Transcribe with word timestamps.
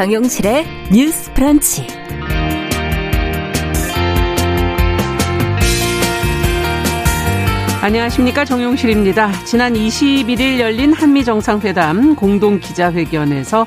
정용실의 0.00 0.64
뉴스 0.90 1.30
프런치. 1.34 1.86
안녕하십니까 7.82 8.46
정용실입니다. 8.46 9.30
지난 9.44 9.74
21일 9.74 10.58
열린 10.58 10.94
한미 10.94 11.22
정상회담 11.22 12.16
공동 12.16 12.60
기자회견에서 12.60 13.66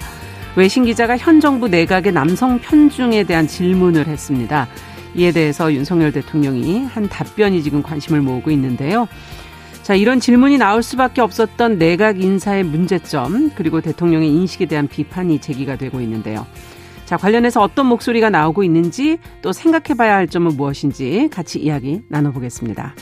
외신 0.56 0.86
기자가 0.86 1.20
현 1.20 1.40
정부 1.40 1.68
내각의 1.68 2.12
남성 2.12 2.58
편중에 2.58 3.26
대한 3.26 3.46
질문을 3.46 4.08
했습니다. 4.08 4.68
이에 5.14 5.32
대해서 5.32 5.72
윤석열 5.72 6.12
대통령이 6.12 6.86
한 6.86 7.08
답변이 7.10 7.62
지금 7.62 7.84
관심을 7.84 8.22
모으고 8.22 8.50
있는데요. 8.50 9.08
자, 9.84 9.96
이런 9.96 10.22
질문이 10.22 10.58
나올 10.58 10.82
수밖에 10.82 11.20
없었던 11.20 11.78
내각 11.78 12.22
인사의 12.22 12.64
문제점, 12.64 13.52
그리고 13.54 13.82
대통령의 13.82 14.30
인식에 14.30 14.66
대한 14.66 14.88
비판이 14.88 15.42
제기가 15.42 15.76
되고 15.76 16.00
있는데요. 16.00 16.48
자, 17.04 17.18
관련해서 17.18 17.62
어떤 17.62 17.88
목소리가 17.88 18.30
나오고 18.30 18.64
있는지 18.64 19.18
또 19.42 19.52
생각해 19.52 19.98
봐야 19.98 20.16
할 20.16 20.30
점은 20.30 20.56
무엇인지 20.56 21.28
같이 21.30 21.60
이야기 21.60 22.02
나눠보겠습니다. 22.08 22.96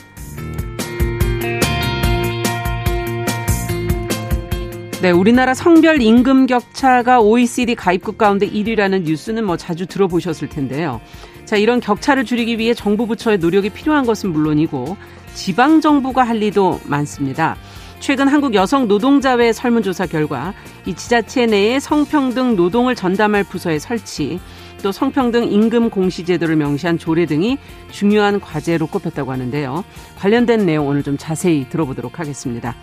네, 5.02 5.10
우리나라 5.12 5.54
성별 5.54 6.02
임금 6.02 6.46
격차가 6.46 7.20
OECD 7.20 7.76
가입국 7.76 8.18
가운데 8.18 8.48
1위라는 8.48 9.02
뉴스는 9.02 9.44
뭐 9.44 9.56
자주 9.56 9.86
들어보셨을 9.86 10.48
텐데요. 10.48 11.00
자, 11.44 11.56
이런 11.56 11.80
격차를 11.80 12.24
줄이기 12.24 12.58
위해 12.58 12.74
정부 12.74 13.06
부처의 13.06 13.38
노력이 13.38 13.70
필요한 13.70 14.04
것은 14.04 14.32
물론이고 14.32 14.96
지방 15.34 15.80
정부가 15.80 16.22
할 16.22 16.42
일도 16.42 16.80
많습니다. 16.84 17.56
최근 18.00 18.26
한국 18.26 18.54
여성 18.54 18.88
노동자회 18.88 19.52
설문조사 19.52 20.06
결과 20.06 20.52
이 20.86 20.94
지자체 20.94 21.46
내에 21.46 21.78
성평등 21.78 22.56
노동을 22.56 22.96
전담할 22.96 23.44
부서의 23.44 23.78
설치, 23.78 24.40
또 24.82 24.90
성평등 24.90 25.52
임금 25.52 25.90
공시 25.90 26.24
제도를 26.24 26.56
명시한 26.56 26.98
조례 26.98 27.26
등이 27.26 27.58
중요한 27.92 28.40
과제로 28.40 28.88
꼽혔다고 28.88 29.30
하는데요. 29.30 29.84
관련된 30.18 30.66
내용 30.66 30.88
오늘 30.88 31.04
좀 31.04 31.16
자세히 31.16 31.68
들어보도록 31.68 32.18
하겠습니다. 32.18 32.74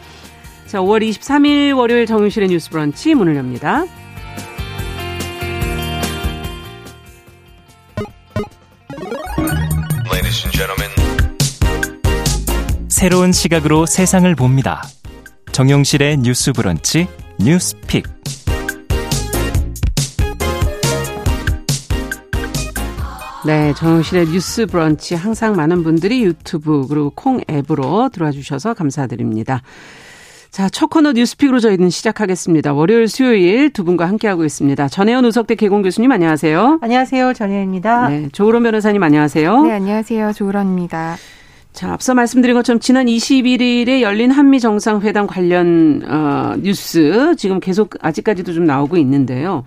자, 0.65 0.79
5월 0.79 1.07
23일 1.07 1.75
월요일 1.75 2.05
정윤실의 2.05 2.49
뉴스 2.49 2.69
브런치 2.69 3.13
문을 3.15 3.35
엽니다. 3.35 3.85
새로운 12.99 13.31
시각으로 13.31 13.85
세상을 13.85 14.35
봅니다. 14.35 14.83
정용실의 15.53 16.17
뉴스 16.17 16.51
브런치 16.51 17.07
뉴스픽. 17.39 18.03
네, 23.45 23.73
정용실의 23.77 24.25
뉴스 24.25 24.65
브런치 24.65 25.15
항상 25.15 25.55
많은 25.55 25.81
분들이 25.81 26.25
유튜브 26.25 26.87
그리고 26.89 27.13
콩 27.15 27.39
앱으로 27.49 28.09
들어와 28.09 28.31
주셔서 28.31 28.73
감사드립니다. 28.73 29.61
자, 30.51 30.67
첫 30.67 30.89
코너 30.89 31.13
뉴스픽으로 31.13 31.61
저희는 31.61 31.89
시작하겠습니다. 31.89 32.73
월요일, 32.73 33.07
수요일 33.07 33.71
두 33.71 33.85
분과 33.85 34.09
함께하고 34.09 34.43
있습니다. 34.43 34.89
전혜연 34.89 35.23
우석대 35.23 35.55
개공 35.55 35.83
교수님 35.83 36.11
안녕하세요. 36.11 36.79
안녕하세요. 36.81 37.31
전혜연입니다. 37.33 38.09
네, 38.09 38.29
조으론 38.33 38.63
변호사님 38.63 39.01
안녕하세요. 39.01 39.61
네, 39.61 39.71
안녕하세요. 39.71 40.33
조으론입니다. 40.33 41.15
자, 41.73 41.93
앞서 41.93 42.13
말씀드린 42.13 42.55
것처럼 42.55 42.79
지난 42.79 43.05
21일에 43.05 44.01
열린 44.01 44.31
한미 44.31 44.59
정상회담 44.59 45.27
관련 45.27 46.01
어, 46.05 46.55
뉴스 46.59 47.35
지금 47.37 47.59
계속 47.59 47.95
아직까지도 48.01 48.53
좀 48.53 48.65
나오고 48.65 48.97
있는데요. 48.97 49.63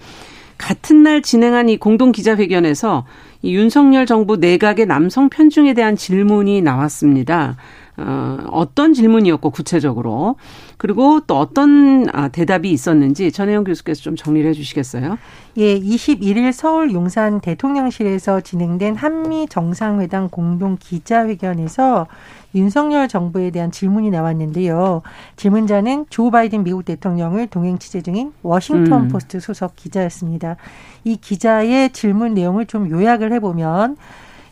같은 0.58 1.02
날 1.02 1.22
진행한 1.22 1.68
이 1.68 1.76
공동 1.76 2.12
기자회견에서 2.12 3.04
이 3.42 3.54
윤석열 3.54 4.06
정부 4.06 4.36
내각의 4.36 4.86
남성 4.86 5.28
편중에 5.28 5.74
대한 5.74 5.96
질문이 5.96 6.62
나왔습니다. 6.62 7.56
어, 7.98 8.38
어떤 8.50 8.94
질문이었고 8.94 9.50
구체적으로 9.50 10.36
그리고 10.78 11.20
또 11.26 11.38
어떤 11.38 12.06
아, 12.12 12.28
대답이 12.28 12.70
있었는지 12.70 13.30
전혜영 13.30 13.64
교수께서 13.64 14.00
좀 14.00 14.16
정리를 14.16 14.48
해주시겠어요? 14.50 15.19
예, 15.58 15.78
21일 15.78 16.53
서울 16.53 16.92
용산 16.92 17.41
대통령실에서 17.41 18.41
진행된 18.41 18.97
한미 18.97 19.47
정상회담 19.48 20.30
공동 20.30 20.78
기자회견에서 20.80 22.06
윤석열 22.54 23.08
정부에 23.08 23.50
대한 23.50 23.70
질문이 23.70 24.10
나왔는데요. 24.10 25.03
질문자는 25.36 26.06
조 26.09 26.30
바이든 26.30 26.64
미국 26.64 26.84
대통령을 26.84 27.47
동행 27.47 27.78
취재 27.78 28.00
중인 28.00 28.32
워싱턴 28.42 29.04
음. 29.04 29.09
포스트 29.09 29.41
소속 29.41 29.76
기자였습니다. 29.76 30.56
이 31.04 31.16
기자의 31.16 31.91
질문 31.91 32.34
내용을 32.34 32.66
좀 32.66 32.91
요약을 32.91 33.32
해보면 33.34 33.97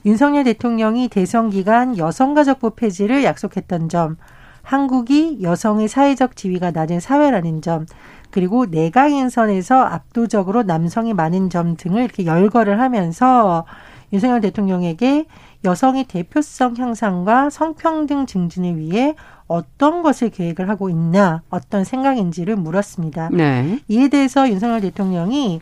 윤석열 0.05 0.44
대통령이 0.44 1.09
대선 1.09 1.50
기간 1.50 1.99
여성가족부 1.99 2.71
폐지를 2.71 3.25
약속했던 3.25 3.88
점, 3.88 4.16
한국이 4.62 5.38
여성의 5.43 5.88
사회적 5.88 6.37
지위가 6.37 6.71
낮은 6.71 7.00
사회라는 7.00 7.62
점, 7.62 7.87
그리고 8.31 8.66
내각 8.66 9.10
인선에서 9.10 9.83
압도적으로 9.83 10.62
남성이 10.62 11.12
많은 11.15 11.50
점 11.50 11.77
등을 11.77 12.05
이렇게 12.05 12.25
열거를 12.25 12.81
하면서 12.81 13.66
윤석열 14.12 14.41
대통령에게 14.41 15.27
여성의 15.65 16.05
대표성 16.05 16.77
향상과 16.77 17.50
성평등 17.50 18.27
증진을 18.27 18.78
위해 18.78 19.15
어떤 19.47 20.03
것을 20.03 20.31
계획을 20.31 20.69
하고 20.69 20.89
있나, 20.89 21.43
어떤 21.50 21.84
생각인지를 21.84 22.56
물었습니다. 22.56 23.31
네. 23.33 23.81
이에 23.89 24.09
대해서 24.09 24.49
윤석열 24.49 24.81
대통령이 24.81 25.60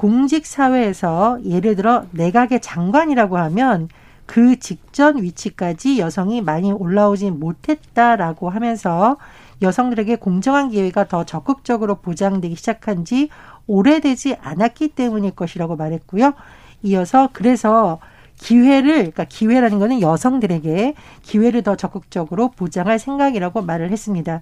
공직 0.00 0.46
사회에서 0.46 1.40
예를 1.44 1.76
들어 1.76 2.06
내각의 2.12 2.62
장관이라고 2.62 3.36
하면 3.36 3.90
그 4.24 4.58
직전 4.58 5.22
위치까지 5.22 5.98
여성이 5.98 6.40
많이 6.40 6.72
올라오지 6.72 7.30
못했다라고 7.30 8.48
하면서 8.48 9.18
여성들에게 9.60 10.16
공정한 10.16 10.70
기회가 10.70 11.06
더 11.06 11.24
적극적으로 11.24 11.96
보장되기 11.96 12.54
시작한 12.54 13.04
지 13.04 13.28
오래되지 13.66 14.36
않았기 14.40 14.88
때문일 14.88 15.32
것이라고 15.32 15.76
말했고요. 15.76 16.32
이어서 16.82 17.28
그래서 17.34 17.98
기회를 18.40 18.94
그러니까 18.94 19.24
기회라는 19.24 19.78
거는 19.78 20.00
여성들에게 20.00 20.94
기회를 21.22 21.62
더 21.62 21.76
적극적으로 21.76 22.50
보장할 22.50 22.98
생각이라고 22.98 23.62
말을 23.62 23.90
했습니다. 23.90 24.40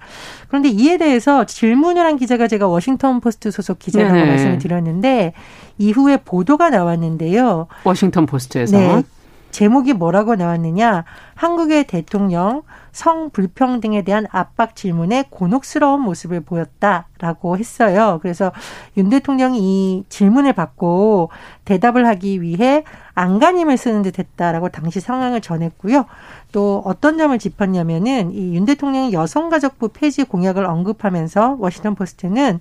그런데 0.49 0.69
이에 0.69 0.97
대해서 0.99 1.45
질문을 1.45 2.05
한 2.05 2.17
기자가 2.17 2.47
제가 2.49 2.69
워싱턴 2.69 3.21
포스트 3.21 3.51
소속 3.51 3.79
기자라고 3.79 4.15
네. 4.15 4.27
말씀을 4.27 4.59
드렸는데 4.59 5.33
이후에 5.79 6.19
보도가 6.19 6.71
나왔는데요. 6.71 7.67
워싱턴 7.85 8.27
포스트에서 8.27 8.79
네. 8.79 9.03
제목이 9.51 9.93
뭐라고 9.93 10.35
나왔느냐? 10.37 11.05
한국의 11.35 11.87
대통령 11.87 12.63
성불평등에 12.93 14.03
대한 14.03 14.27
압박 14.31 14.75
질문에 14.75 15.25
곤혹스러운 15.31 16.01
모습을 16.01 16.41
보였다라고 16.41 17.57
했어요. 17.57 18.19
그래서 18.23 18.53
윤 18.97 19.09
대통령이 19.09 19.59
이 19.61 20.05
질문을 20.09 20.53
받고 20.53 21.31
대답을 21.65 22.07
하기 22.07 22.43
위해 22.43 22.85
안간힘을 23.15 23.77
쓰는 23.77 24.03
듯 24.03 24.19
했다라고 24.19 24.69
당시 24.69 25.01
상황을 25.01 25.41
전했고요. 25.41 26.07
또 26.53 26.83
어떤 26.85 27.19
점을 27.19 27.37
짚었냐면은 27.39 28.33
이 28.33 28.55
윤 28.55 28.65
대통령이 28.65 29.13
여성가족부 29.13 29.89
폐지 29.89 30.25
공약을 30.25 30.65
언급하면서 30.65 31.57
워싱턴 31.59 31.95
포스트는 31.95 32.61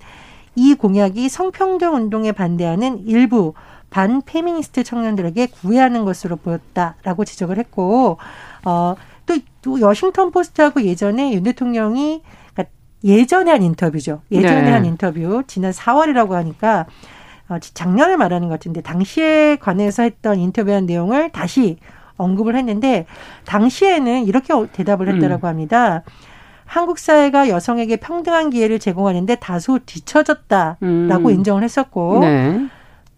이 0.55 0.73
공약이 0.73 1.29
성평등 1.29 1.93
운동에 1.95 2.31
반대하는 2.31 3.05
일부 3.05 3.53
반페미니스트 3.89 4.83
청년들에게 4.83 5.47
구애하는 5.47 6.05
것으로 6.05 6.35
보였다라고 6.35 7.25
지적을 7.25 7.57
했고 7.57 8.17
어, 8.65 8.95
또, 9.25 9.37
또 9.61 9.77
워싱턴 9.81 10.31
포스트하고 10.31 10.81
예전에 10.81 11.33
윤 11.33 11.43
대통령이 11.43 12.21
그러니까 12.53 12.75
예전에 13.03 13.51
한 13.51 13.63
인터뷰죠. 13.63 14.21
예전에 14.31 14.61
네. 14.61 14.71
한 14.71 14.85
인터뷰 14.85 15.43
지난 15.47 15.71
4월이라고 15.71 16.31
하니까 16.31 16.85
어, 17.49 17.59
작년을 17.59 18.17
말하는 18.17 18.49
것 18.49 18.55
같은데 18.55 18.81
당시에 18.81 19.57
관해서 19.57 20.03
했던 20.03 20.39
인터뷰한 20.39 20.85
내용을 20.85 21.31
다시 21.31 21.77
언급을 22.17 22.55
했는데 22.55 23.05
당시에는 23.45 24.25
이렇게 24.25 24.53
대답을 24.73 25.13
했다라고 25.13 25.47
음. 25.47 25.49
합니다. 25.49 26.03
한국 26.65 26.99
사회가 26.99 27.47
여성에게 27.47 27.95
평등한 27.97 28.49
기회를 28.49 28.79
제공하는데 28.79 29.35
다소 29.35 29.79
뒤처졌다라고 29.85 30.77
음. 30.83 31.29
인정을 31.29 31.63
했었고 31.63 32.19
네. 32.19 32.67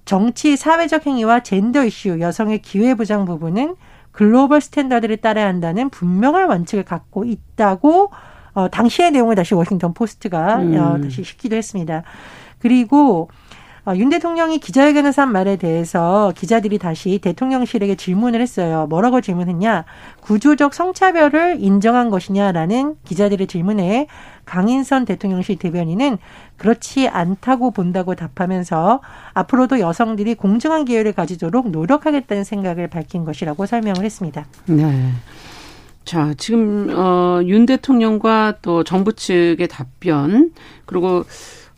정치, 0.05 0.57
사회적 0.57 1.05
행위와 1.05 1.41
젠더 1.41 1.85
이슈, 1.85 2.19
여성의 2.19 2.61
기회 2.61 2.95
보장 2.95 3.25
부분은 3.25 3.75
글로벌 4.11 4.59
스탠다드를 4.59 5.17
따라야 5.17 5.47
한다는 5.47 5.89
분명한 5.89 6.49
원칙을 6.49 6.83
갖고 6.83 7.25
있다고 7.25 8.11
어, 8.53 8.67
당시의 8.69 9.11
내용을 9.11 9.35
다시 9.35 9.53
워싱턴 9.53 9.93
포스트가 9.93 10.57
음. 10.57 10.75
어, 10.77 10.99
다시 11.01 11.23
시키도 11.23 11.55
했습니다. 11.55 12.03
그리고 12.57 13.29
어, 13.29 13.29
윤 13.95 14.09
대통령이 14.09 14.59
기자회견에서 14.59 15.23
한 15.23 15.31
말에 15.31 15.55
대해서 15.55 16.31
기자들이 16.35 16.77
다시 16.77 17.19
대통령실에게 17.19 17.95
질문을 17.95 18.41
했어요. 18.41 18.87
뭐라고 18.89 19.21
질문했냐? 19.21 19.85
구조적 20.21 20.73
성차별을 20.73 21.57
인정한 21.59 22.09
것이냐라는 22.09 22.95
기자들의 23.05 23.47
질문에 23.47 24.07
강인선 24.45 25.05
대통령실 25.05 25.57
대변인은 25.57 26.17
그렇지 26.57 27.07
않다고 27.07 27.71
본다고 27.71 28.15
답하면서 28.15 29.01
앞으로도 29.33 29.79
여성들이 29.79 30.35
공정한 30.35 30.85
기회를 30.85 31.13
가지도록 31.13 31.69
노력하겠다는 31.69 32.43
생각을 32.43 32.87
밝힌 32.87 33.25
것이라고 33.25 33.65
설명을 33.65 34.03
했습니다. 34.03 34.45
네. 34.65 35.11
자, 36.05 36.33
지금 36.37 36.89
어, 36.95 37.39
윤 37.45 37.67
대통령과 37.67 38.55
또 38.63 38.83
정부 38.83 39.13
측의 39.13 39.67
답변 39.67 40.51
그리고 40.85 41.23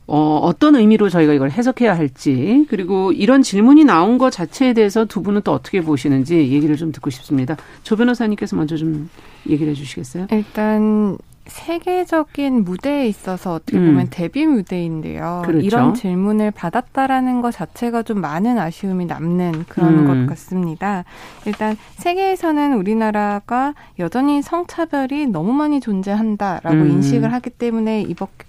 어, 0.07 0.39
어떤 0.44 0.75
의미로 0.75 1.09
저희가 1.09 1.33
이걸 1.33 1.51
해석해야 1.51 1.95
할지, 1.95 2.65
그리고 2.69 3.12
이런 3.12 3.42
질문이 3.42 3.86
나온 3.86 4.18
것 4.18 4.30
자체에 4.31 4.74
대해서 4.74 5.06
두 5.06 5.21
분은 5.21 5.42
또 5.44 5.53
어떻게 5.53 5.81
보시는지 5.81 6.38
얘기를 6.38 6.75
좀 6.75 6.92
듣고 6.92 7.09
싶습니다. 7.09 7.56
조 7.83 7.95
변호사님께서 7.95 8.56
먼저 8.56 8.75
좀 8.75 9.09
얘기를 9.50 9.71
해 9.71 9.75
주시겠어요? 9.75 10.27
일단 10.31 11.18
세계적인 11.51 12.63
무대에 12.63 13.07
있어서 13.07 13.53
어떻게 13.53 13.77
보면 13.77 14.00
음. 14.00 14.07
데뷔 14.09 14.45
무대인데요. 14.48 15.44
그렇죠. 15.45 15.65
이런 15.65 15.94
질문을 15.94 16.51
받았다라는 16.51 17.42
것 17.42 17.51
자체가 17.51 18.03
좀 18.03 18.21
많은 18.21 18.57
아쉬움이 18.57 19.06
남는 19.06 19.65
그런 19.68 20.00
음. 20.00 20.07
것 20.07 20.30
같습니다. 20.31 21.03
일단 21.45 21.75
세계에서는 21.98 22.74
우리나라가 22.74 23.74
여전히 24.00 24.42
성차별이 24.42 25.27
너무 25.27 25.51
많이 25.51 25.81
존재한다라고 25.81 26.77
음. 26.77 26.92
인식을 26.92 27.33
하기 27.33 27.50
때문에 27.51 28.06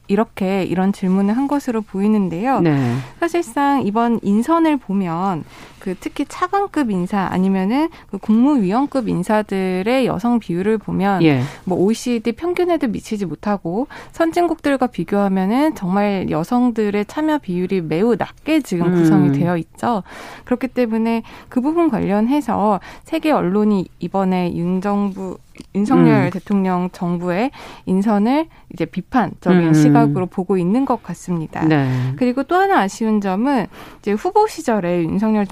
이렇게 0.06 0.62
이런 0.62 0.92
질문을 0.92 1.36
한 1.36 1.48
것으로 1.48 1.82
보이는데요. 1.82 2.60
네. 2.60 2.94
사실상 3.18 3.82
이번 3.84 4.20
인선을 4.22 4.76
보면 4.76 5.44
그 5.82 5.96
특히 5.98 6.24
차관급 6.28 6.92
인사 6.92 7.26
아니면은 7.28 7.88
그 8.08 8.16
국무위원급 8.16 9.08
인사들의 9.08 10.06
여성 10.06 10.38
비율을 10.38 10.78
보면 10.78 11.24
예. 11.24 11.42
뭐 11.64 11.76
OECD 11.76 12.30
평균에도 12.30 12.86
미치지 12.86 13.26
못하고 13.26 13.88
선진국들과 14.12 14.86
비교하면은 14.86 15.74
정말 15.74 16.30
여성들의 16.30 17.06
참여 17.06 17.38
비율이 17.38 17.80
매우 17.80 18.14
낮게 18.14 18.60
지금 18.60 18.86
음. 18.86 18.94
구성이 18.94 19.32
되어 19.32 19.56
있죠. 19.56 20.04
그렇기 20.44 20.68
때문에 20.68 21.24
그 21.48 21.60
부분 21.60 21.90
관련해서 21.90 22.78
세계 23.02 23.32
언론이 23.32 23.88
이번에 23.98 24.54
윤 24.54 24.80
정부 24.80 25.36
윤석열 25.74 26.24
음. 26.24 26.30
대통령 26.30 26.90
정부의 26.92 27.50
인선을 27.86 28.46
이제 28.72 28.84
비판적인 28.84 29.68
음. 29.68 29.74
시각으로 29.74 30.26
보고 30.26 30.56
있는 30.56 30.84
것 30.84 31.02
같습니다. 31.02 31.64
네. 31.64 32.12
그리고 32.16 32.42
또 32.42 32.56
하나 32.56 32.80
아쉬운 32.80 33.20
점은 33.20 33.66
이제 34.00 34.12
후보 34.12 34.46
시절에 34.46 35.04
윤석열 35.04 35.46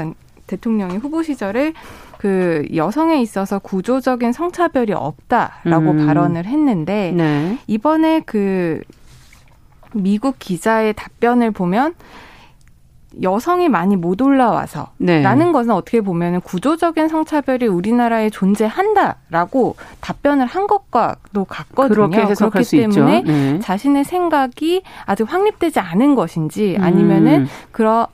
대통령이 0.46 0.96
후보 0.96 1.22
시절에 1.22 1.72
그 2.18 2.66
여성에 2.74 3.20
있어서 3.22 3.58
구조적인 3.58 4.32
성차별이 4.32 4.92
없다라고 4.92 5.90
음. 5.92 6.06
발언을 6.06 6.44
했는데 6.44 7.12
네. 7.16 7.58
이번에 7.66 8.20
그 8.26 8.82
미국 9.94 10.38
기자의 10.38 10.92
답변을 10.94 11.50
보면 11.50 11.94
여성이 13.22 13.68
많이 13.68 13.96
못 13.96 14.20
올라와서 14.22 14.88
네. 14.98 15.22
라는 15.22 15.52
것은 15.52 15.72
어떻게 15.72 16.00
보면 16.00 16.40
구조적인 16.42 17.08
성차별이 17.08 17.66
우리나라에 17.66 18.30
존재한다라고 18.30 19.76
답변을 20.00 20.46
한 20.46 20.66
것과도 20.66 21.44
같거든요. 21.44 22.10
그렇게 22.10 22.34
그렇기 22.34 22.70
때문에 22.70 23.22
네. 23.22 23.58
자신의 23.60 24.04
생각이 24.04 24.82
아직 25.06 25.24
확립되지 25.24 25.80
않은 25.80 26.14
것인지 26.14 26.76
아니면은 26.80 27.42
음. 27.42 27.48
그런 27.72 28.06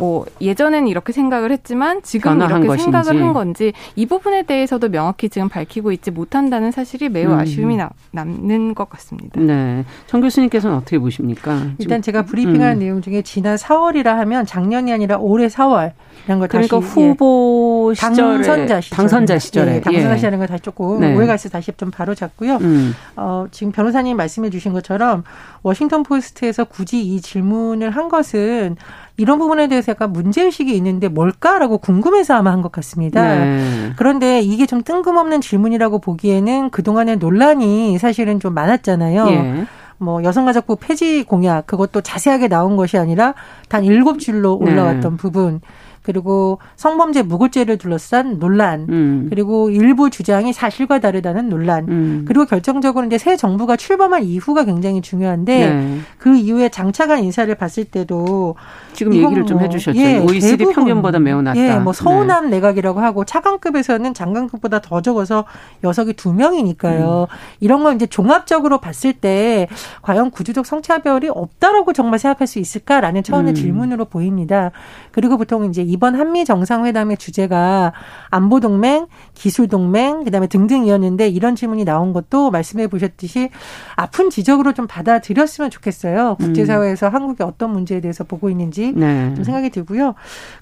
뭐 0.00 0.24
예전에는 0.40 0.88
이렇게 0.88 1.12
생각을 1.12 1.52
했지만 1.52 2.00
지금 2.02 2.38
이렇게 2.38 2.66
것인지. 2.66 2.84
생각을 2.84 3.22
한 3.22 3.32
건지 3.34 3.74
이 3.96 4.06
부분에 4.06 4.44
대해서도 4.44 4.88
명확히 4.88 5.28
지금 5.28 5.50
밝히고 5.50 5.92
있지 5.92 6.10
못한다는 6.10 6.70
사실이 6.70 7.10
매우 7.10 7.32
음. 7.32 7.38
아쉬움이 7.38 7.76
나, 7.76 7.90
남는 8.12 8.74
것 8.74 8.88
같습니다. 8.88 9.38
네. 9.38 9.84
정 10.06 10.22
교수님께서는 10.22 10.74
어떻게 10.74 10.98
보십니까? 10.98 11.66
일단 11.78 12.00
제가 12.00 12.22
브리핑한 12.22 12.76
음. 12.76 12.78
내용 12.78 13.02
중에 13.02 13.20
지난 13.20 13.56
4월이라 13.56 14.06
하면 14.06 14.46
작년이 14.46 14.90
아니라 14.90 15.18
올해 15.18 15.48
4월 15.48 15.92
이런 16.26 16.38
걸 16.38 16.48
그러니까 16.48 16.78
다시 16.80 16.90
후보 16.92 17.88
예. 17.92 17.94
시절에 17.94 18.42
당선자 18.42 18.80
시절 18.80 18.96
당선자 18.96 19.38
시절에 19.38 19.74
예, 19.76 19.80
당선자 19.80 20.16
시절인 20.16 20.38
걸 20.38 20.48
다시 20.48 20.62
조금 20.62 21.00
네. 21.00 21.14
오해가 21.14 21.34
있어 21.34 21.48
다시 21.48 21.72
좀 21.76 21.90
바로 21.90 22.14
잡고요. 22.14 22.56
음. 22.56 22.94
어, 23.16 23.46
지금 23.50 23.72
변호사님 23.72 24.16
말씀해 24.16 24.50
주신 24.50 24.72
것처럼 24.72 25.24
워싱턴 25.62 26.02
포스트에서 26.02 26.64
굳이 26.64 27.00
이 27.02 27.20
질문을 27.20 27.90
한 27.90 28.08
것은 28.08 28.76
이런 29.16 29.38
부분에 29.38 29.68
대해서 29.68 29.92
약간 29.92 30.12
문제의식이 30.12 30.74
있는데 30.76 31.08
뭘까라고 31.08 31.78
궁금해서 31.78 32.34
아마 32.34 32.52
한 32.52 32.60
것 32.62 32.70
같습니다. 32.72 33.22
네. 33.36 33.92
그런데 33.96 34.40
이게 34.40 34.66
좀 34.66 34.82
뜬금없는 34.82 35.40
질문이라고 35.40 35.98
보기에는 35.98 36.70
그동안의 36.70 37.16
논란이 37.16 37.98
사실은 37.98 38.38
좀 38.38 38.52
많았잖아요. 38.54 39.26
예. 39.28 39.64
뭐 39.96 40.22
여성가족부 40.24 40.76
폐지 40.76 41.24
공약 41.24 41.66
그것도 41.66 42.00
자세하게 42.00 42.48
나온 42.48 42.76
것이 42.76 42.96
아니라 42.96 43.34
단 43.68 43.84
일곱 43.84 44.18
줄로 44.18 44.58
네. 44.62 44.72
올라왔던 44.72 45.12
네. 45.12 45.16
부분 45.18 45.60
그리고 46.02 46.58
성범죄 46.76 47.22
무고죄를 47.22 47.76
둘러싼 47.76 48.38
논란, 48.38 48.86
음. 48.88 49.26
그리고 49.28 49.68
일부 49.70 50.08
주장이 50.08 50.52
사실과 50.52 50.98
다르다는 50.98 51.48
논란, 51.48 51.86
음. 51.88 52.24
그리고 52.26 52.46
결정적으로 52.46 53.06
이제 53.06 53.18
새 53.18 53.36
정부가 53.36 53.76
출범한 53.76 54.22
이후가 54.22 54.64
굉장히 54.64 55.02
중요한데 55.02 55.74
네. 55.74 55.98
그 56.18 56.36
이후에 56.36 56.70
장차관 56.70 57.22
인사를 57.22 57.54
봤을 57.54 57.84
때도 57.84 58.54
지금 58.94 59.14
얘기를 59.14 59.44
좀 59.44 59.58
뭐, 59.58 59.66
해주셨죠. 59.66 59.98
예, 59.98 60.18
OECD 60.18 60.56
대부분, 60.56 60.74
평균보다 60.74 61.18
매우 61.18 61.42
낮다. 61.42 61.60
예, 61.60 61.78
뭐 61.78 61.92
서운함 61.92 62.44
네. 62.44 62.56
내각이라고 62.56 63.00
하고 63.00 63.24
차관급에서는 63.24 64.14
장관급보다 64.14 64.80
더 64.80 65.02
적어서 65.02 65.44
여석이 65.84 66.14
두 66.14 66.32
명이니까요. 66.32 67.26
음. 67.30 67.36
이런 67.60 67.82
걸 67.82 67.94
이제 67.94 68.06
종합적으로 68.06 68.78
봤을 68.78 69.12
때 69.12 69.68
과연 70.02 70.30
구조적 70.30 70.64
성차별이 70.64 71.28
없다라고 71.28 71.92
정말 71.92 72.18
생각할 72.18 72.46
수 72.46 72.58
있을까라는 72.58 73.22
차원의 73.22 73.52
음. 73.52 73.54
질문으로 73.54 74.06
보입니다. 74.06 74.70
그리고 75.12 75.36
보통 75.36 75.66
이제 75.66 75.82
이번 75.90 76.14
한미 76.14 76.44
정상회담의 76.44 77.16
주제가 77.16 77.92
안보 78.30 78.60
동맹, 78.60 79.06
기술 79.34 79.68
동맹, 79.68 80.24
그다음에 80.24 80.46
등등이었는데 80.46 81.28
이런 81.28 81.56
질문이 81.56 81.84
나온 81.84 82.12
것도 82.12 82.50
말씀해 82.50 82.86
보셨듯이 82.86 83.50
아픈 83.96 84.30
지적으로 84.30 84.72
좀 84.72 84.86
받아들였으면 84.86 85.70
좋겠어요. 85.70 86.36
국제사회에서 86.36 87.08
음. 87.08 87.14
한국이 87.14 87.42
어떤 87.42 87.72
문제에 87.72 88.00
대해서 88.00 88.24
보고 88.24 88.50
있는지 88.50 88.92
네. 88.92 89.34
좀 89.34 89.44
생각이 89.44 89.70
들고요. 89.70 90.14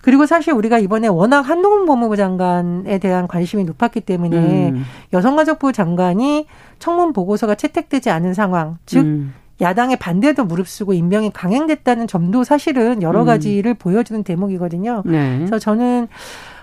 그리고 0.02 0.26
사실 0.26 0.52
우리가 0.52 0.78
이번에 0.78 1.08
워낙 1.08 1.42
한동훈 1.42 1.86
법무부 1.86 2.16
장관에 2.16 2.98
대한 2.98 3.28
관심이 3.28 3.64
높았기 3.64 4.00
때문에 4.00 4.70
음. 4.70 4.84
여성가족부 5.12 5.72
장관이 5.72 6.46
청문 6.78 7.12
보고서가 7.12 7.54
채택되지 7.54 8.10
않은 8.10 8.34
상황, 8.34 8.78
즉 8.86 9.00
음. 9.04 9.34
야당의 9.60 9.96
반대도 9.96 10.44
무릅쓰고 10.44 10.92
임명이 10.92 11.30
강행됐다는 11.32 12.06
점도 12.06 12.44
사실은 12.44 13.02
여러 13.02 13.20
음. 13.22 13.26
가지를 13.26 13.72
음. 13.72 13.76
보여주는 13.76 14.22
대목이거든요. 14.22 15.02
네. 15.04 15.36
그래서 15.38 15.58
저는 15.58 16.08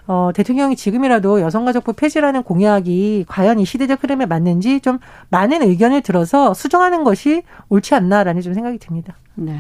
어, 0.08 0.30
대통령이 0.36 0.76
지금이라도 0.76 1.42
여성가족부 1.42 1.94
폐지라는 1.94 2.44
공약이 2.44 3.26
과연 3.28 3.60
이 3.60 3.66
시대적 3.66 4.04
흐름에 4.04 4.26
맞는지 4.28 4.80
좀 4.82 5.00
많은 5.30 5.64
의견을 5.64 6.02
들어서 6.02 6.54
수정하는 6.54 7.04
것이 7.04 7.42
옳지 7.70 7.96
않나라는 7.96 8.42
좀 8.42 8.54
생각이 8.54 8.78
듭니다. 8.78 9.16
네. 9.34 9.60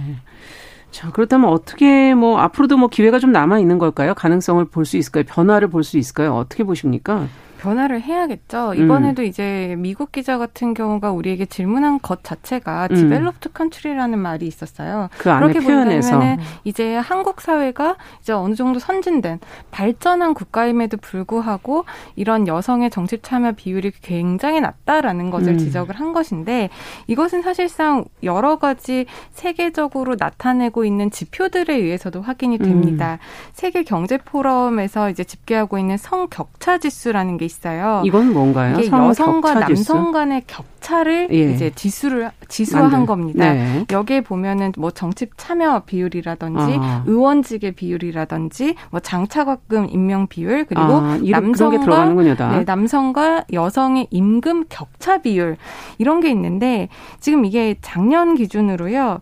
자, 0.91 1.11
그렇다면 1.11 1.49
어떻게 1.49 2.13
뭐 2.13 2.37
앞으로도 2.39 2.77
뭐 2.77 2.87
기회가 2.89 3.19
좀 3.19 3.31
남아 3.31 3.59
있는 3.59 3.79
걸까요? 3.79 4.13
가능성을 4.13 4.63
볼 4.65 4.85
수 4.85 4.97
있을까요? 4.97 5.23
변화를 5.27 5.67
볼 5.67 5.83
수 5.83 5.97
있을까요? 5.97 6.35
어떻게 6.35 6.63
보십니까? 6.63 7.27
변화를 7.65 8.01
해야겠죠. 8.01 8.73
음. 8.75 8.83
이번에도 8.83 9.23
음. 9.23 9.27
이제 9.27 9.75
미국 9.79 10.11
기자 10.11 10.37
같은 10.37 10.75
경우가 10.75 11.11
우리에게 11.11 11.47
질문한 11.47 11.99
것 11.99 12.23
자체가 12.23 12.89
음. 12.91 12.95
developed 12.95 13.53
country라는 13.53 14.19
말이 14.19 14.45
있었어요. 14.45 15.09
그 15.17 15.31
안에 15.31 15.47
그렇게 15.47 15.65
표현해서 15.65 16.21
이제 16.63 16.95
한국 16.95 17.41
사회가 17.41 17.97
이제 18.21 18.33
어느 18.33 18.53
정도 18.53 18.77
선진된 18.77 19.39
발전한 19.71 20.35
국가임에도 20.35 20.97
불구하고 20.97 21.85
이런 22.15 22.47
여성의 22.47 22.91
정치 22.91 23.17
참여 23.19 23.53
비율이 23.53 23.91
굉장히 24.01 24.61
낮다라는 24.61 25.31
것을 25.31 25.53
음. 25.53 25.57
지적을 25.57 25.95
한 25.95 26.13
것인데 26.13 26.69
이것은 27.07 27.41
사실상 27.41 28.05
여러 28.21 28.57
가지 28.57 29.07
세계적으로 29.31 30.15
나타내고 30.19 30.85
있는 30.85 31.09
지표들에 31.09 31.73
의해서도 31.73 32.21
확인이 32.21 32.59
됩니다. 32.59 33.13
음. 33.13 33.17
세계 33.53 33.83
경제 33.83 34.17
포럼에서 34.17 35.09
이제 35.09 35.23
집계하고 35.23 35.79
있는 35.79 35.97
성 35.97 36.27
격차 36.29 36.77
지수라는 36.77 37.37
게 37.37 37.45
있어요. 37.55 38.01
이건 38.05 38.33
뭔가요? 38.33 38.77
이게 38.77 38.89
여성과 38.89 39.53
남성 39.55 40.11
간의 40.11 40.43
격차를 40.47 41.29
예. 41.31 41.51
이제 41.51 41.71
지수를 41.73 42.31
지수화한 42.47 42.91
만들. 42.91 43.07
겁니다. 43.07 43.53
네. 43.53 43.85
여기에 43.91 44.21
보면은 44.21 44.73
뭐 44.77 44.91
정치 44.91 45.27
참여 45.37 45.83
비율이라든지 45.85 46.77
아. 46.79 47.03
의원직의 47.05 47.73
비율이라든지 47.73 48.75
뭐 48.91 48.99
장차관금 48.99 49.87
임명 49.89 50.27
비율 50.27 50.65
그리고 50.65 50.81
아, 50.81 51.17
남성과 51.23 52.13
네, 52.51 52.63
남성과 52.65 53.45
여성의 53.51 54.07
임금 54.11 54.65
격차 54.69 55.19
비율 55.19 55.57
이런 55.97 56.19
게 56.19 56.29
있는데 56.29 56.89
지금 57.19 57.45
이게 57.45 57.75
작년 57.81 58.35
기준으로요. 58.35 59.19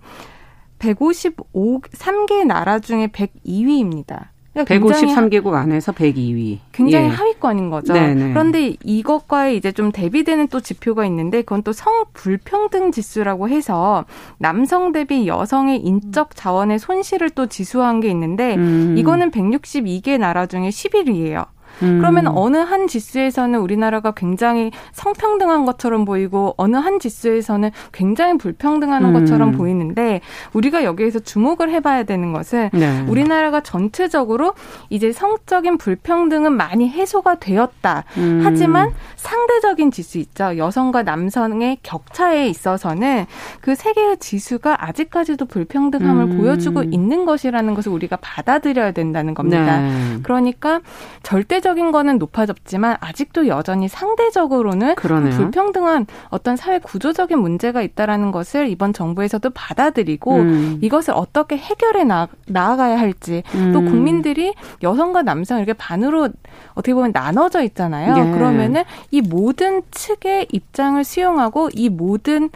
155 0.79 1.79
3개 1.81 2.45
나라 2.45 2.79
중에 2.79 3.07
102위입니다. 3.07 4.32
그러니까 4.53 4.75
153개국 4.75 5.53
안에서 5.53 5.91
102위. 5.91 6.59
굉장히 6.71 7.05
예. 7.05 7.09
하위권인 7.09 7.69
거죠. 7.71 7.93
네네. 7.93 8.33
그런데 8.33 8.75
이것과의 8.83 9.57
이제 9.57 9.71
좀 9.71 9.91
대비되는 9.91 10.47
또 10.49 10.59
지표가 10.59 11.05
있는데 11.05 11.41
그건 11.41 11.63
또 11.63 11.73
성불평등 11.73 12.91
지수라고 12.91 13.49
해서 13.49 14.05
남성 14.37 14.91
대비 14.91 15.27
여성의 15.27 15.79
인적 15.79 16.35
자원의 16.35 16.77
손실을 16.77 17.31
또 17.31 17.47
지수한 17.47 17.99
게 17.99 18.09
있는데 18.09 18.55
음. 18.55 18.95
이거는 18.97 19.31
162개 19.31 20.19
나라 20.19 20.45
중에 20.45 20.69
11위예요. 20.69 21.47
음. 21.81 21.99
그러면 21.99 22.27
어느 22.27 22.57
한 22.57 22.87
지수에서는 22.87 23.59
우리나라가 23.59 24.11
굉장히 24.11 24.71
성평등한 24.93 25.65
것처럼 25.65 26.05
보이고 26.05 26.53
어느 26.57 26.77
한 26.77 26.99
지수에서는 26.99 27.71
굉장히 27.91 28.37
불평등한 28.37 29.05
음. 29.05 29.13
것처럼 29.13 29.51
보이는데 29.51 30.21
우리가 30.53 30.83
여기에서 30.83 31.19
주목을 31.19 31.69
해봐야 31.69 32.03
되는 32.03 32.33
것은 32.33 32.69
네. 32.73 33.05
우리나라가 33.07 33.61
전체적으로 33.61 34.53
이제 34.89 35.11
성적인 35.11 35.77
불평등은 35.77 36.53
많이 36.53 36.89
해소가 36.89 37.35
되었다. 37.35 38.05
음. 38.17 38.41
하지만 38.43 38.91
상대적인 39.15 39.91
지수 39.91 40.17
있죠. 40.17 40.57
여성과 40.57 41.03
남성의 41.03 41.79
격차에 41.83 42.47
있어서는 42.47 43.25
그 43.61 43.73
세 43.83 43.91
개의 43.91 44.17
지수가 44.17 44.85
아직까지도 44.85 45.45
불평등함을 45.45 46.23
음. 46.23 46.37
보여주고 46.37 46.83
있는 46.83 47.25
것이라는 47.25 47.73
것을 47.73 47.91
우리가 47.91 48.15
받아들여야 48.21 48.91
된다는 48.91 49.33
겁니다. 49.33 49.81
네. 49.81 50.19
그러니까 50.23 50.79
절대 51.21 51.59
상대적인 51.63 51.91
거는 51.91 52.17
높아졌지만 52.17 52.97
아직도 52.99 53.47
여전히 53.47 53.87
상대적으로는. 53.87 54.95
불평등한 55.31 56.05
어떤 56.29 56.57
사회 56.57 56.77
구조적인 56.77 57.39
문제가 57.39 57.81
있다라는 57.81 58.31
것을 58.31 58.67
이번 58.67 58.91
정부에서도 58.91 59.49
받아들이고 59.49 60.35
음. 60.35 60.79
이것을 60.81 61.13
어떻게 61.15 61.57
해결해 61.57 62.03
나, 62.03 62.27
나아가야 62.47 62.99
할지 62.99 63.43
음. 63.55 63.71
또 63.71 63.81
국민들이 63.81 64.53
여성과 64.83 65.21
남성 65.21 65.57
이렇게 65.57 65.73
반으로 65.73 66.29
어떻게 66.73 66.93
보면 66.93 67.11
나눠져 67.13 67.63
있잖아요. 67.63 68.15
예. 68.17 68.31
그러면은 68.31 68.83
이 69.09 69.21
모든 69.21 69.81
측의 69.91 70.47
입장을 70.51 71.01
수용하고 71.03 71.69
이 71.73 71.87
모든 71.89 72.49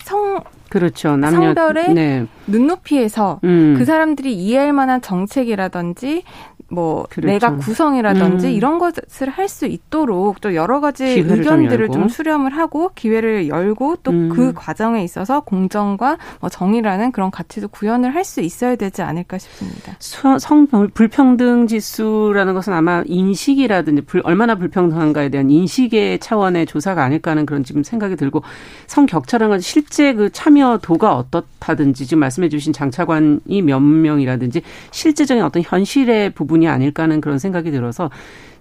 성 0.00 0.42
그렇죠. 0.78 1.16
남녀, 1.16 1.54
성별의 1.54 1.94
네. 1.94 2.26
눈높이에서 2.46 3.40
음. 3.44 3.76
그 3.78 3.84
사람들이 3.84 4.34
이해할 4.34 4.72
만한 4.72 5.00
정책이라든지 5.00 6.22
뭐 6.68 7.06
그렇죠. 7.08 7.28
내가 7.28 7.56
구성이라든지 7.56 8.48
음. 8.48 8.52
이런 8.52 8.78
것을 8.78 9.28
할 9.30 9.46
수 9.46 9.66
있도록 9.66 10.40
또 10.40 10.56
여러 10.56 10.80
가지 10.80 11.04
의견들을 11.04 11.86
좀, 11.86 11.94
좀, 11.94 12.08
수렴을 12.08 12.56
하고 12.56 12.90
기회를 12.96 13.46
열고 13.46 13.98
또그 14.02 14.48
음. 14.48 14.52
과정에 14.56 15.04
있어서 15.04 15.38
공정과 15.38 16.18
뭐 16.40 16.50
정의라는 16.50 17.12
그런 17.12 17.30
가치도 17.30 17.68
구현을 17.68 18.12
할 18.14 18.24
수 18.24 18.40
있어야 18.40 18.74
되지 18.74 19.02
않을까 19.02 19.38
싶습니다. 19.38 19.94
성 20.00 20.66
불평등 20.66 21.68
지수라는 21.68 22.54
것은 22.54 22.72
아마 22.72 23.04
인식이라든지 23.06 24.02
불, 24.02 24.20
얼마나 24.24 24.56
불평등한가에 24.56 25.28
대한 25.28 25.48
인식의 25.48 26.18
차원의 26.18 26.66
조사가 26.66 27.04
아닐까 27.04 27.30
하는 27.30 27.46
그런 27.46 27.62
지금 27.62 27.84
생각이 27.84 28.16
들고 28.16 28.42
성 28.88 29.06
격차라는 29.06 29.50
건 29.50 29.60
실제 29.60 30.12
그 30.12 30.30
참여 30.32 30.65
도가 30.78 31.16
어떻다든지 31.16 32.06
지금 32.06 32.20
말씀해 32.20 32.48
주신 32.48 32.72
장차관이 32.72 33.62
몇 33.62 33.78
명이라든지 33.80 34.62
실제적인 34.90 35.44
어떤 35.44 35.62
현실의 35.62 36.30
부분 36.30 36.56
부분이 36.56 36.68
아닐까 36.68 37.02
하는 37.02 37.20
그런 37.20 37.38
생각이 37.38 37.70
들어서 37.70 38.10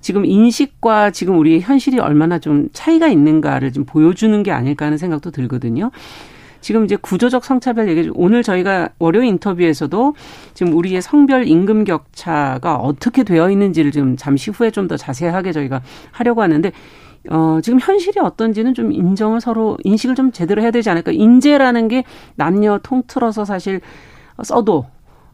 지금 0.01 0.25
인식과 0.25 1.11
지금 1.11 1.37
우리 1.37 1.59
현실이 1.59 1.99
얼마나 1.99 2.39
좀 2.39 2.67
차이가 2.73 3.07
있는가를 3.07 3.71
좀 3.71 3.85
보여주는 3.85 4.43
게 4.43 4.51
아닐까 4.51 4.85
하는 4.85 4.97
생각도 4.97 5.31
들거든요. 5.31 5.91
지금 6.61 6.83
이제 6.83 6.95
구조적 6.95 7.45
성차별 7.45 7.87
얘기 7.89 8.09
오늘 8.15 8.41
저희가 8.41 8.89
월요일 8.97 9.27
인터뷰에서도 9.27 10.15
지금 10.55 10.73
우리의 10.73 11.01
성별 11.01 11.47
임금 11.47 11.83
격차가 11.83 12.75
어떻게 12.77 13.23
되어 13.23 13.51
있는지를 13.51 13.91
지금 13.91 14.17
잠시 14.17 14.49
후에 14.49 14.71
좀 14.71 14.87
더 14.87 14.97
자세하게 14.97 15.51
저희가 15.51 15.81
하려고 16.11 16.41
하는데 16.41 16.71
어, 17.29 17.59
지금 17.63 17.79
현실이 17.79 18.19
어떤지는 18.19 18.73
좀 18.73 18.91
인정을 18.91 19.41
서로 19.41 19.77
인식을 19.83 20.15
좀 20.15 20.31
제대로 20.31 20.61
해야 20.61 20.71
되지 20.71 20.89
않을까. 20.89 21.11
인재라는 21.11 21.87
게 21.87 22.03
남녀 22.35 22.79
통틀어서 22.81 23.45
사실 23.45 23.81
써도 24.43 24.85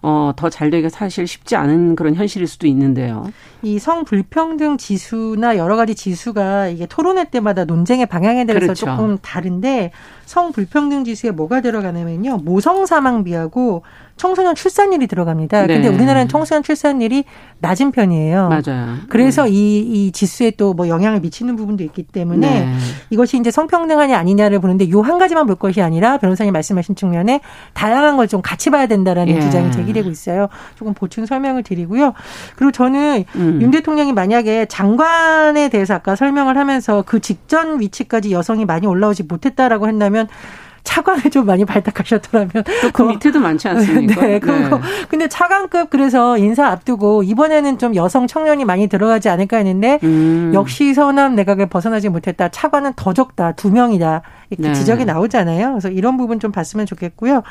어, 0.04 0.34
더 0.36 0.50
잘 0.50 0.72
되기가 0.72 0.90
사실 0.90 1.28
쉽지 1.28 1.56
않은 1.56 1.96
그런 1.96 2.16
현실일 2.16 2.48
수도 2.48 2.66
있는데요. 2.66 3.32
이 3.62 3.78
성불평등 3.78 4.78
지수나 4.78 5.58
여러 5.58 5.76
가지 5.76 5.94
지수가 5.94 6.70
이게 6.70 6.88
토론회 6.88 7.26
때마다 7.30 7.66
논쟁의 7.66 8.08
방향에 8.08 8.46
대해서 8.46 8.66
그렇죠. 8.66 8.86
조금 8.88 9.18
다른데 9.22 9.92
성불평등 10.32 11.04
지수에 11.04 11.32
뭐가 11.32 11.60
들어가냐면요. 11.62 12.38
모성 12.44 12.86
사망비하고 12.86 13.84
청소년 14.16 14.54
출산율이 14.56 15.08
들어갑니다. 15.08 15.66
네. 15.68 15.74
근데 15.76 15.88
우리나라는 15.90 16.28
청소년 16.28 16.62
출산율이 16.64 17.24
낮은 17.60 17.92
편이에요. 17.92 18.50
맞아요. 18.50 18.96
그래서 19.10 19.44
네. 19.46 19.50
이, 19.52 19.80
이 19.80 20.12
지수에 20.12 20.52
또 20.52 20.72
뭐 20.72 20.88
영향을 20.88 21.20
미치는 21.20 21.58
부분도 21.58 21.84
있기 21.84 22.04
때문에 22.04 22.62
네. 22.62 22.74
이것이 23.10 23.38
이제 23.38 23.52
성평등하냐 23.52 24.18
아니냐를 24.18 24.60
보는데 24.60 24.90
요 24.90 25.02
한 25.02 25.18
가지만 25.18 25.46
볼 25.48 25.56
것이 25.56 25.82
아니라 25.82 26.18
변호사님 26.18 26.54
말씀하신 26.54 26.96
측면에 26.96 27.42
다양한 27.74 28.16
걸 28.16 28.28
좀 28.28 28.42
같이 28.42 28.70
봐야 28.70 28.86
된다라는 28.88 29.36
예. 29.36 29.42
주장이 29.42 29.72
제기되고 29.72 30.10
있어요. 30.10 30.48
조금 30.76 30.94
보충 30.94 31.26
설명을 31.26 31.64
드리고요. 31.64 32.14
그리고 32.56 32.72
저는 32.72 33.26
음. 33.36 33.60
윤 33.62 33.72
대통령이 33.72 34.14
만약에 34.14 34.68
장관에 34.68 35.68
대해서 35.70 35.96
아까 35.96 36.16
설명을 36.16 36.56
하면서 36.58 37.04
그 37.06 37.20
직전 37.20 37.82
위치까지 37.82 38.32
여성이 38.32 38.64
많이 38.64 38.88
올라오지 38.88 39.24
못했다라고 39.24 39.88
한다면 39.88 40.21
차관을 40.84 41.30
좀 41.30 41.46
많이 41.46 41.66
발탁하셨더라면 41.66 42.52
그 42.94 43.04
밑에도 43.04 43.40
많지 43.40 43.68
않습니까? 43.68 44.22
네, 44.22 44.40
그거 44.40 44.78
네. 44.78 44.82
근데 45.10 45.28
차관급 45.28 45.90
그래서 45.90 46.38
인사 46.38 46.68
앞두고 46.68 47.24
이번에는 47.24 47.78
좀 47.78 47.96
여성 47.96 48.28
청년이 48.28 48.66
많이 48.66 48.88
들어가지 48.88 49.30
않을까 49.30 49.58
했는데 49.58 50.00
음. 50.04 50.52
역시 50.54 50.94
서남 50.94 51.36
내각을 51.36 51.68
벗어나지 51.68 52.10
못했다. 52.10 52.50
차관은 52.50 52.94
더 52.96 53.14
적다. 53.14 53.54
두 53.54 53.72
명이다. 53.72 54.22
이렇게 54.50 54.70
네. 54.70 54.74
지적이 54.74 55.06
나오잖아요. 55.06 55.70
그래서 55.70 55.90
이런 55.90 56.18
부분 56.18 56.40
좀 56.40 56.52
봤으면 56.52 56.86
좋겠고요. 56.86 57.44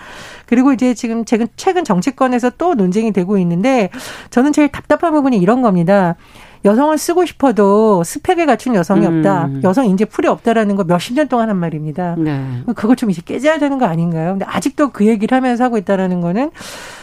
그리고 0.47 0.73
이제 0.73 0.95
지금 0.95 1.25
최근 1.25 1.47
최근 1.57 1.85
정치권에서 1.85 2.51
또 2.59 2.75
논쟁이 2.75 3.13
되고 3.13 3.39
있는데 3.39 3.91
저는 4.31 4.53
제일 4.53 4.69
답답한 4.69 5.13
부분이 5.13 5.39
이런 5.39 5.63
겁니다. 5.63 6.17
여성을 6.65 6.97
쓰고 6.99 7.25
싶어도 7.25 8.05
스펙을 8.05 8.47
갖춘 8.47 8.75
여성이 8.75 9.07
음. 9.07 9.19
없다. 9.19 9.49
여성 9.65 9.87
인재 9.87 10.05
풀이 10.05 10.29
없다라는 10.29 10.77
거 10.77 10.85
몇십 10.85 11.15
년 11.15 11.29
동안 11.29 11.49
한 11.49 11.57
말입니다. 11.57 12.17
네. 12.19 12.63
그걸 12.77 12.97
좀 12.97 13.11
이제 13.11 13.23
깨져야 13.25 13.59
되는 13.59 13.79
거 13.79 13.87
아닌가요? 13.87 14.33
근데 14.33 14.45
아직도 14.47 14.91
그 14.91 15.07
얘기를 15.07 15.35
하면서 15.35 15.65
하고 15.65 15.79
있다라는 15.79 16.21
거는 16.21 16.51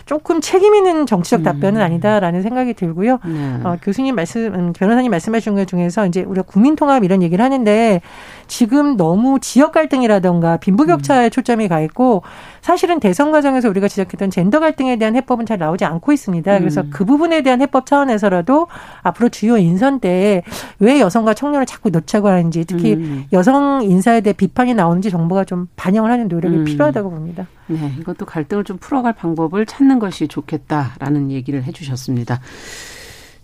조금 0.05 0.41
책임 0.41 0.75
있는 0.75 1.05
정치적 1.05 1.41
음. 1.41 1.43
답변은 1.43 1.81
아니다라는 1.81 2.41
생각이 2.43 2.73
들고요. 2.75 3.19
네. 3.25 3.59
어, 3.63 3.77
교수님 3.81 4.15
말씀, 4.15 4.53
음, 4.53 4.73
변호사님 4.73 5.09
말씀하신 5.09 5.55
것 5.55 5.67
중에서 5.67 6.05
이제 6.05 6.21
우리가 6.21 6.43
국민통합 6.43 7.03
이런 7.03 7.23
얘기를 7.23 7.43
하는데 7.43 8.01
지금 8.47 8.95
너무 8.95 9.39
지역 9.41 9.71
갈등이라던가 9.71 10.57
빈부격차에 10.57 11.25
음. 11.25 11.29
초점이 11.29 11.67
가 11.67 11.81
있고 11.81 12.21
사실은 12.61 12.99
대선 12.99 13.31
과정에서 13.31 13.69
우리가 13.69 13.87
지적했던 13.87 14.29
젠더 14.29 14.59
갈등에 14.59 14.97
대한 14.97 15.15
해법은 15.15 15.45
잘 15.45 15.57
나오지 15.57 15.83
않고 15.83 16.11
있습니다. 16.11 16.59
그래서 16.59 16.81
음. 16.81 16.89
그 16.93 17.05
부분에 17.05 17.41
대한 17.41 17.61
해법 17.61 17.85
차원에서라도 17.85 18.67
앞으로 19.01 19.29
주요 19.29 19.46
인선 19.55 19.99
때왜 19.99 20.99
여성과 20.99 21.33
청년을 21.33 21.65
자꾸 21.65 21.89
놓자고 21.89 22.27
하는지 22.27 22.65
특히 22.65 22.93
음. 22.95 23.25
여성 23.31 23.83
인사에 23.83 24.21
대해 24.21 24.33
비판이 24.33 24.73
나오는지 24.73 25.09
정부가 25.09 25.45
좀 25.45 25.67
반영을 25.75 26.11
하는 26.11 26.27
노력이 26.27 26.57
음. 26.57 26.65
필요하다고 26.65 27.09
봅니다. 27.09 27.47
네, 27.67 27.93
이것도 27.99 28.25
갈등을 28.25 28.63
좀 28.63 28.77
풀어갈 28.77 29.13
방법을 29.13 29.65
찾는 29.65 29.99
것이 29.99 30.27
좋겠다라는 30.27 31.31
얘기를 31.31 31.63
해주셨습니다. 31.63 32.41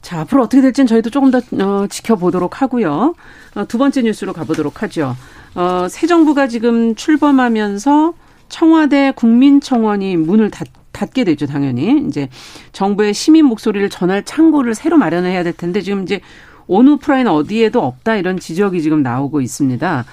자, 0.02 0.20
앞으로 0.20 0.44
어떻게 0.44 0.62
될지는 0.62 0.86
저희도 0.86 1.10
조금 1.10 1.32
더 1.32 1.40
어, 1.62 1.88
지켜보도록 1.88 2.62
하고요. 2.62 3.16
어, 3.56 3.66
두 3.68 3.78
번째 3.78 4.02
뉴스로 4.02 4.34
가보도록 4.34 4.84
하죠. 4.84 5.16
어, 5.56 5.88
새 5.90 6.08
정부가 6.08 6.48
지금 6.48 6.94
출범하면서 6.96 8.14
청와대 8.50 9.14
국민청원이 9.16 10.18
문을 10.18 10.52
닫, 10.52 10.68
닫게 10.94 11.26
되죠, 11.26 11.46
당연히. 11.46 12.06
이제 12.08 12.30
정부의 12.72 13.14
시민 13.14 13.46
목소리를 13.46 13.90
전할 13.90 14.24
창구를 14.24 14.76
새로 14.76 14.98
마련해야 14.98 15.44
될 15.44 15.52
텐데 15.52 15.82
지금 15.82 16.04
이제 16.04 16.22
어느 16.68 16.98
프라인 16.98 17.28
어디에도 17.28 17.84
없다 17.84 18.16
이런 18.16 18.40
지적이 18.40 18.82
지금 18.82 19.04
나오고 19.04 19.42
있습니다. 19.42 20.06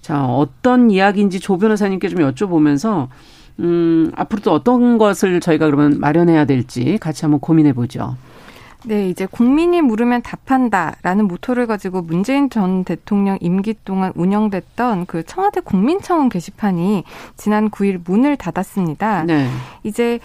자, 0.00 0.24
어떤 0.24 0.90
이야기인지 0.90 1.40
조 1.40 1.58
변호사님께 1.58 2.08
좀 2.08 2.20
여쭤보면서 2.20 3.08
음, 3.60 4.12
앞으로 4.14 4.40
또 4.42 4.52
어떤 4.52 4.98
것을 4.98 5.40
저희가 5.40 5.66
그러면 5.66 5.98
마련해야 5.98 6.44
될지 6.44 6.98
같이 7.00 7.22
한번 7.22 7.40
고민해 7.40 7.72
보죠. 7.72 8.16
네, 8.84 9.08
이제 9.08 9.26
국민이 9.26 9.82
물으면 9.82 10.22
답한다라는 10.22 11.26
모토를 11.26 11.66
가지고 11.66 12.02
문재인 12.02 12.48
전 12.48 12.84
대통령 12.84 13.36
임기 13.40 13.74
동안 13.84 14.12
운영됐던 14.14 15.06
그 15.06 15.24
청와대 15.24 15.60
국민청원 15.60 16.28
게시판이 16.28 17.04
지난 17.36 17.70
9일 17.70 18.00
문을 18.04 18.36
닫았습니다. 18.36 19.24
네. 19.24 19.48
이제 19.82 20.20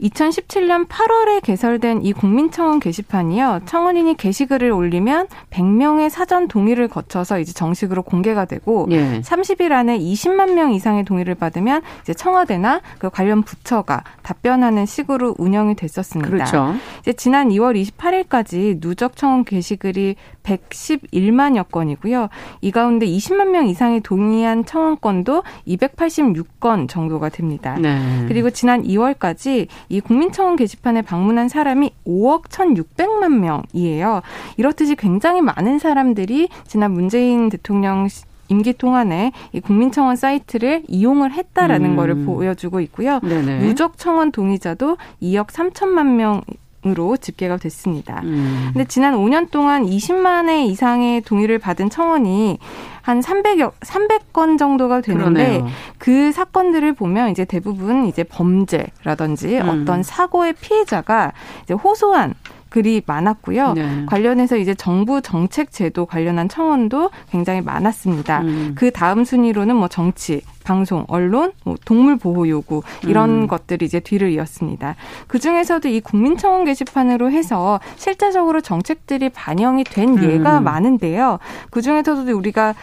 2017년 0.00 0.88
8월에 0.88 1.42
개설된 1.42 2.04
이 2.04 2.12
국민청원 2.12 2.80
게시판이요. 2.80 3.60
청원인이 3.66 4.16
게시글을 4.16 4.70
올리면 4.70 5.28
100명의 5.50 6.08
사전 6.08 6.48
동의를 6.48 6.88
거쳐서 6.88 7.38
이제 7.38 7.52
정식으로 7.52 8.02
공개가 8.02 8.44
되고 8.44 8.86
예. 8.90 9.20
30일 9.20 9.72
안에 9.72 9.98
20만 9.98 10.54
명 10.54 10.72
이상의 10.72 11.04
동의를 11.04 11.34
받으면 11.34 11.82
이제 12.02 12.14
청와대나 12.14 12.80
그 12.98 13.10
관련 13.10 13.42
부처가 13.42 14.04
답변하는 14.22 14.86
식으로 14.86 15.34
운영이 15.38 15.74
됐었습니다. 15.76 16.30
그렇죠. 16.30 16.74
이제 17.00 17.12
지난 17.12 17.50
2월 17.50 17.80
28일까지 17.80 18.80
누적 18.80 19.16
청원 19.16 19.44
게시글이 19.44 20.16
111만여 20.42 21.68
건이고요. 21.70 22.28
이 22.60 22.70
가운데 22.70 23.06
20만 23.06 23.50
명 23.50 23.66
이상이 23.66 24.00
동의한 24.00 24.64
청원 24.64 24.98
건도 25.00 25.42
286건 25.66 26.88
정도가 26.88 27.28
됩니다. 27.28 27.76
네. 27.80 28.24
그리고 28.28 28.50
지난 28.50 28.82
2월까지 28.82 29.68
이 29.88 30.00
국민청원 30.00 30.56
게시판에 30.56 31.02
방문한 31.02 31.48
사람이 31.48 31.92
5억 32.06 32.44
1,600만 32.44 33.62
명이에요. 33.74 34.22
이렇듯이 34.56 34.96
굉장히 34.96 35.40
많은 35.40 35.78
사람들이 35.78 36.48
지난 36.66 36.92
문재인 36.92 37.48
대통령 37.48 38.08
임기 38.50 38.74
동안에 38.74 39.32
이 39.52 39.60
국민청원 39.60 40.16
사이트를 40.16 40.82
이용을 40.88 41.32
했다라는 41.32 41.90
음. 41.90 41.96
거를 41.96 42.24
보여주고 42.24 42.80
있고요. 42.80 43.20
네네. 43.20 43.60
누적 43.60 43.96
청원 43.96 44.32
동의자도 44.32 44.96
2억 45.22 45.46
3천만 45.46 46.16
명 46.16 46.42
으로 46.86 47.18
집계가 47.18 47.58
됐습니다. 47.58 48.22
음. 48.24 48.70
근데 48.72 48.86
지난 48.86 49.14
5년 49.14 49.50
동안 49.50 49.84
20만 49.84 50.48
회 50.48 50.64
이상의 50.64 51.20
동의를 51.20 51.58
받은 51.58 51.90
청원이 51.90 52.58
한 53.02 53.20
300여 53.20 53.72
300건 53.80 54.58
정도가 54.58 55.02
되는데 55.02 55.58
그러네요. 55.58 55.66
그 55.98 56.32
사건들을 56.32 56.94
보면 56.94 57.32
이제 57.32 57.44
대부분 57.44 58.06
이제 58.06 58.24
범죄라든지 58.24 59.58
음. 59.58 59.68
어떤 59.68 60.02
사고의 60.02 60.54
피해자가 60.54 61.34
이제 61.64 61.74
호소한 61.74 62.34
글이 62.70 63.02
많았고요. 63.04 63.74
네. 63.74 64.06
관련해서 64.06 64.56
이제 64.56 64.74
정부 64.74 65.20
정책 65.20 65.70
제도 65.70 66.06
관련한 66.06 66.48
청원도 66.48 67.10
굉장히 67.30 67.60
많았습니다. 67.60 68.40
음. 68.40 68.72
그 68.74 68.90
다음 68.90 69.24
순위로는 69.24 69.76
뭐 69.76 69.88
정치, 69.88 70.42
방송, 70.64 71.04
언론, 71.08 71.52
뭐 71.64 71.76
동물 71.84 72.16
보호 72.16 72.48
요구 72.48 72.82
이런 73.02 73.42
음. 73.42 73.46
것들이 73.46 73.84
이제 73.84 73.98
뒤를 74.00 74.30
이었습니다. 74.30 74.94
그 75.26 75.38
중에서도 75.38 75.88
이 75.88 76.00
국민청원 76.00 76.64
게시판으로 76.64 77.30
해서 77.30 77.80
실제적으로 77.96 78.60
정책들이 78.60 79.30
반영이 79.30 79.84
된 79.84 80.22
예가 80.22 80.58
음. 80.58 80.64
많은데요. 80.64 81.38
그 81.70 81.82
중에서도 81.82 82.36
우리가 82.36 82.74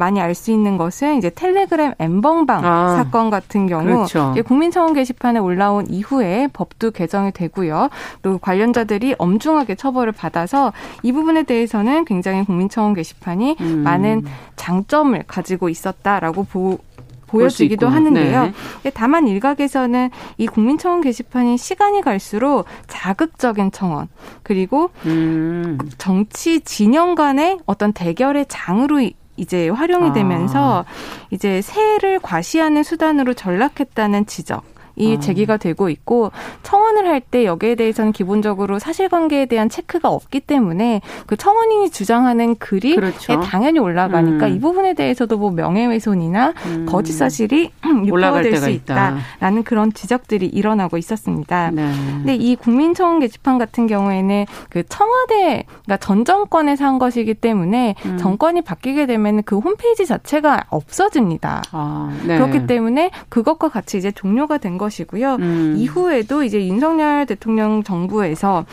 많이 0.00 0.20
알 0.20 0.34
수 0.34 0.50
있는 0.50 0.78
것은 0.78 1.18
이제 1.18 1.28
텔레그램 1.28 1.92
엠벙방 1.98 2.64
아, 2.64 2.96
사건 2.96 3.28
같은 3.30 3.66
경우 3.66 3.84
그렇죠. 3.84 4.34
국민청원 4.46 4.94
게시판에 4.94 5.38
올라온 5.38 5.86
이후에 5.88 6.48
법도 6.52 6.92
개정이 6.92 7.32
되고요. 7.32 7.90
또 8.22 8.38
관련자들이 8.38 9.16
엄중하게 9.18 9.74
처벌을 9.74 10.12
받아서 10.12 10.72
이 11.02 11.12
부분에 11.12 11.42
대해서는 11.42 12.06
굉장히 12.06 12.44
국민청원 12.44 12.94
게시판이 12.94 13.56
음. 13.60 13.82
많은 13.84 14.24
장점을 14.56 15.22
가지고 15.26 15.68
있었다라고 15.68 16.44
보, 16.44 16.78
보여지기도 17.26 17.86
하는데요. 17.88 18.52
네. 18.82 18.90
다만 18.94 19.28
일각에서는 19.28 20.10
이 20.38 20.46
국민청원 20.46 21.00
게시판이 21.00 21.58
시간이 21.58 22.00
갈수록 22.00 22.64
자극적인 22.88 23.70
청원 23.72 24.08
그리고 24.42 24.90
음. 25.06 25.78
정치 25.98 26.60
진영 26.60 27.14
간의 27.14 27.58
어떤 27.66 27.92
대결의 27.92 28.46
장으로 28.48 29.00
이제 29.40 29.68
활용이 29.70 30.10
아. 30.10 30.12
되면서 30.12 30.80
아. 30.80 30.84
이제 31.30 31.62
세를 31.62 32.20
과시하는 32.20 32.82
수단으로 32.82 33.34
전락했다는 33.34 34.26
지적. 34.26 34.69
이 35.00 35.16
아. 35.16 35.20
제기가 35.20 35.56
되고 35.56 35.88
있고 35.88 36.32
청원을 36.62 37.06
할 37.06 37.20
때 37.30 37.44
여기에 37.44 37.76
대해서는 37.76 38.12
기본적으로 38.12 38.78
사실관계에 38.78 39.46
대한 39.46 39.68
체크가 39.68 40.08
없기 40.08 40.40
때문에 40.40 41.00
그 41.26 41.36
청원인이 41.36 41.90
주장하는 41.90 42.56
글이 42.56 42.96
그렇죠. 42.96 43.40
당연히 43.40 43.78
올라가니까 43.78 44.46
음. 44.46 44.56
이 44.56 44.60
부분에 44.60 44.94
대해서도 44.94 45.38
뭐 45.38 45.50
명예훼손이나 45.50 46.54
음. 46.66 46.86
거짓 46.88 47.12
사실이 47.12 47.70
유포될 48.06 48.56
수 48.56 48.70
있다 48.70 49.18
라는 49.38 49.62
그런 49.62 49.92
지적들이 49.92 50.46
일어나고 50.46 50.96
있었습니다. 50.98 51.70
네. 51.70 51.92
근데 52.16 52.34
이 52.34 52.56
국민청원 52.56 53.20
게시판 53.20 53.58
같은 53.58 53.86
경우에는 53.86 54.46
그 54.68 54.82
청와대 54.88 55.64
그러니까 55.84 55.96
전 55.98 56.24
정권에서 56.24 56.84
한 56.84 56.98
것이기 56.98 57.34
때문에 57.34 57.94
음. 58.06 58.18
정권이 58.18 58.62
바뀌게 58.62 59.06
되면 59.06 59.42
그 59.44 59.58
홈페이지 59.58 60.06
자체가 60.06 60.64
없어집니다. 60.68 61.62
아, 61.72 62.12
네. 62.26 62.36
그렇기 62.38 62.66
때문에 62.66 63.10
그것과 63.28 63.68
같이 63.68 63.98
이제 63.98 64.10
종료가 64.10 64.58
된 64.58 64.78
것이 64.78 64.89
고요. 65.04 65.36
음. 65.40 65.74
이후에도 65.76 66.42
이제 66.42 66.66
윤석열 66.66 67.26
대통령 67.26 67.82
정부에서 67.82 68.64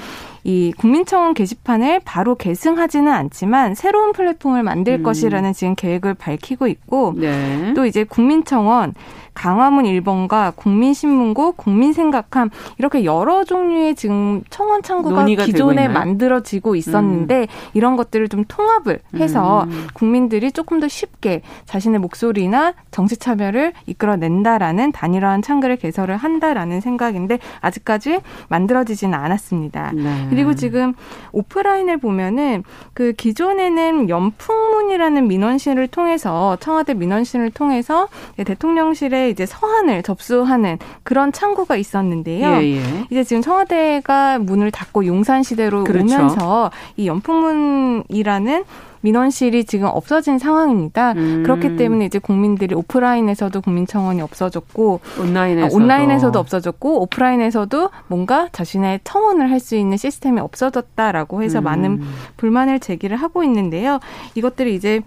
이 0.47 0.71
국민청원 0.77 1.33
게시판을 1.33 1.99
바로 2.05 2.35
계승하지는 2.35 3.11
않지만 3.11 3.75
새로운 3.75 4.13
플랫폼을 4.13 4.63
만들 4.63 4.93
음. 4.93 5.03
것이라는 5.03 5.51
지금 5.51 5.75
계획을 5.75 6.13
밝히고 6.13 6.67
있고 6.67 7.15
네. 7.17 7.73
또 7.75 7.85
이제 7.85 8.05
국민청원 8.05 8.93
강화문 9.37 9.83
1번과 9.83 10.55
국민신문고, 10.55 11.51
국민생각함 11.51 12.49
이렇게 12.79 13.05
여러 13.05 13.43
종류의 13.43 13.93
지금 13.93 14.41
청원 14.49 14.81
창구가 14.81 15.25
기존에 15.25 15.87
만들어지고 15.87 16.75
있었는데 16.75 17.41
음. 17.41 17.47
이런 17.75 17.95
것들을 17.97 18.29
좀 18.29 18.45
통합을 18.47 18.99
해서 19.15 19.65
음. 19.65 19.87
국민들이 19.93 20.51
조금 20.51 20.79
더 20.79 20.87
쉽게 20.87 21.43
자신의 21.65 21.99
목소리나 21.99 22.73
정치 22.89 23.15
참여를 23.15 23.73
이끌어낸다라는 23.85 24.91
단일화한 24.91 25.43
창구를 25.43 25.75
개설을 25.75 26.17
한다라는 26.17 26.81
생각인데 26.81 27.37
아직까지 27.61 28.21
만들어지지는 28.49 29.13
않았습니다. 29.13 29.91
네. 29.93 30.29
그리고 30.37 30.53
지금 30.53 30.93
오프라인을 31.31 31.97
보면은 31.97 32.63
그 32.93 33.13
기존에는 33.13 34.09
연풍문이라는 34.09 35.27
민원실을 35.27 35.87
통해서 35.87 36.57
청와대 36.59 36.93
민원실을 36.93 37.51
통해서 37.51 38.07
대통령실에 38.37 39.29
이제 39.29 39.45
서한을 39.45 40.03
접수하는 40.03 40.77
그런 41.03 41.31
창구가 41.31 41.75
있었는데요. 41.75 42.47
예, 42.61 42.75
예. 42.75 42.81
이제 43.09 43.23
지금 43.23 43.41
청와대가 43.41 44.37
문을 44.39 44.69
닫고 44.71 45.07
용산 45.07 45.41
시대로 45.41 45.83
그렇죠. 45.83 46.15
오면서 46.15 46.71
이 46.97 47.07
연풍문이라는 47.07 48.63
민원실이 49.07 49.63
지금 49.63 49.87
없어진 49.87 50.37
상황입니다. 50.37 51.13
음. 51.13 51.43
그렇기 51.43 51.77
때문에 51.77 52.05
이제 52.05 52.19
국민들이 52.19 52.75
오프라인에서도 52.75 53.61
국민청원이 53.61 54.21
없어졌고 54.21 54.99
온라인에서도. 55.19 55.73
아, 55.73 55.75
온라인에서도 55.75 56.37
없어졌고 56.37 57.01
오프라인에서도 57.03 57.89
뭔가 58.07 58.49
자신의 58.51 59.01
청원을 59.03 59.51
할 59.51 59.57
수 59.57 59.75
있는 59.75 59.97
시스템이 59.97 60.39
없어졌다라고 60.39 61.41
해서 61.41 61.59
음. 61.59 61.63
많은 61.63 62.01
불만을 62.37 62.79
제기를 62.79 63.17
하고 63.17 63.43
있는데요. 63.43 63.99
이것들이 64.35 64.75
이제 64.75 65.01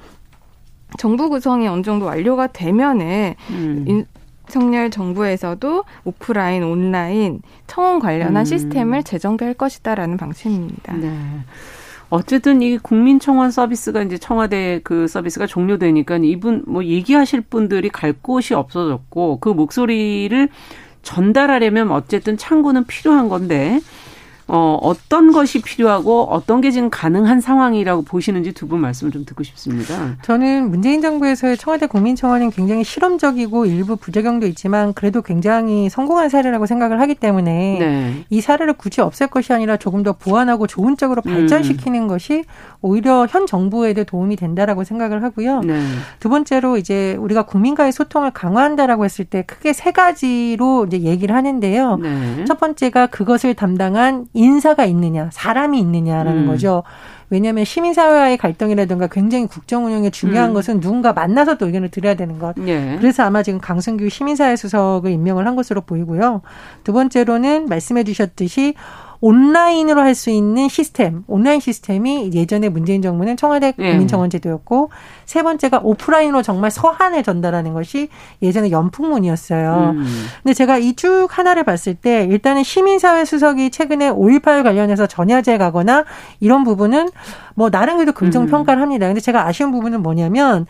정부 0.99 1.31
구성이 1.31 1.69
어느 1.69 1.83
정도 1.83 2.07
완료가 2.07 2.49
되면은 2.49 3.35
음. 3.51 4.05
윤석열 4.49 4.91
정부에서도 4.91 5.85
오프라인, 6.05 6.65
온라인 6.65 7.43
청원 7.69 8.01
관련한 8.01 8.39
음. 8.39 8.45
시스템을 8.45 9.05
재정비할 9.05 9.55
것이다라는 9.55 10.17
방침입니다. 10.17 10.95
네. 10.97 11.17
어쨌든 12.11 12.61
이 12.61 12.77
국민청원 12.77 13.53
서비스가 13.53 14.03
이제 14.03 14.19
청와대 14.19 14.81
그 14.83 15.07
서비스가 15.07 15.47
종료되니까 15.47 16.19
이분 16.23 16.65
뭐 16.67 16.85
얘기하실 16.85 17.43
분들이 17.43 17.89
갈 17.89 18.13
곳이 18.13 18.53
없어졌고 18.53 19.39
그 19.39 19.49
목소리를 19.49 20.49
전달하려면 21.03 21.93
어쨌든 21.93 22.37
창구는 22.37 22.85
필요한 22.85 23.29
건데 23.29 23.81
어, 24.53 24.79
어떤 24.83 25.31
것이 25.33 25.63
필요하고 25.63 26.25
어떤 26.25 26.61
게 26.61 26.71
지금 26.71 26.91
가능한 26.91 27.41
상황이라고 27.41 28.03
보시는지 28.03 28.53
두 28.53 28.71
분 28.71 28.81
말씀을 28.81 29.11
좀 29.11 29.25
듣고 29.25 29.43
싶습니다. 29.43 30.17
저는 30.23 30.71
문재인 30.71 31.01
정부에서의 31.03 31.57
청와대 31.57 31.87
국민청원은 31.87 32.51
굉장히 32.51 32.85
실험적이고 32.85 33.67
일부 33.67 33.97
부작용도 33.97 34.47
있지만 34.47 34.93
그래도 34.93 35.23
굉장히 35.23 35.89
성공한 35.89 36.29
사례라고 36.29 36.67
생각을 36.67 37.01
하기 37.01 37.17
때문에 37.17 37.79
네. 37.81 38.25
이 38.31 38.41
사례를 38.41 38.75
굳이 38.75 39.01
없앨 39.01 39.27
것이 39.27 39.53
아니라 39.53 39.77
조금 39.77 40.05
더 40.05 40.13
보완하고 40.13 40.69
좋은 40.69 40.97
쪽으로 40.97 41.23
발전시키는 41.23 42.03
음. 42.03 42.07
것이 42.07 42.45
오히려 42.81 43.27
현 43.29 43.47
정부에도 43.47 44.05
도움이 44.05 44.37
된다라고 44.37 44.85
생각을 44.85 45.23
하고요. 45.25 45.61
네. 45.63 45.81
두 46.21 46.29
번째로 46.29 46.77
이제 46.77 47.17
우리가 47.19 47.43
국민과의 47.43 47.91
소통을 47.93 48.31
강화한다라고 48.31 49.05
했을 49.05 49.25
때 49.25 49.43
크게 49.43 49.73
세 49.73 49.91
가지로 49.91 50.87
이제 50.87 51.01
얘기를 51.01 51.35
하는데요. 51.35 51.97
네. 51.97 52.45
첫 52.47 52.61
번째가 52.61 53.09
그것을 53.09 53.55
담당한 53.55 54.27
인사가 54.41 54.85
있느냐, 54.87 55.29
사람이 55.33 55.79
있느냐라는 55.79 56.43
음. 56.43 56.47
거죠. 56.47 56.83
왜냐하면 57.29 57.65
시민사회와의 57.65 58.39
갈등이라든가 58.39 59.07
굉장히 59.07 59.47
국정 59.47 59.87
운영에 59.87 60.11
중요한 60.11 60.51
음. 60.51 60.55
것은 60.55 60.81
누군가 60.81 61.13
만나서 61.13 61.59
또 61.59 61.67
의견을 61.67 61.91
드려야 61.91 62.15
되는 62.15 62.39
것. 62.39 62.57
예. 62.67 62.97
그래서 62.99 63.23
아마 63.23 63.43
지금 63.43 63.61
강승규 63.61 64.09
시민사회 64.09 64.57
수석을 64.57 65.11
임명을 65.13 65.47
한 65.47 65.55
것으로 65.55 65.83
보이고요. 65.83 66.43
두 66.83 66.93
번째로는 66.93 67.67
말씀해 67.67 68.03
주셨듯이 68.03 68.75
온라인으로 69.21 70.01
할 70.01 70.15
수 70.15 70.31
있는 70.31 70.69
시스템, 70.69 71.25
온라인 71.29 71.61
시스템이 71.61 72.33
예전에 72.35 72.69
문재인 72.69 73.01
정부는 73.03 73.37
청와대 73.37 73.73
네. 73.77 73.91
국민청원 73.91 74.29
제도였고 74.31 74.91
세 75.25 75.43
번째가 75.43 75.81
오프라인으로 75.83 76.43
정말 76.43 76.71
서한을 76.71 77.23
전달하는 77.23 77.73
것이 77.73 78.09
예전에 78.43 78.71
연풍문이었어요. 78.71 79.95
음. 79.97 80.27
근데 80.43 80.55
제가 80.55 80.79
이 80.79 80.95
쭉 80.97 81.29
하나를 81.31 81.65
봤을 81.65 81.95
때 81.95 82.25
일단은 82.25 82.63
시민사회 82.63 83.25
수석이 83.25 83.71
최근에 83.71 84.11
5.18 84.11 84.63
관련해서 84.65 85.07
전야제 85.07 85.57
가거나 85.57 86.05
이런 86.41 86.65
부분은 86.65 87.09
뭐 87.55 87.71
나름 87.71 87.97
그래도 87.97 88.13
긍정 88.13 88.47
평가를 88.47 88.81
음. 88.81 88.83
합니다. 88.83 89.07
근데 89.07 89.21
제가 89.21 89.47
아쉬운 89.47 89.71
부분은 89.71 90.03
뭐냐면 90.03 90.67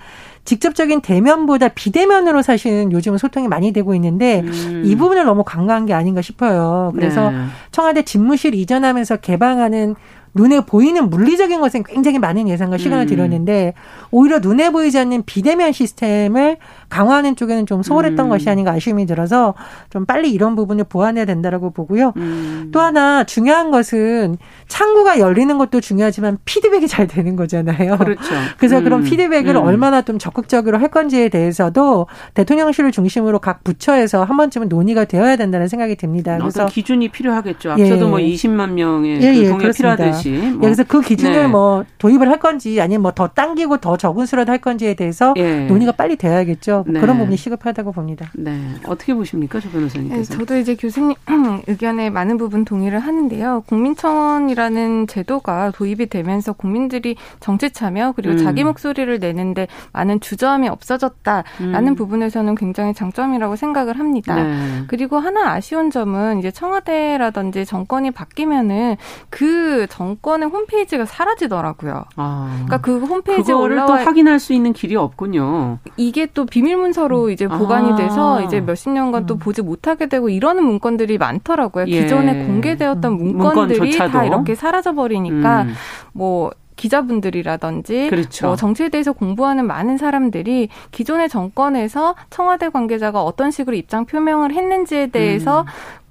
직접적인 0.51 1.01
대면보다 1.01 1.69
비대면으로 1.69 2.43
사실은 2.43 2.91
요즘은 2.91 3.19
소통이 3.19 3.47
많이 3.47 3.73
되고 3.73 3.95
있는데 3.95 4.41
음. 4.41 4.83
이 4.85 4.97
부분을 4.97 5.25
너무 5.25 5.45
강조한 5.45 5.87
게 5.87 5.95
아닌가 5.95 6.23
싶어요. 6.23 6.91
그래서 6.93 7.31
네. 7.31 7.45
청와대 7.71 8.03
집무실 8.03 8.57
이전하면서 8.57 9.19
개방하는 9.19 9.95
눈에 10.35 10.63
보이는 10.63 11.09
물리적인 11.09 11.61
것은 11.61 11.85
굉장히 11.85 12.19
많은 12.19 12.49
예산과 12.49 12.79
시간을 12.79 13.05
음. 13.05 13.07
들였는데 13.07 13.75
오히려 14.11 14.41
눈에 14.41 14.71
보이지 14.71 14.99
않는 14.99 15.23
비대면 15.25 15.71
시스템을 15.71 16.57
강화하는 16.91 17.37
쪽에는 17.37 17.67
좀 17.67 17.83
소홀했던 17.83 18.27
음. 18.27 18.29
것이 18.29 18.51
아닌가 18.51 18.73
아쉬움이 18.73 19.07
들어서 19.07 19.55
좀 19.91 20.05
빨리 20.05 20.33
이런 20.33 20.57
부분을 20.57 20.85
보완해야 20.85 21.25
된다라고 21.25 21.71
보고요. 21.71 22.13
음. 22.17 22.71
또 22.73 22.81
하나 22.81 23.25
중요한 23.25 23.71
것은 23.71 24.37
창구가 24.69 25.21
열리는 25.21 25.57
것도 25.57 25.81
중요하지만 25.81 26.39
피드백이 26.45 26.89
잘 26.89 27.07
되는 27.07 27.37
거잖아요. 27.37 27.97
그렇죠. 27.97 28.35
그래서 28.59 28.81
그런 28.81 29.01
음. 29.01 29.05
피드백을 29.05 29.55
음. 29.55 29.63
얼마나 29.63 30.03
좀 30.03 30.19
적극적으로 30.19 30.79
할 30.79 30.89
건지에 30.89 31.29
대해서도 31.29 32.07
대통령실을 32.35 32.91
중심으로 32.91 33.39
각 33.39 33.63
부처에서 33.63 34.25
한 34.25 34.37
번쯤은 34.37 34.69
논의가 34.69 35.05
되어야 35.05 35.37
된다는 35.37 35.69
생각이 35.69 35.95
듭니다. 35.97 36.37
그래서 36.39 36.67
기준이 36.67 37.09
필요하겠죠. 37.11 37.73
앞서도 37.73 38.07
예. 38.07 38.09
뭐 38.09 38.19
20만 38.19 38.73
명의 38.73 39.23
예, 39.23 39.33
그 39.33 39.39
예, 39.45 39.49
동의 39.49 39.73
필요하듯이. 39.73 40.31
뭐. 40.31 40.61
그래서 40.63 40.83
그 40.83 41.01
기준을 41.01 41.43
네. 41.43 41.47
뭐 41.47 41.85
도입을 41.99 42.29
할 42.29 42.41
건지 42.41 42.81
아니면 42.81 43.03
뭐 43.03 43.13
더 43.21 43.29
당기고 43.29 43.77
더 43.79 43.99
적은 43.99 44.25
수라도 44.25 44.51
할 44.51 44.59
건지에 44.59 44.95
대해서 44.95 45.35
예. 45.37 45.67
논의가 45.67 45.93
빨리 45.93 46.17
되어야겠죠. 46.17 46.80
네. 46.87 47.01
그런 47.01 47.19
부분이 47.19 47.37
시급하다고 47.37 47.93
봅니다. 47.93 48.31
네. 48.35 48.59
어떻게 48.87 49.15
보십니까, 49.15 49.61
조 49.61 49.71
변호사님께서? 49.71 50.33
네, 50.33 50.39
저도 50.39 50.57
이제 50.59 50.75
교수님 50.75 51.15
의견에 51.67 52.11
많은 52.11 52.37
부분 52.37 52.65
동의를 52.65 52.99
하는데요. 53.01 53.65
국민청원이라는 53.67 55.07
제도가 55.07 55.73
도입이 55.73 56.07
되면서 56.07 56.53
국민들이 56.53 57.17
정치 57.41 57.71
참여 57.71 58.13
그리고 58.17 58.35
음. 58.35 58.39
자기 58.39 58.65
목소리를 58.65 59.19
내는데 59.19 59.69
많은 59.93 60.21
주저함이 60.21 60.69
없어졌다라는 60.69 61.89
음. 61.89 61.95
부분에서는 61.95 62.55
굉장히 62.55 62.95
장점이라고 62.95 63.57
생각을 63.57 63.99
합니다. 63.99 64.35
네. 64.35 64.85
그리고 64.87 65.19
하나 65.19 65.53
아쉬운 65.53 65.91
점은 65.91 66.39
이제 66.39 66.51
청와대라든지 66.51 67.65
정권이 67.65 68.11
바뀌면은 68.11 68.97
그 69.29 69.87
정권의 69.91 70.49
홈페이지가 70.49 71.05
사라지더라고요. 71.07 72.05
아. 72.17 72.51
그러니까 72.67 72.79
그 72.79 72.99
홈페이지에 72.99 73.55
올라와 73.55 73.87
또 73.87 73.93
확인할 73.95 74.39
수 74.39 74.53
있는 74.53 74.73
길이 74.73 74.97
없군요. 74.97 75.79
이게 75.97 76.27
또 76.27 76.47
비밀 76.47 76.70
문서로 76.75 77.25
음. 77.27 77.31
이제 77.31 77.47
보관이 77.49 77.93
아. 77.93 77.97
돼서 77.97 78.43
이제 78.43 78.61
몇십 78.61 78.91
년간 78.91 79.27
또 79.27 79.35
음. 79.35 79.39
보지 79.39 79.63
못하게 79.63 80.09
되고 80.09 80.29
이러는 80.29 80.65
문건들이 80.65 81.19
많더라고요. 81.19 81.87
예. 81.89 82.03
기존에 82.03 82.47
공개되었던 82.47 83.13
음. 83.13 83.19
문건들이 83.19 83.79
문건조차도. 83.79 84.13
다 84.13 84.25
이렇게 84.25 84.55
사라져 84.55 84.95
버리니까 84.95 85.63
음. 85.63 85.75
뭐 86.13 86.51
기자분들이라든지 86.77 88.09
그렇죠. 88.09 88.47
뭐 88.47 88.57
정치에 88.57 88.89
대해서 88.89 89.13
공부하는 89.13 89.67
많은 89.67 89.99
사람들이 89.99 90.71
기존의 90.93 91.29
정권에서 91.29 92.15
청와대 92.31 92.71
관계자가 92.71 93.23
어떤 93.23 93.51
식으로 93.51 93.77
입장 93.77 94.07
표명을 94.07 94.53
했는지에 94.53 95.09
대해서 95.09 95.61
음. 95.61 95.67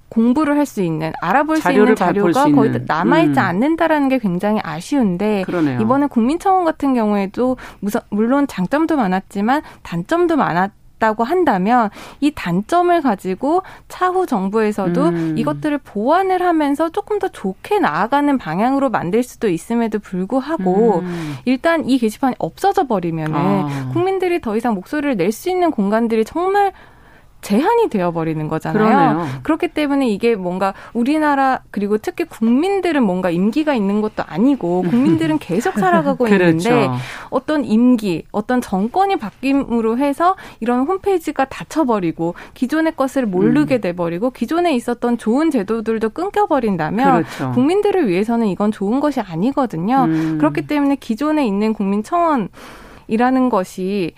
공부를 0.09 0.57
할 0.57 0.65
수 0.65 0.81
있는 0.81 1.13
알아볼 1.21 1.57
수 1.57 1.71
있는 1.71 1.95
자료가 1.95 2.43
수 2.45 2.51
거의 2.51 2.71
남아있지 2.85 3.39
음. 3.39 3.43
않는다라는 3.43 4.09
게 4.09 4.19
굉장히 4.19 4.59
아쉬운데 4.63 5.43
그러네요. 5.45 5.79
이번에 5.81 6.07
국민청원 6.07 6.65
같은 6.65 6.93
경우에도 6.93 7.57
물론 8.09 8.45
장점도 8.47 8.95
많았지만 8.97 9.61
단점도 9.83 10.35
많았 10.35 10.71
다고 10.99 11.23
한다면 11.23 11.89
이 12.19 12.31
단점을 12.35 13.01
가지고 13.01 13.63
차후 13.87 14.25
정부에서도 14.25 15.01
음. 15.01 15.35
이것들을 15.37 15.77
보완을 15.77 16.41
하면서 16.41 16.89
조금 16.89 17.19
더 17.19 17.29
좋게 17.29 17.79
나아가는 17.79 18.37
방향으로 18.37 18.89
만들 18.89 19.23
수도 19.23 19.47
있음에도 19.47 19.99
불구하고 19.99 20.99
음. 20.99 21.35
일단 21.45 21.87
이 21.89 21.97
게시판이 21.97 22.35
없어져 22.37 22.85
버리면은 22.85 23.33
아. 23.37 23.89
국민들이 23.93 24.41
더 24.41 24.57
이상 24.57 24.75
목소리를 24.75 25.15
낼 25.15 25.31
수 25.31 25.49
있는 25.49 25.71
공간들이 25.71 26.25
정말 26.25 26.73
제한이 27.41 27.89
되어버리는 27.89 28.47
거잖아요. 28.47 28.83
그러네요. 28.83 29.27
그렇기 29.43 29.69
때문에 29.69 30.09
이게 30.09 30.35
뭔가 30.35 30.73
우리나라 30.93 31.61
그리고 31.71 31.97
특히 31.97 32.25
국민들은 32.25 33.01
뭔가 33.03 33.29
임기가 33.29 33.73
있는 33.73 34.01
것도 34.01 34.23
아니고 34.25 34.83
국민들은 34.83 35.39
계속 35.39 35.79
살아가고 35.79 36.25
그렇죠. 36.25 36.69
있는데 36.69 36.89
어떤 37.29 37.63
임기, 37.63 38.25
어떤 38.31 38.61
정권이 38.61 39.15
바뀜으로 39.17 39.97
해서 39.97 40.35
이런 40.59 40.85
홈페이지가 40.85 41.45
닫혀버리고 41.45 42.35
기존의 42.53 42.95
것을 42.95 43.25
모르게 43.25 43.75
음. 43.75 43.81
돼버리고 43.81 44.31
기존에 44.31 44.75
있었던 44.75 45.17
좋은 45.17 45.49
제도들도 45.49 46.09
끊겨버린다면 46.09 47.23
그렇죠. 47.23 47.51
국민들을 47.51 48.07
위해서는 48.09 48.47
이건 48.47 48.71
좋은 48.71 48.99
것이 48.99 49.21
아니거든요. 49.21 50.05
음. 50.05 50.37
그렇기 50.37 50.67
때문에 50.67 50.97
기존에 50.97 51.47
있는 51.47 51.73
국민청원 51.73 52.49
이라는 53.07 53.49
것이 53.49 54.13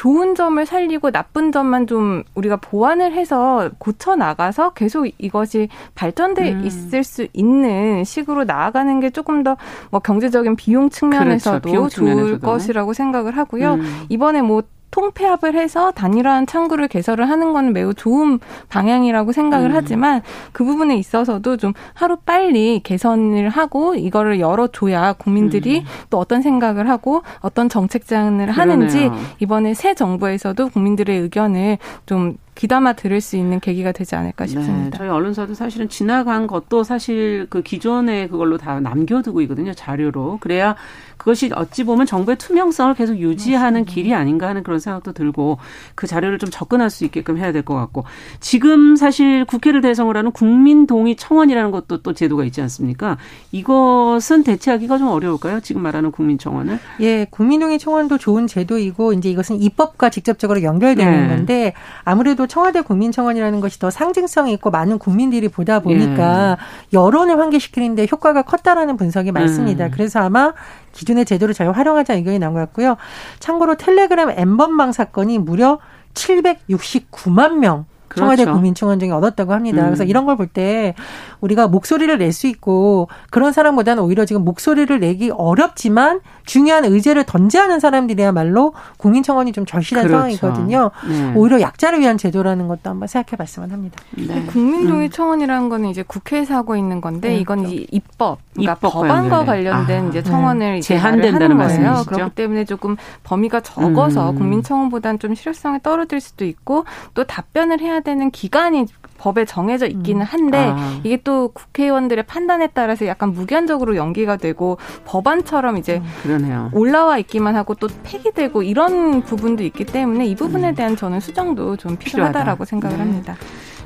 좋은 0.00 0.34
점을 0.34 0.64
살리고 0.64 1.10
나쁜 1.10 1.52
점만 1.52 1.86
좀 1.86 2.22
우리가 2.34 2.56
보완을 2.56 3.12
해서 3.12 3.68
고쳐 3.76 4.16
나가서 4.16 4.70
계속 4.70 5.06
이것이 5.18 5.68
발전돼 5.94 6.52
음. 6.52 6.64
있을 6.64 7.04
수 7.04 7.26
있는 7.34 8.02
식으로 8.04 8.44
나아가는 8.44 8.98
게 9.00 9.10
조금 9.10 9.42
더 9.42 9.58
뭐 9.90 10.00
경제적인 10.00 10.56
비용 10.56 10.88
측면에서도 10.88 11.60
그렇죠. 11.60 11.70
비용 11.70 11.88
좋을 11.90 12.38
것이라고 12.38 12.94
생각을 12.94 13.36
하고요. 13.36 13.74
음. 13.74 14.06
이번에 14.08 14.40
뭐 14.40 14.62
통폐합을 14.90 15.54
해서 15.54 15.92
단일화한 15.92 16.46
창구를 16.46 16.88
개설을 16.88 17.28
하는 17.28 17.52
건 17.52 17.72
매우 17.72 17.94
좋은 17.94 18.38
방향이라고 18.68 19.32
생각을 19.32 19.70
음. 19.70 19.76
하지만 19.76 20.22
그 20.52 20.64
부분에 20.64 20.96
있어서도 20.96 21.56
좀 21.56 21.72
하루 21.94 22.16
빨리 22.16 22.80
개선을 22.82 23.48
하고 23.48 23.94
이거를 23.94 24.40
열어줘야 24.40 25.14
국민들이 25.14 25.80
음. 25.80 25.84
또 26.10 26.18
어떤 26.18 26.42
생각을 26.42 26.88
하고 26.88 27.22
어떤 27.40 27.68
정책 27.68 28.06
제안을 28.06 28.50
하는지 28.50 29.10
이번에 29.38 29.74
새 29.74 29.94
정부에서도 29.94 30.68
국민들의 30.68 31.18
의견을 31.18 31.78
좀 32.06 32.36
귀담아 32.60 32.92
들을 32.92 33.22
수 33.22 33.36
있는 33.38 33.58
계기가 33.58 33.90
되지 33.90 34.16
않을까 34.16 34.44
네, 34.44 34.50
싶습니다. 34.50 34.90
네, 34.90 34.98
저희 34.98 35.08
언론사도 35.08 35.54
사실은 35.54 35.88
지나간 35.88 36.46
것도 36.46 36.84
사실 36.84 37.46
그 37.48 37.62
기존에 37.62 38.28
그걸로 38.28 38.58
다 38.58 38.80
남겨두고 38.80 39.40
있거든요. 39.42 39.72
자료로. 39.72 40.36
그래야 40.42 40.76
그것이 41.16 41.50
어찌 41.54 41.84
보면 41.84 42.04
정부의 42.04 42.36
투명성을 42.36 42.94
계속 42.94 43.16
유지하는 43.18 43.80
맞습니다. 43.80 43.92
길이 43.92 44.14
아닌가 44.14 44.46
하는 44.48 44.62
그런 44.62 44.78
생각도 44.78 45.12
들고 45.12 45.56
그 45.94 46.06
자료를 46.06 46.38
좀 46.38 46.50
접근할 46.50 46.90
수 46.90 47.06
있게끔 47.06 47.38
해야 47.38 47.50
될 47.52 47.62
것 47.62 47.74
같고 47.74 48.04
지금 48.40 48.96
사실 48.96 49.44
국회를 49.46 49.80
대상으로 49.82 50.18
하는 50.18 50.30
국민동의 50.30 51.16
청원이라는 51.16 51.70
것도 51.70 52.02
또 52.02 52.12
제도가 52.14 52.44
있지 52.44 52.60
않습니까? 52.62 53.16
이것은 53.52 54.42
대체하기가 54.44 54.98
좀 54.98 55.08
어려울까요? 55.08 55.60
지금 55.60 55.82
말하는 55.82 56.10
국민청원은? 56.10 56.78
예, 57.00 57.26
국민동의 57.30 57.78
청원도 57.78 58.18
좋은 58.18 58.46
제도이고 58.46 59.12
이제 59.14 59.30
이것은 59.30 59.60
입법과 59.60 60.10
직접적으로 60.10 60.62
연결되는 60.62 61.28
네. 61.28 61.28
건데 61.36 61.72
아무래도 62.04 62.46
청와대 62.50 62.80
국민청원이라는 62.82 63.60
것이 63.60 63.78
더 63.78 63.90
상징성이 63.90 64.52
있고 64.54 64.70
많은 64.70 64.98
국민들이 64.98 65.48
보다 65.48 65.78
보니까 65.78 66.56
예. 66.92 66.96
여론을 66.96 67.38
환기시키는데 67.38 68.08
효과가 68.10 68.42
컸다라는 68.42 68.96
분석이 68.96 69.30
많습니다. 69.30 69.86
음. 69.86 69.90
그래서 69.92 70.18
아마 70.18 70.52
기존의 70.92 71.26
제도를 71.26 71.54
잘 71.54 71.70
활용하자 71.70 72.14
의견이 72.14 72.40
나온 72.40 72.54
것 72.54 72.60
같고요. 72.60 72.96
참고로 73.38 73.76
텔레그램 73.76 74.30
엠번방 74.30 74.90
사건이 74.90 75.38
무려 75.38 75.78
769만 76.14 77.58
명 77.58 77.86
청와대 78.16 78.44
그렇죠. 78.44 78.54
국민청원증이 78.56 79.12
얻었다고 79.12 79.52
합니다. 79.52 79.82
음. 79.82 79.86
그래서 79.86 80.04
이런 80.04 80.26
걸 80.26 80.36
볼 80.36 80.46
때 80.48 80.94
우리가 81.40 81.68
목소리를 81.68 82.16
낼 82.18 82.32
수 82.32 82.46
있고 82.46 83.08
그런 83.30 83.52
사람보다는 83.52 84.02
오히려 84.02 84.24
지금 84.24 84.44
목소리를 84.44 84.98
내기 85.00 85.30
어렵지만 85.30 86.20
중요한 86.44 86.84
의제를 86.84 87.24
던지하는 87.24 87.80
사람들이야말로 87.80 88.72
국민청원이 88.98 89.52
좀 89.52 89.66
절실한 89.66 90.06
그렇죠. 90.06 90.18
상황이거든요. 90.36 90.90
네. 91.08 91.32
오히려 91.34 91.60
약자를 91.60 92.00
위한 92.00 92.18
제도라는 92.18 92.68
것도 92.68 92.90
한번 92.90 93.08
생각해 93.08 93.36
봤으면 93.36 93.70
합니다. 93.70 94.00
네. 94.16 94.44
국민동의 94.46 95.08
음. 95.08 95.10
청원이라는 95.10 95.68
거는 95.68 95.88
이제 95.88 96.02
국회에서 96.02 96.54
하고 96.54 96.76
있는 96.76 97.00
건데 97.00 97.28
네. 97.30 97.36
이건 97.38 97.66
이제 97.66 97.86
입법, 97.90 98.38
그러니까 98.54 98.72
입법 98.74 98.92
법안과 98.92 99.44
관련된 99.44 100.06
아. 100.06 100.08
이제 100.08 100.22
청원을 100.22 100.74
네. 100.74 100.80
제한된다는 100.80 101.56
말씀이시죠. 101.56 102.10
그렇기 102.10 102.34
때문에 102.34 102.64
조금 102.64 102.96
범위가 103.24 103.60
적어서 103.60 104.30
음. 104.30 104.36
국민청원보다는 104.36 105.18
좀 105.18 105.34
실효성이 105.34 105.78
떨어질 105.82 106.20
수도 106.20 106.44
있고 106.44 106.84
또 107.14 107.24
답변을 107.24 107.80
해야 107.80 107.99
되는 108.00 108.30
기간이 108.30 108.86
법에 109.18 109.44
정해져 109.44 109.86
있기는 109.86 110.22
음. 110.22 110.26
한데 110.26 110.72
아. 110.74 111.00
이게 111.04 111.18
또 111.22 111.48
국회의원들의 111.48 112.24
판단에 112.24 112.68
따라서 112.72 113.06
약간 113.06 113.32
무기한적으로 113.32 113.96
연기가 113.96 114.36
되고 114.36 114.78
법안처럼 115.04 115.76
이제 115.76 116.02
음, 116.26 116.70
올라와 116.72 117.18
있기만 117.18 117.54
하고 117.54 117.74
또 117.74 117.88
폐기되고 118.02 118.62
이런 118.62 119.22
부분도 119.22 119.62
있기 119.64 119.84
때문에 119.84 120.26
이 120.26 120.34
부분에 120.34 120.70
음. 120.70 120.74
대한 120.74 120.96
저는 120.96 121.20
수정도 121.20 121.76
좀 121.76 121.96
필요하다라고 121.96 122.64
필요하다. 122.64 122.64
생각을 122.64 122.96
네. 122.96 123.02
합니다. 123.02 123.36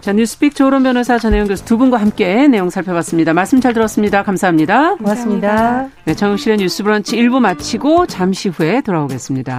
자, 0.00 0.12
뉴스픽 0.12 0.55
조론 0.55 0.83
변호사 0.83 1.18
전혜영 1.18 1.48
교수 1.48 1.64
두 1.64 1.79
분과 1.79 1.96
함께 1.96 2.46
내용 2.46 2.68
살펴봤습니다. 2.68 3.33
말씀 3.33 3.61
잘 3.61 3.72
들었습니다. 3.72 4.22
감사합니다. 4.22 4.96
고맙습니다. 4.96 5.88
네, 6.05 6.14
정영실의 6.14 6.59
뉴스 6.59 6.83
브런치 6.83 7.16
1부 7.16 7.40
마치고 7.40 8.07
잠시 8.07 8.50
후에 8.50 8.83
돌아오겠습니다. 8.83 9.59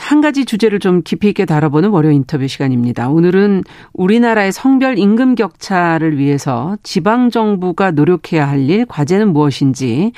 한 0.00 0.20
가지 0.20 0.44
주제를 0.44 0.78
좀 0.78 1.02
깊이 1.02 1.28
있게 1.28 1.44
다뤄보는 1.44 1.90
월요 1.90 2.10
인터뷰 2.10 2.46
시간입니다. 2.46 3.08
오늘은 3.08 3.64
우리나라의 3.92 4.52
성별 4.52 4.98
임금 4.98 5.34
격차를 5.34 6.18
위해서 6.18 6.76
지방 6.82 7.30
정부가 7.30 7.90
노력해야 7.90 8.48
할 8.48 8.68
일, 8.68 8.86
과제는 8.86 9.32
무엇인지 9.32 10.12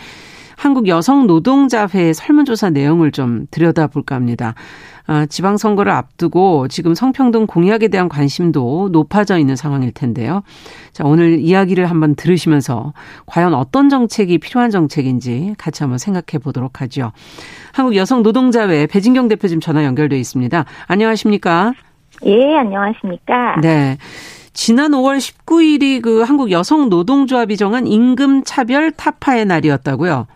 한국 0.59 0.89
여성 0.89 1.29
노동자회 1.29 2.13
설문조사 2.13 2.71
내용을 2.71 3.13
좀 3.13 3.47
들여다볼까 3.53 4.17
합니다. 4.17 4.55
아, 5.07 5.25
지방선거를 5.25 5.91
앞두고 5.93 6.67
지금 6.67 6.97
성평등 6.97 7.47
공약에 7.47 7.87
대한 7.87 8.09
관심도 8.09 8.89
높아져 8.91 9.39
있는 9.39 9.55
상황일 9.55 9.93
텐데요. 9.93 10.43
자, 10.93 11.05
오늘 11.07 11.39
이야기를 11.39 11.87
한번 11.87 12.17
들으시면서 12.17 12.93
과연 13.27 13.55
어떤 13.55 13.89
정책이 13.89 14.39
필요한 14.39 14.71
정책인지 14.71 15.55
같이 15.59 15.85
한번 15.85 15.99
생각해 15.99 16.43
보도록 16.43 16.81
하죠. 16.83 17.13
한국 17.73 17.95
여성 17.95 18.25
노동자회 18.25 18.87
배진경 18.87 19.29
대표 19.29 19.47
지금 19.47 19.61
전화 19.61 19.85
연결돼 19.85 20.19
있습니다. 20.19 20.65
안녕하십니까? 20.89 21.73
예, 22.27 22.57
안녕하십니까? 22.57 23.61
네. 23.63 23.97
지난 24.53 24.91
5월 24.91 25.19
19일이 25.19 26.03
그 26.03 26.23
한국 26.23 26.51
여성 26.51 26.89
노동조합이 26.89 27.57
정한 27.57 27.87
임금 27.87 28.43
차별 28.45 28.91
타파의 28.91 29.47
날이었다고요. 29.47 30.27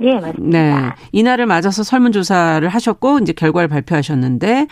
네, 0.00 0.14
맞습니다. 0.18 0.58
네. 0.58 0.92
이날을 1.12 1.46
맞아서 1.46 1.82
설문조사를 1.82 2.66
하셨고, 2.68 3.18
이제 3.20 3.32
결과를 3.32 3.68
발표하셨는데, 3.68 4.66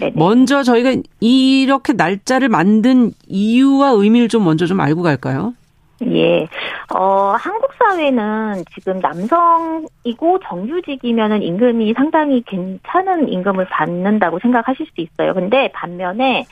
네네. 0.00 0.12
먼저 0.16 0.62
저희가 0.62 0.94
이렇게 1.20 1.92
날짜를 1.92 2.48
만든 2.48 3.12
이유와 3.28 3.90
의미를 3.90 4.28
좀 4.28 4.44
먼저 4.44 4.66
좀 4.66 4.80
알고 4.80 5.02
갈까요? 5.02 5.54
예. 6.04 6.48
어, 6.94 7.34
한국 7.38 7.70
사회는 7.78 8.64
지금 8.74 8.98
남성이고 8.98 10.40
정규직이면은 10.44 11.42
임금이 11.42 11.94
상당히 11.94 12.42
괜찮은 12.46 13.28
임금을 13.28 13.66
받는다고 13.66 14.40
생각하실 14.40 14.86
수 14.86 15.00
있어요. 15.00 15.32
근데 15.34 15.70
반면에 15.72 16.44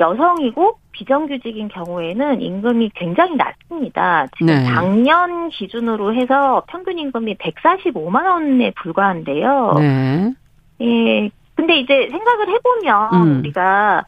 여성이고 0.00 0.78
비정규직인 0.92 1.68
경우에는 1.68 2.40
임금이 2.40 2.90
굉장히 2.94 3.36
낮습니다. 3.36 4.26
지금 4.36 4.46
네. 4.46 4.64
작년 4.64 5.48
기준으로 5.50 6.14
해서 6.14 6.62
평균 6.68 6.98
임금이 6.98 7.36
145만 7.36 8.26
원에 8.26 8.72
불과한데요. 8.82 9.74
네. 9.78 10.32
예. 10.80 11.30
근데 11.54 11.76
이제 11.80 12.08
생각을 12.10 12.48
해보면 12.48 13.14
음. 13.14 13.38
우리가 13.38 14.04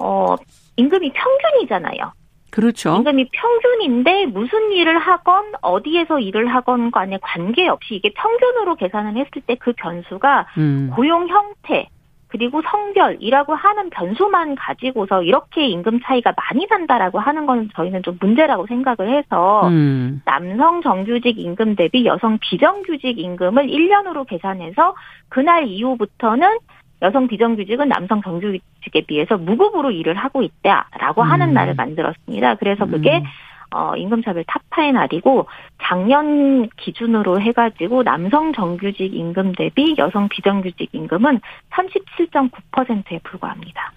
어 0.00 0.34
임금이 0.76 1.12
평균이잖아요. 1.12 2.12
그렇죠. 2.50 2.96
임금이 2.96 3.28
평균인데 3.30 4.26
무슨 4.26 4.72
일을 4.72 4.98
하건 4.98 5.52
어디에서 5.60 6.18
일을 6.18 6.48
하건 6.48 6.90
간에 6.90 7.18
관계없이 7.20 7.94
이게 7.94 8.12
평균으로 8.16 8.74
계산을 8.76 9.16
했을 9.16 9.42
때 9.46 9.56
그 9.60 9.72
변수가 9.76 10.46
음. 10.56 10.90
고용 10.94 11.28
형태 11.28 11.88
그리고 12.28 12.60
성별이라고 12.62 13.54
하는 13.54 13.90
변수만 13.90 14.54
가지고서 14.54 15.22
이렇게 15.22 15.66
임금 15.66 16.00
차이가 16.04 16.32
많이 16.36 16.66
난다라고 16.68 17.18
하는 17.18 17.46
건 17.46 17.70
저희는 17.74 18.02
좀 18.02 18.18
문제라고 18.20 18.66
생각을 18.66 19.16
해서 19.16 19.66
음. 19.68 20.20
남성 20.24 20.82
정규직 20.82 21.38
임금 21.38 21.76
대비 21.76 22.04
여성 22.04 22.38
비정규직 22.38 23.18
임금을 23.18 23.66
1년으로 23.66 24.26
계산해서 24.26 24.94
그날 25.28 25.66
이후부터는 25.68 26.58
여성 27.00 27.28
비정규직은 27.28 27.88
남성 27.88 28.20
정규직에 28.22 29.02
비해서 29.06 29.38
무급으로 29.38 29.90
일을 29.90 30.14
하고 30.14 30.42
있다라고 30.42 31.22
하는 31.22 31.50
음. 31.50 31.54
날을 31.54 31.74
만들었습니다. 31.76 32.56
그래서 32.56 32.86
그게 32.86 33.18
음. 33.18 33.24
어, 33.70 33.94
임금차별 33.96 34.44
타파의 34.46 34.92
날이고 34.92 35.46
작년 35.82 36.68
기준으로 36.76 37.40
해가지고 37.40 38.02
남성 38.02 38.52
정규직 38.52 39.14
임금 39.14 39.52
대비 39.52 39.94
여성 39.98 40.28
비정규직 40.28 40.90
임금은 40.92 41.40
37.9%에 41.70 43.20
불과합니다. 43.22 43.92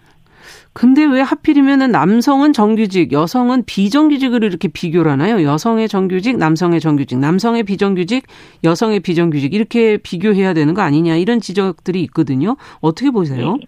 근데 0.74 1.06
왜 1.06 1.22
하필이면은 1.22 1.92
남성은 1.92 2.54
정규직, 2.54 3.12
여성은 3.12 3.66
비정규직으로 3.66 4.48
이렇게 4.48 4.68
비교를 4.70 5.12
하나요? 5.12 5.44
여성의 5.44 5.88
정규직, 5.88 6.38
남성의 6.38 6.80
정규직, 6.80 7.20
남성의 7.20 7.64
비정규직, 7.64 8.26
여성의 8.64 9.02
비정규직 9.02 9.54
이렇게 9.54 9.98
비교해야 9.98 10.54
되는 10.54 10.74
거 10.74 10.82
아니냐 10.82 11.16
이런 11.16 11.42
지적들이 11.42 12.02
있거든요. 12.04 12.56
어떻게 12.80 13.12
보세요? 13.12 13.58
네. 13.58 13.66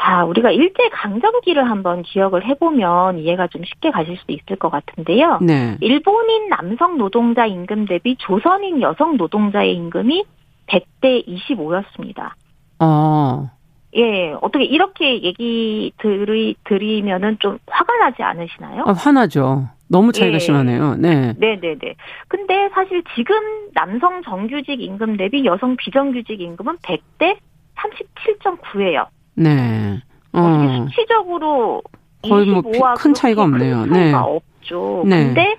자, 0.00 0.24
우리가 0.24 0.50
일제 0.50 0.88
강점기를 0.88 1.68
한번 1.68 2.02
기억을 2.02 2.46
해보면 2.46 3.18
이해가 3.18 3.48
좀 3.48 3.62
쉽게 3.64 3.90
가실 3.90 4.16
수 4.16 4.24
있을 4.32 4.56
것 4.56 4.70
같은데요. 4.70 5.40
네. 5.42 5.76
일본인 5.80 6.48
남성 6.48 6.96
노동자 6.96 7.44
임금 7.44 7.84
대비 7.84 8.16
조선인 8.16 8.80
여성 8.80 9.18
노동자의 9.18 9.74
임금이 9.74 10.24
100대 10.68 11.26
25였습니다. 11.26 12.30
어. 12.78 13.50
예, 13.94 14.32
어떻게 14.40 14.64
이렇게 14.64 15.22
얘기 15.22 15.92
들이, 15.98 16.54
드리면은 16.64 17.36
좀 17.40 17.58
화가 17.66 17.98
나지 17.98 18.22
않으시나요? 18.22 18.84
아, 18.86 18.92
화나죠. 18.92 19.68
너무 19.88 20.12
차이가 20.12 20.36
예. 20.36 20.38
심하네요. 20.38 20.94
네. 20.94 21.34
네네네. 21.36 21.94
근데 22.28 22.70
사실 22.72 23.02
지금 23.16 23.36
남성 23.74 24.22
정규직 24.22 24.80
임금 24.80 25.18
대비 25.18 25.44
여성 25.44 25.76
비정규직 25.76 26.40
임금은 26.40 26.78
100대 26.78 27.36
37.9예요. 27.76 29.06
네. 29.34 30.00
어. 30.32 30.86
수치적으로 30.88 31.82
거의 32.22 32.46
뭐 32.46 32.94
큰 32.94 33.14
차이가 33.14 33.42
없네요. 33.42 33.82
큰 33.82 33.92
네. 33.92 34.12
없죠. 34.12 35.04
네. 35.06 35.26
근데 35.26 35.56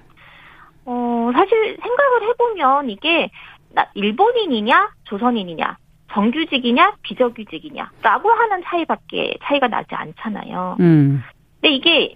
어 0.85 1.29
사실 1.33 1.77
생각을 1.81 2.29
해보면 2.29 2.89
이게 2.89 3.29
나 3.73 3.85
일본인이냐 3.93 4.89
조선인이냐 5.05 5.77
정규직이냐 6.11 6.93
비정규직이냐라고 7.03 8.29
하는 8.29 8.61
차이밖에 8.65 9.35
차이가 9.43 9.67
나지 9.67 9.87
않잖아요. 9.95 10.77
음. 10.79 11.23
근데 11.61 11.75
이게 11.75 12.15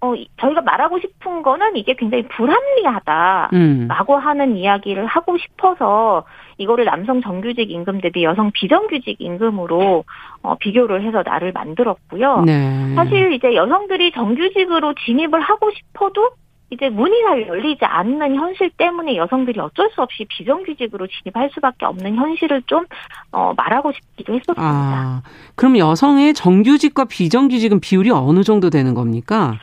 어, 0.00 0.12
저희가 0.40 0.60
말하고 0.60 1.00
싶은 1.00 1.42
거는 1.42 1.74
이게 1.76 1.94
굉장히 1.94 2.26
불합리하다라고 2.28 4.14
음. 4.14 4.20
하는 4.20 4.56
이야기를 4.56 5.06
하고 5.06 5.38
싶어서 5.38 6.24
이거를 6.58 6.84
남성 6.84 7.22
정규직 7.22 7.70
임금 7.70 8.00
대비 8.02 8.22
여성 8.22 8.50
비정규직 8.52 9.20
임금으로 9.20 10.04
어, 10.35 10.35
비교를 10.54 11.02
해서 11.02 11.22
나를 11.24 11.52
만들었고요. 11.52 12.42
네. 12.42 12.94
사실 12.94 13.32
이제 13.32 13.54
여성들이 13.54 14.12
정규직으로 14.12 14.94
진입을 15.04 15.40
하고 15.40 15.70
싶어도 15.72 16.30
이제 16.70 16.88
문이 16.88 17.22
잘 17.22 17.46
열리지 17.46 17.84
않는 17.84 18.34
현실 18.34 18.70
때문에 18.70 19.16
여성들이 19.16 19.60
어쩔 19.60 19.88
수 19.94 20.02
없이 20.02 20.24
비정규직으로 20.28 21.06
진입할 21.06 21.50
수밖에 21.54 21.86
없는 21.86 22.16
현실을 22.16 22.62
좀 22.66 22.84
어, 23.30 23.52
말하고 23.56 23.92
싶기도 23.92 24.34
했었습니다. 24.34 24.62
아, 24.62 25.22
그럼 25.54 25.78
여성의 25.78 26.34
정규직과 26.34 27.04
비정규직은 27.04 27.80
비율이 27.80 28.10
어느 28.10 28.42
정도 28.42 28.70
되는 28.70 28.94
겁니까? 28.94 29.54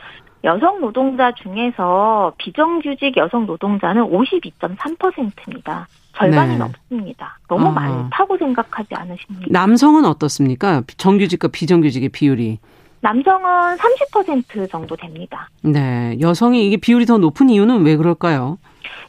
여성 0.44 0.80
노동자 0.80 1.32
중에서 1.32 2.32
비정규직 2.38 3.16
여성 3.16 3.46
노동자는 3.46 4.02
52.3%입니다. 4.04 5.86
절반이 6.16 6.52
네. 6.52 6.58
넘습니다. 6.58 7.38
너무 7.48 7.66
아. 7.68 7.70
많다고 7.72 8.36
생각하지 8.38 8.88
않으십니까? 8.94 9.46
남성은 9.50 10.04
어떻습니까? 10.04 10.82
정규직과 10.96 11.48
비정규직의 11.48 12.08
비율이. 12.10 12.58
남성은 13.00 13.76
30% 13.76 14.70
정도 14.70 14.96
됩니다. 14.96 15.48
네. 15.62 16.16
여성이 16.20 16.66
이게 16.66 16.76
비율이 16.78 17.04
더 17.06 17.18
높은 17.18 17.50
이유는 17.50 17.84
왜 17.84 17.96
그럴까요? 17.96 18.58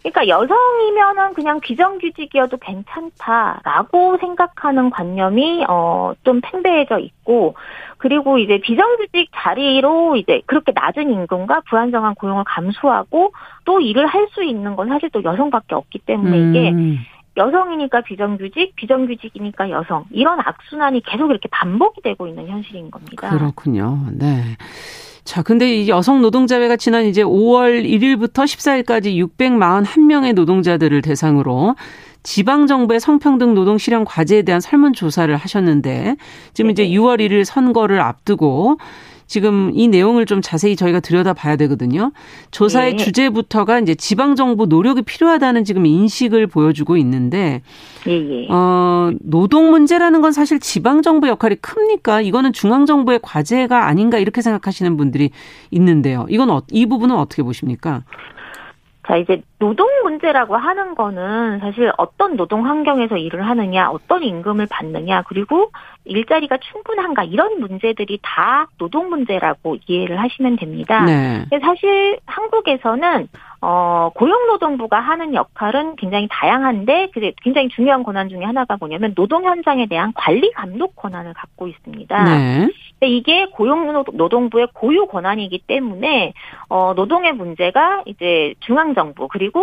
그러니까 0.01 0.27
여성이면은 0.27 1.33
그냥 1.33 1.59
비정규직이어도 1.59 2.57
괜찮다라고 2.57 4.17
생각하는 4.19 4.89
관념이 4.89 5.65
어 5.67 6.13
좀 6.23 6.41
팽배해져 6.41 6.99
있고 6.99 7.55
그리고 8.05 8.37
이제 8.37 8.59
비정규직 8.59 9.31
자리로 9.33 10.15
이제 10.15 10.43
그렇게 10.45 10.71
낮은 10.75 11.09
임금과 11.11 11.61
불안정한 11.61 12.13
고용을 12.13 12.43
감수하고 12.45 13.33
또 13.65 13.79
일을 13.79 14.05
할 14.05 14.27
수 14.35 14.43
있는 14.43 14.75
건 14.75 14.89
사실 14.89 15.09
또 15.11 15.23
여성밖에 15.23 15.73
없기 15.73 15.99
때문에 15.99 16.37
이게 16.37 16.71
음. 16.71 16.99
여성이니까 17.35 18.01
비정규직, 18.01 18.75
비정규직이니까 18.75 19.71
여성 19.71 20.05
이런 20.11 20.39
악순환이 20.39 21.01
계속 21.01 21.31
이렇게 21.31 21.47
반복이 21.49 22.01
되고 22.01 22.27
있는 22.27 22.47
현실인 22.47 22.91
겁니다. 22.91 23.29
그렇군요. 23.29 23.99
네. 24.11 24.43
자, 25.23 25.41
근데 25.41 25.77
이 25.77 25.89
여성 25.89 26.21
노동자회가 26.21 26.75
지난 26.75 27.05
이제 27.05 27.23
5월 27.23 27.83
1일부터 27.83 28.43
14일까지 28.43 29.15
641명의 29.39 30.33
노동자들을 30.33 31.01
대상으로 31.01 31.75
지방 32.25 32.65
정부의 32.65 32.99
성평등 32.99 33.53
노동 33.53 33.77
실현 33.77 34.03
과제에 34.03 34.41
대한 34.41 34.59
설문 34.59 34.93
조사를 34.93 35.33
하셨는데 35.35 36.15
지금 36.53 36.71
이제 36.71 36.87
6월 36.87 37.21
1일 37.21 37.45
선거를 37.45 38.01
앞두고 38.01 38.77
지금 39.27 39.71
이 39.73 39.87
내용을 39.87 40.25
좀 40.25 40.41
자세히 40.41 40.75
저희가 40.75 40.99
들여다봐야 40.99 41.55
되거든요. 41.55 42.11
조사의 42.49 42.95
네. 42.95 42.97
주제부터가 42.97 43.79
이제 43.79 43.93
지방 43.95 44.35
정부 44.35 44.65
노력이 44.65 45.03
필요하다는 45.03 45.65
지금 45.65 45.85
인식을 45.85 46.47
보여주고 46.47 46.97
있는데 46.97 47.61
네. 48.05 48.47
어, 48.49 49.11
노동 49.21 49.69
문제라는 49.69 50.21
건 50.21 50.31
사실 50.31 50.59
지방 50.59 51.03
정부 51.03 51.27
역할이 51.27 51.55
큽니까? 51.57 52.21
이거는 52.21 52.53
중앙 52.53 52.87
정부의 52.87 53.19
과제가 53.21 53.87
아닌가 53.87 54.17
이렇게 54.17 54.41
생각하시는 54.41 54.97
분들이 54.97 55.29
있는데요. 55.71 56.25
이건 56.29 56.49
어, 56.49 56.63
이 56.71 56.87
부분은 56.87 57.15
어떻게 57.15 57.43
보십니까? 57.43 58.03
자, 59.07 59.17
이제 59.17 59.41
노동 59.57 59.87
문제라고 60.03 60.57
하는 60.57 60.95
거는 60.95 61.59
사실 61.59 61.91
어떤 61.97 62.35
노동 62.35 62.65
환경에서 62.65 63.17
일을 63.17 63.47
하느냐, 63.47 63.89
어떤 63.89 64.23
임금을 64.23 64.67
받느냐, 64.69 65.23
그리고 65.23 65.71
일자리가 66.03 66.57
충분한가 66.57 67.23
이런 67.23 67.59
문제들이 67.59 68.19
다 68.21 68.67
노동 68.77 69.09
문제라고 69.09 69.77
이해를 69.87 70.21
하시면 70.21 70.57
됩니다. 70.57 71.03
네. 71.05 71.45
사실 71.61 72.19
한국에서는 72.25 73.27
어, 73.61 74.11
고용노동부가 74.13 74.99
하는 74.99 75.33
역할은 75.33 75.95
굉장히 75.95 76.27
다양한데 76.29 77.09
굉장히 77.41 77.69
중요한 77.69 78.03
권한 78.03 78.29
중에 78.29 78.43
하나가 78.43 78.77
뭐냐면 78.77 79.15
노동 79.15 79.45
현장에 79.45 79.87
대한 79.87 80.11
관리 80.13 80.51
감독 80.51 80.95
권한을 80.95 81.33
갖고 81.33 81.67
있습니다. 81.67 82.23
네. 82.23 82.67
근데 82.99 83.07
이게 83.07 83.47
고용노동부의 83.47 84.67
고유 84.73 85.07
권한이기 85.07 85.63
때문에 85.65 86.33
어, 86.69 86.93
노동의 86.95 87.33
문제가 87.33 88.03
이제 88.05 88.53
중앙정부 88.59 89.27
그리고 89.29 89.54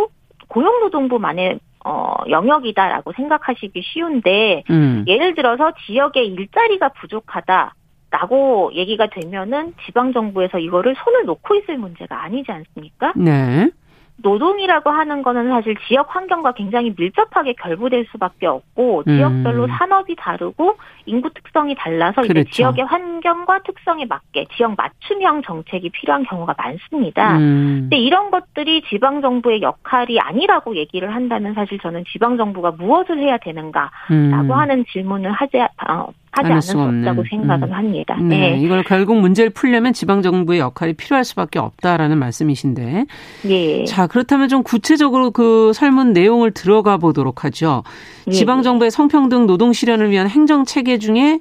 고용노동부만의 0.48 1.58
어, 1.84 2.14
영역이다라고 2.28 3.12
생각하시기 3.12 3.82
쉬운데, 3.82 4.62
음. 4.70 5.04
예를 5.08 5.34
들어서 5.34 5.72
지역에 5.86 6.22
일자리가 6.22 6.90
부족하다. 6.90 7.74
라고 8.12 8.70
얘기가 8.74 9.06
되면은 9.06 9.72
지방정부에서 9.86 10.58
이거를 10.58 10.94
손을 11.02 11.24
놓고 11.24 11.54
있을 11.54 11.78
문제가 11.78 12.22
아니지 12.22 12.52
않습니까? 12.52 13.14
네. 13.16 13.70
노동이라고 14.16 14.90
하는 14.90 15.22
거는 15.22 15.48
사실 15.48 15.74
지역 15.88 16.14
환경과 16.14 16.52
굉장히 16.52 16.94
밀접하게 16.96 17.54
결부될 17.54 18.06
수밖에 18.12 18.46
없고 18.46 19.04
지역별로 19.04 19.64
음. 19.64 19.68
산업이 19.68 20.14
다르고 20.16 20.76
인구 21.06 21.30
특성이 21.30 21.74
달라서 21.74 22.22
그렇죠. 22.22 22.40
이제 22.40 22.50
지역의 22.50 22.84
환경과 22.84 23.60
특성에 23.64 24.04
맞게 24.04 24.46
지역 24.56 24.76
맞춤형 24.76 25.42
정책이 25.42 25.90
필요한 25.90 26.24
경우가 26.24 26.54
많습니다. 26.56 27.38
음. 27.38 27.80
근데 27.82 27.96
이런 27.96 28.30
것들이 28.30 28.82
지방 28.88 29.22
정부의 29.22 29.62
역할이 29.62 30.20
아니라고 30.20 30.76
얘기를 30.76 31.14
한다면 31.14 31.54
사실 31.54 31.78
저는 31.80 32.04
지방 32.12 32.36
정부가 32.36 32.72
무엇을 32.72 33.18
해야 33.18 33.38
되는가라고 33.38 33.90
음. 34.12 34.50
하는 34.52 34.84
질문을 34.92 35.32
하지 35.32 35.58
어, 35.88 36.12
하지 36.32 36.48
않을 36.48 36.62
수 36.62 36.80
없다고 36.80 37.24
생각을 37.28 37.68
음. 37.68 37.72
합니다. 37.72 38.16
네. 38.20 38.52
네. 38.52 38.60
이걸 38.60 38.82
결국 38.84 39.18
문제를 39.20 39.50
풀려면 39.50 39.92
지방 39.92 40.22
정부의 40.22 40.60
역할이 40.60 40.94
필요할 40.94 41.24
수밖에 41.24 41.58
없다라는 41.58 42.18
말씀이신데. 42.18 43.06
예. 43.48 43.84
자, 43.84 44.06
그렇다면 44.06 44.48
좀 44.48 44.62
구체적으로 44.62 45.30
그 45.30 45.72
설문 45.74 46.14
내용을 46.14 46.50
들어가 46.50 46.96
보도록 46.96 47.44
하죠. 47.44 47.82
예. 48.28 48.30
지방 48.32 48.62
정부의 48.62 48.90
성평등 48.90 49.46
노동 49.46 49.72
실현을 49.72 50.10
위한 50.10 50.28
행정 50.28 50.64
체계 50.64 50.98
중에 50.98 51.40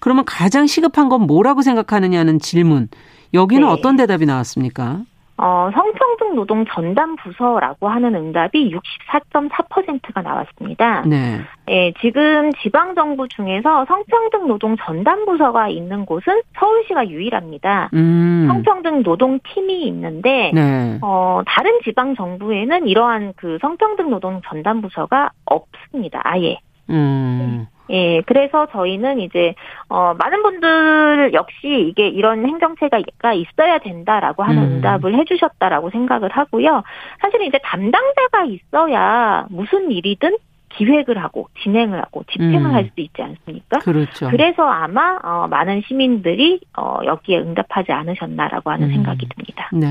그러면 0.00 0.24
가장 0.24 0.66
시급한 0.66 1.08
건 1.08 1.26
뭐라고 1.26 1.62
생각하느냐는 1.62 2.38
질문. 2.40 2.88
여기는 3.34 3.66
네. 3.66 3.72
어떤 3.72 3.96
대답이 3.96 4.26
나왔습니까? 4.26 5.02
어, 5.38 5.70
성평등 5.72 6.34
노동 6.34 6.64
전담 6.66 7.16
부서라고 7.16 7.88
하는 7.88 8.14
응답이 8.14 8.74
64.4%가 9.10 10.22
나왔습니다. 10.22 11.02
네. 11.06 11.40
예, 11.68 11.92
지금 12.00 12.52
지방 12.62 12.94
정부 12.94 13.26
중에서 13.28 13.84
성평등 13.86 14.46
노동 14.46 14.76
전담 14.76 15.24
부서가 15.24 15.68
있는 15.68 16.04
곳은 16.04 16.42
서울시가 16.58 17.08
유일합니다. 17.08 17.90
음. 17.94 18.46
성평등 18.48 19.02
노동 19.02 19.40
팀이 19.42 19.86
있는데 19.86 20.52
네. 20.54 20.98
어, 21.00 21.40
다른 21.46 21.80
지방 21.82 22.14
정부에는 22.14 22.86
이러한 22.86 23.32
그 23.36 23.58
성평등 23.60 24.10
노동 24.10 24.42
전담 24.44 24.80
부서가 24.82 25.30
없습니다. 25.46 26.20
아예. 26.24 26.58
음. 26.90 27.66
예, 27.90 28.22
그래서 28.22 28.66
저희는 28.66 29.20
이제 29.20 29.54
어 29.88 30.14
많은 30.14 30.42
분들 30.42 31.32
역시 31.34 31.86
이게 31.88 32.08
이런 32.08 32.46
행정체가 32.46 33.00
있어야 33.34 33.78
된다라고 33.78 34.42
하는 34.42 34.62
음. 34.62 34.72
응답을 34.76 35.14
해주셨다라고 35.18 35.90
생각을 35.90 36.30
하고요. 36.30 36.82
사실은 37.20 37.46
이제 37.46 37.58
담당자가 37.62 38.44
있어야 38.44 39.46
무슨 39.50 39.90
일이든 39.90 40.36
기획을 40.76 41.18
하고 41.18 41.48
진행을 41.62 41.98
하고 41.98 42.24
집행을 42.32 42.70
음. 42.70 42.74
할수 42.74 42.92
있지 42.96 43.22
않습니까? 43.22 43.78
그렇죠. 43.80 44.28
그래서 44.30 44.62
아마 44.62 45.18
어, 45.22 45.46
많은 45.48 45.82
시민들이 45.86 46.60
어, 46.76 46.98
여기에 47.04 47.38
응답하지 47.38 47.92
않으셨나라고 47.92 48.70
하는 48.70 48.88
음. 48.88 48.92
생각이 48.92 49.28
듭니다. 49.28 49.70
네. 49.72 49.86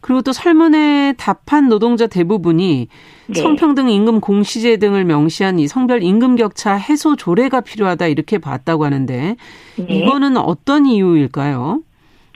그리고 0.00 0.22
또 0.22 0.32
설문에 0.32 1.14
답한 1.18 1.68
노동자 1.68 2.06
대부분이 2.06 2.88
네. 3.28 3.34
성평등 3.34 3.88
임금 3.88 4.20
공시제 4.20 4.76
등을 4.76 5.04
명시한 5.04 5.58
이 5.58 5.66
성별 5.66 6.02
임금 6.02 6.36
격차 6.36 6.74
해소 6.74 7.16
조례가 7.16 7.60
필요하다 7.60 8.06
이렇게 8.06 8.38
봤다고 8.38 8.84
하는데 8.84 9.36
네. 9.76 9.84
이거는 9.88 10.36
어떤 10.36 10.86
이유일까요? 10.86 11.80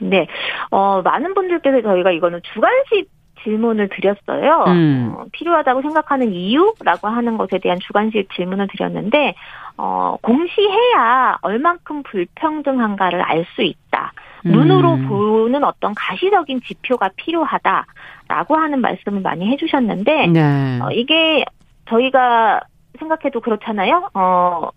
네. 0.01 0.27
어, 0.71 1.01
많은 1.03 1.33
분들께서 1.33 1.81
저희가 1.81 2.11
이거는 2.11 2.41
주관식 2.53 3.09
질문을 3.43 3.89
드렸어요. 3.89 4.65
음. 4.67 5.13
어, 5.15 5.25
필요하다고 5.31 5.81
생각하는 5.81 6.33
이유라고 6.33 7.07
하는 7.07 7.37
것에 7.37 7.59
대한 7.59 7.79
주관식 7.79 8.29
질문을 8.35 8.67
드렸는데 8.67 9.35
어, 9.77 10.15
공시해야 10.21 11.37
얼만큼 11.41 12.03
불평등한가를 12.03 13.21
알 13.21 13.45
수 13.55 13.63
있다. 13.63 14.13
음. 14.45 14.51
눈으로 14.51 14.97
보는 14.97 15.63
어떤 15.63 15.93
가시적인 15.95 16.61
지표가 16.61 17.09
필요하다라고 17.15 18.55
하는 18.55 18.81
말씀을 18.81 19.21
많이 19.21 19.51
해주셨는데 19.51 20.27
네. 20.27 20.79
어, 20.81 20.91
이게 20.91 21.43
저희가 21.89 22.61
생각해도 22.99 23.41
그렇잖아요. 23.41 24.09
어, 24.13 24.69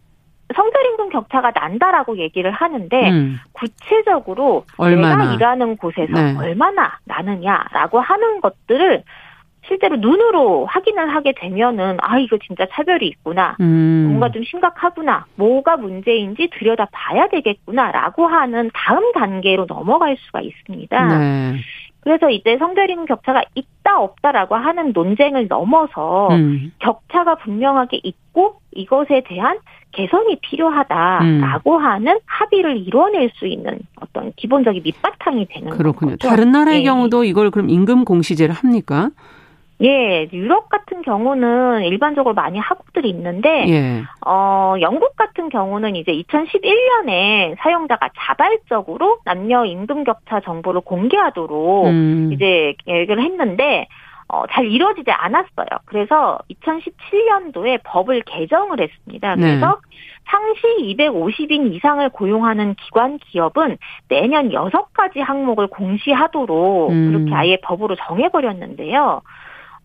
성별임금 0.55 1.11
격차가 1.11 1.53
난다라고 1.55 2.19
얘기를 2.19 2.51
하는데 2.51 3.11
음. 3.11 3.41
구체적으로 3.53 4.65
얼마나. 4.77 5.17
내가 5.17 5.35
일하는 5.35 5.77
곳에서 5.77 6.13
네. 6.13 6.37
얼마나 6.37 6.99
나느냐라고 7.05 8.01
하는 8.01 8.41
것들을 8.41 9.03
실제로 9.67 9.97
눈으로 9.97 10.67
확인을 10.67 11.15
하게 11.15 11.33
되면은 11.37 11.97
아 12.03 12.19
이거 12.19 12.37
진짜 12.47 12.67
차별이 12.71 13.07
있구나 13.07 13.57
음. 13.61 14.09
뭔가 14.09 14.31
좀 14.31 14.45
심각하구나 14.45 15.25
뭐가 15.37 15.79
문제인지 15.79 16.51
들여다 16.53 16.89
봐야 16.93 17.29
되겠구나라고 17.29 18.27
하는 18.27 18.71
다음 18.75 19.13
단계로 19.13 19.65
넘어갈 19.67 20.17
수가 20.19 20.43
있습니다. 20.43 21.19
네. 21.19 21.55
그래서 22.01 22.29
이제 22.29 22.59
성별임금 22.59 23.07
격차가 23.07 23.43
있다 23.55 23.99
없다라고 23.99 24.55
하는 24.57 24.93
논쟁을 24.93 25.49
넘어서 25.49 26.29
음. 26.33 26.73
격차가 26.79 27.37
분명하게 27.37 28.01
있고 28.03 28.61
이것에 28.73 29.23
대한 29.27 29.59
개선이 29.95 30.37
필요하다라고 30.41 31.77
음. 31.77 31.85
하는 31.85 32.19
합의를 32.27 32.77
이뤄낼 32.79 33.31
수 33.35 33.47
있는 33.47 33.79
어떤 34.01 34.33
기본적인 34.37 34.83
밑바탕이 34.85 35.47
되는 35.51 35.71
그렇군요. 35.71 36.13
거죠. 36.13 36.29
다른 36.29 36.53
나라의 36.53 36.79
네. 36.79 36.85
경우도 36.85 37.25
이걸 37.25 37.51
그럼 37.51 37.71
임금 37.71 38.05
공시제를 38.05 38.55
합니까? 38.55 39.11
예, 39.83 40.29
유럽 40.33 40.69
같은 40.69 41.03
경우는 41.03 41.83
일반적으로 41.83 42.35
많이 42.35 42.59
하고들이 42.59 43.11
있는데, 43.11 43.69
예. 43.69 44.03
어, 44.25 44.77
영국 44.81 45.17
같은 45.17 45.49
경우는 45.49 45.97
이제 45.97 46.13
2011년에 46.13 47.57
사용자가 47.59 48.11
자발적으로 48.17 49.19
남녀 49.25 49.65
임금 49.65 50.05
격차 50.05 50.41
정보를 50.41 50.81
공개하도록 50.83 51.87
음. 51.87 52.31
이제 52.33 52.75
계획을 52.87 53.21
했는데, 53.21 53.89
어, 54.35 54.45
잘 54.51 54.67
이루어지지 54.67 55.11
않았어요. 55.13 55.67
그래서 55.85 56.39
2017년도에 56.51 57.81
법을 57.85 58.23
개정을 58.23 58.81
했습니다. 58.81 59.37
네. 59.37 59.43
그래서 59.43 59.67
네. 59.67 59.97
상시 60.27 60.97
250인 60.97 61.73
이상을 61.75 62.09
고용하는 62.09 62.75
기관 62.75 63.19
기업은 63.19 63.77
내년 64.09 64.49
6가지 64.49 65.21
항목을 65.21 65.69
공시하도록 65.69 66.91
음. 66.91 67.13
그렇게 67.13 67.35
아예 67.35 67.59
법으로 67.63 67.95
정해버렸는데요. 67.95 69.23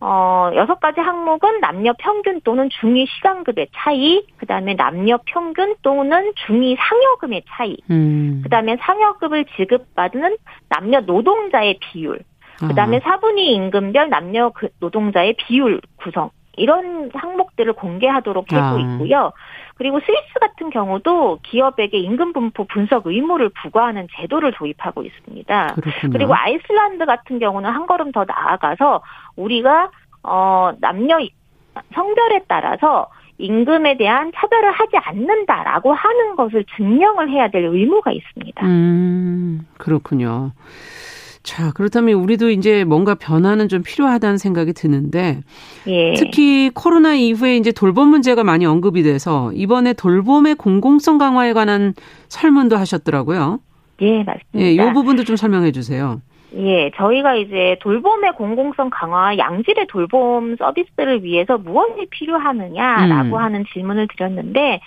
어, 0.02 0.50
여섯 0.54 0.80
가지 0.80 0.98
항목은 0.98 1.60
남녀 1.60 1.92
평균 1.98 2.40
또는 2.40 2.70
중위 2.80 3.06
시간급의 3.06 3.68
차이, 3.76 4.24
그 4.38 4.46
다음에 4.46 4.74
남녀 4.74 5.18
평균 5.26 5.76
또는 5.82 6.32
중위 6.46 6.74
상여금의 6.74 7.42
차이, 7.50 7.76
음. 7.90 8.40
그 8.42 8.48
다음에 8.48 8.78
상여금을 8.80 9.44
지급받는 9.56 10.38
남녀 10.70 11.00
노동자의 11.00 11.78
비율, 11.80 12.20
그 12.68 12.74
다음에 12.74 13.00
사분위 13.00 13.52
임금별 13.54 14.10
남녀 14.10 14.50
그 14.50 14.68
노동자의 14.80 15.34
비율 15.34 15.80
구성, 15.96 16.30
이런 16.56 17.10
항목들을 17.14 17.72
공개하도록 17.72 18.46
되고 18.46 18.62
아. 18.62 18.78
있고요. 18.78 19.32
그리고 19.76 19.98
스위스 20.00 20.34
같은 20.40 20.68
경우도 20.68 21.38
기업에게 21.42 21.98
임금 21.98 22.34
분포 22.34 22.64
분석 22.64 23.06
의무를 23.06 23.48
부과하는 23.62 24.08
제도를 24.14 24.52
도입하고 24.52 25.02
있습니다. 25.02 25.74
그렇군요. 25.74 26.12
그리고 26.12 26.34
아이슬란드 26.34 27.06
같은 27.06 27.38
경우는 27.38 27.70
한 27.70 27.86
걸음 27.86 28.12
더 28.12 28.26
나아가서 28.26 29.02
우리가 29.36 29.90
어 30.22 30.72
남녀 30.80 31.18
성별에 31.94 32.42
따라서 32.46 33.08
임금에 33.38 33.96
대한 33.96 34.32
차별을 34.34 34.70
하지 34.70 34.98
않는다라고 34.98 35.94
하는 35.94 36.36
것을 36.36 36.66
증명을 36.76 37.30
해야 37.30 37.48
될 37.48 37.64
의무가 37.64 38.12
있습니다. 38.12 38.66
음, 38.66 39.66
그렇군요. 39.78 40.52
자, 41.42 41.72
그렇다면 41.72 42.16
우리도 42.16 42.50
이제 42.50 42.84
뭔가 42.84 43.14
변화는 43.14 43.68
좀 43.68 43.82
필요하다는 43.82 44.36
생각이 44.36 44.72
드는데 44.74 45.40
예. 45.86 46.14
특히 46.14 46.70
코로나 46.74 47.14
이후에 47.14 47.56
이제 47.56 47.72
돌봄 47.72 48.08
문제가 48.08 48.44
많이 48.44 48.66
언급이 48.66 49.02
돼서 49.02 49.50
이번에 49.54 49.94
돌봄의 49.94 50.56
공공성 50.56 51.18
강화에 51.18 51.52
관한 51.52 51.94
설문도 52.28 52.76
하셨더라고요. 52.76 53.60
예, 54.02 54.22
맞습니다. 54.22 54.60
예, 54.60 54.72
이 54.72 54.92
부분도 54.92 55.24
좀 55.24 55.36
설명해 55.36 55.72
주세요. 55.72 56.20
예, 56.54 56.90
저희가 56.96 57.36
이제 57.36 57.76
돌봄의 57.80 58.32
공공성 58.32 58.90
강화, 58.90 59.36
양질의 59.38 59.86
돌봄 59.86 60.56
서비스를 60.56 61.22
위해서 61.22 61.58
무엇이 61.58 62.06
필요하느냐라고 62.10 63.36
음. 63.36 63.42
하는 63.42 63.64
질문을 63.72 64.08
드렸는데 64.08 64.80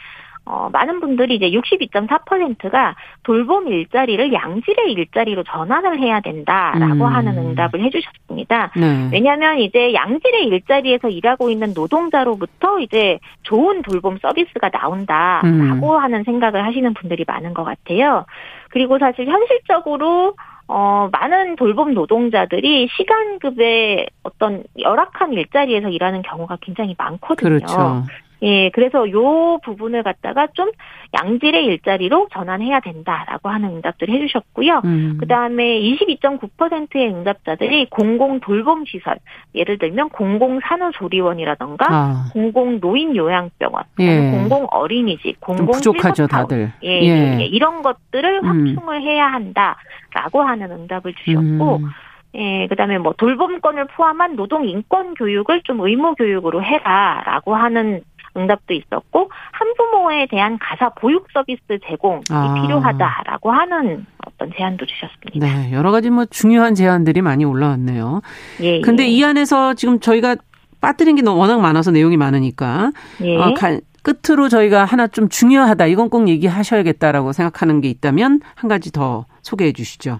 어, 0.46 0.70
많은 0.72 1.00
분들이 1.00 1.36
이제 1.36 1.50
62.4%가 1.52 2.96
돌봄 3.24 3.68
일자리를 3.70 4.34
양질의 4.34 4.92
일자리로 4.92 5.44
전환을 5.44 6.00
해야 6.00 6.20
된다라고 6.20 7.06
음. 7.06 7.16
하는 7.16 7.38
응답을 7.38 7.82
해주셨습니다. 7.82 8.72
네. 8.76 9.10
왜냐하면 9.14 9.60
이제 9.60 9.94
양질의 9.94 10.48
일자리에서 10.48 11.08
일하고 11.08 11.50
있는 11.50 11.74
노동자로부터 11.74 12.80
이제 12.80 13.20
좋은 13.44 13.82
돌봄 13.84 14.18
서비스가 14.18 14.70
나온다라고 14.70 15.48
음. 15.48 15.98
하는 15.98 16.24
생각을 16.24 16.66
하시는 16.66 16.94
분들이 16.94 17.24
많은 17.26 17.54
것 17.54 17.64
같아요. 17.64 18.26
그리고 18.70 19.00
사실 19.00 19.28
현실적으로 19.28 20.36
어, 20.68 21.10
많은 21.12 21.56
돌봄 21.56 21.94
노동자들이 21.94 22.90
시간급의 22.98 24.08
어떤 24.24 24.64
열악한 24.80 25.34
일자리에서 25.34 25.90
일하는 25.90 26.22
경우가 26.22 26.58
굉장히 26.62 26.96
많거든요. 26.98 27.50
그렇죠. 27.60 28.04
예, 28.44 28.70
그래서 28.72 29.10
요 29.12 29.60
부분을 29.64 30.04
갖다가 30.04 30.48
좀 30.54 30.70
양질의 31.14 31.66
일자리로 31.66 32.28
전환해야 32.34 32.82
된다라고 32.82 33.50
하는 33.50 33.70
응답들을 33.76 34.14
해주셨고요. 34.14 34.82
음. 34.84 35.18
그 35.20 35.28
다음에 35.28 35.80
22.9%의 35.80 37.08
응답자들이 37.08 37.88
공공 37.90 38.42
돌봄 38.42 38.84
시설, 38.86 39.18
예를 39.56 39.78
들면 39.78 40.10
공공 40.10 40.60
산후조리원이라던가 40.62 41.86
아. 41.90 42.26
공공 42.34 42.82
노인 42.82 43.16
요양병원, 43.16 43.84
예. 44.00 44.32
공공 44.32 44.68
어린이집, 44.72 45.40
공공 45.40 45.68
부족하죠 45.68 46.28
다들. 46.28 46.74
예, 46.84 46.90
예. 46.90 47.06
예, 47.06 47.38
예. 47.40 47.46
이런 47.46 47.82
것들을 47.82 48.42
음. 48.44 48.46
확충을 48.46 49.02
해야 49.02 49.28
한다라고 49.28 50.42
하는 50.42 50.72
응답을 50.72 51.14
주셨고. 51.24 51.78
음. 51.78 51.90
예, 52.36 52.66
그 52.68 52.76
다음에 52.76 52.98
뭐 52.98 53.14
돌봄권을 53.16 53.86
포함한 53.96 54.36
노동 54.36 54.68
인권 54.68 55.14
교육을 55.14 55.62
좀 55.66 55.82
의무 55.82 56.16
교육으로 56.16 56.64
해라라고 56.64 57.56
하는 57.56 58.02
응답도 58.36 58.74
있었고 58.74 59.30
한부모에 59.52 60.28
대한 60.30 60.58
가사 60.60 60.90
보육 60.90 61.28
서비스 61.34 61.62
제공이 61.88 62.22
아. 62.30 62.56
필요하다라고 62.62 63.52
하는 63.52 64.06
어떤 64.26 64.52
제안도 64.56 64.86
주셨습니다. 64.86 65.46
네, 65.46 65.72
여러 65.74 65.92
가지 65.92 66.10
뭐 66.10 66.26
중요한 66.26 66.76
제안들이 66.76 67.22
많이 67.22 67.46
올라왔네요. 67.46 68.22
예. 68.62 68.82
근데 68.82 69.04
예. 69.04 69.08
이 69.08 69.24
안에서 69.24 69.74
지금 69.74 70.00
저희가 70.00 70.36
빠뜨린 70.82 71.16
게 71.16 71.30
워낙 71.30 71.62
많아서 71.62 71.92
내용이 71.92 72.18
많으니까 72.18 72.92
예. 73.22 73.38
어, 73.38 73.54
가, 73.54 73.80
끝으로 74.04 74.50
저희가 74.50 74.84
하나 74.84 75.08
좀 75.08 75.30
중요하다 75.30 75.86
이건 75.88 76.10
꼭 76.10 76.28
얘기하셔야겠다라고 76.28 77.32
생각하는 77.32 77.82
게 77.82 77.90
있다면 77.90 78.42
한 78.56 78.70
가지 78.70 78.92
더 78.92 79.26
소개해 79.42 79.72
주시죠. 79.72 80.20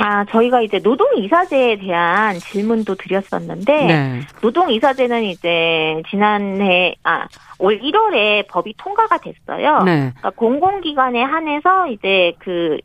아, 0.00 0.24
저희가 0.24 0.60
이제 0.60 0.80
노동이사제에 0.82 1.76
대한 1.78 2.34
질문도 2.34 2.96
드렸었는데, 2.96 3.86
네. 3.86 4.20
노동이사제는 4.42 5.22
이제 5.22 6.02
지난해, 6.10 6.96
아, 7.04 7.26
올 7.58 7.80
1월에 7.80 8.46
법이 8.48 8.74
통과가 8.76 9.18
됐어요. 9.18 9.82
네. 9.84 10.12
그러니까 10.16 10.30
공공기관에 10.30 11.22
한해서 11.22 11.86
이제 11.88 12.32
그 12.38 12.78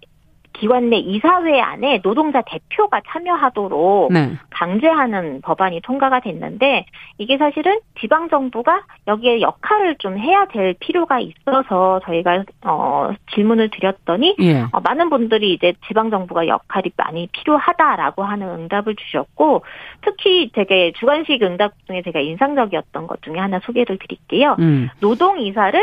기관 0.59 0.89
내 0.89 0.97
이사회 0.97 1.59
안에 1.61 2.01
노동자 2.01 2.41
대표가 2.41 3.01
참여하도록 3.07 4.11
네. 4.11 4.33
강제하는 4.49 5.41
법안이 5.41 5.81
통과가 5.81 6.19
됐는데 6.19 6.85
이게 7.17 7.37
사실은 7.37 7.79
지방 7.99 8.29
정부가 8.29 8.83
여기에 9.07 9.39
역할을 9.39 9.95
좀 9.99 10.17
해야 10.17 10.45
될 10.45 10.75
필요가 10.79 11.19
있어서 11.19 12.01
저희가 12.03 12.43
어 12.65 13.11
질문을 13.33 13.69
드렸더니 13.69 14.35
예. 14.41 14.61
어, 14.71 14.81
많은 14.83 15.09
분들이 15.09 15.53
이제 15.53 15.73
지방 15.87 16.09
정부가 16.09 16.47
역할이 16.47 16.91
많이 16.97 17.27
필요하다라고 17.31 18.23
하는 18.23 18.47
응답을 18.49 18.95
주셨고 18.95 19.63
특히 20.01 20.51
되게 20.53 20.91
주관식 20.99 21.41
응답 21.41 21.71
중에 21.87 22.01
제가 22.01 22.19
인상적이었던 22.19 23.07
것 23.07 23.21
중에 23.21 23.37
하나 23.37 23.59
소개를 23.59 23.97
드릴게요. 23.97 24.57
음. 24.59 24.89
노동 24.99 25.39
이사를 25.39 25.81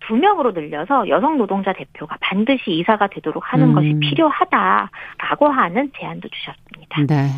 두 0.00 0.14
명으로 0.16 0.52
늘려서 0.52 1.08
여성 1.08 1.36
노동자 1.36 1.72
대표가 1.72 2.16
반드시 2.20 2.70
이사가 2.70 3.08
되도록 3.08 3.42
하는 3.52 3.68
음. 3.68 3.74
것이 3.74 3.94
필요하다라고 4.00 5.48
하는 5.48 5.90
제안도 5.98 6.28
주셨습니다. 6.28 7.02
네. 7.06 7.28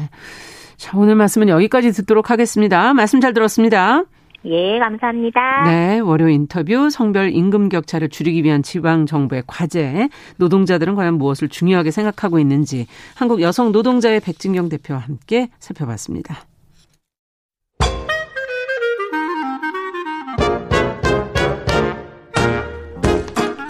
자, 0.77 0.97
오늘 0.97 1.15
말씀은 1.15 1.49
여기까지 1.49 1.93
듣도록 1.93 2.31
하겠습니다. 2.31 2.95
말씀 2.95 3.21
잘 3.21 3.35
들었습니다. 3.35 4.05
예, 4.45 4.79
감사합니다. 4.79 5.65
네, 5.65 5.99
월요 5.99 6.29
인터뷰 6.29 6.89
성별 6.89 7.31
임금 7.31 7.69
격차를 7.69 8.09
줄이기 8.09 8.43
위한 8.43 8.63
지방 8.63 9.05
정부의 9.05 9.43
과제, 9.47 10.09
노동자들은 10.39 10.95
과연 10.95 11.19
무엇을 11.19 11.49
중요하게 11.49 11.91
생각하고 11.91 12.39
있는지 12.39 12.87
한국 13.15 13.43
여성 13.43 13.73
노동자의 13.73 14.21
백진경 14.21 14.71
대표와 14.71 15.01
함께 15.01 15.49
살펴봤습니다. 15.59 16.50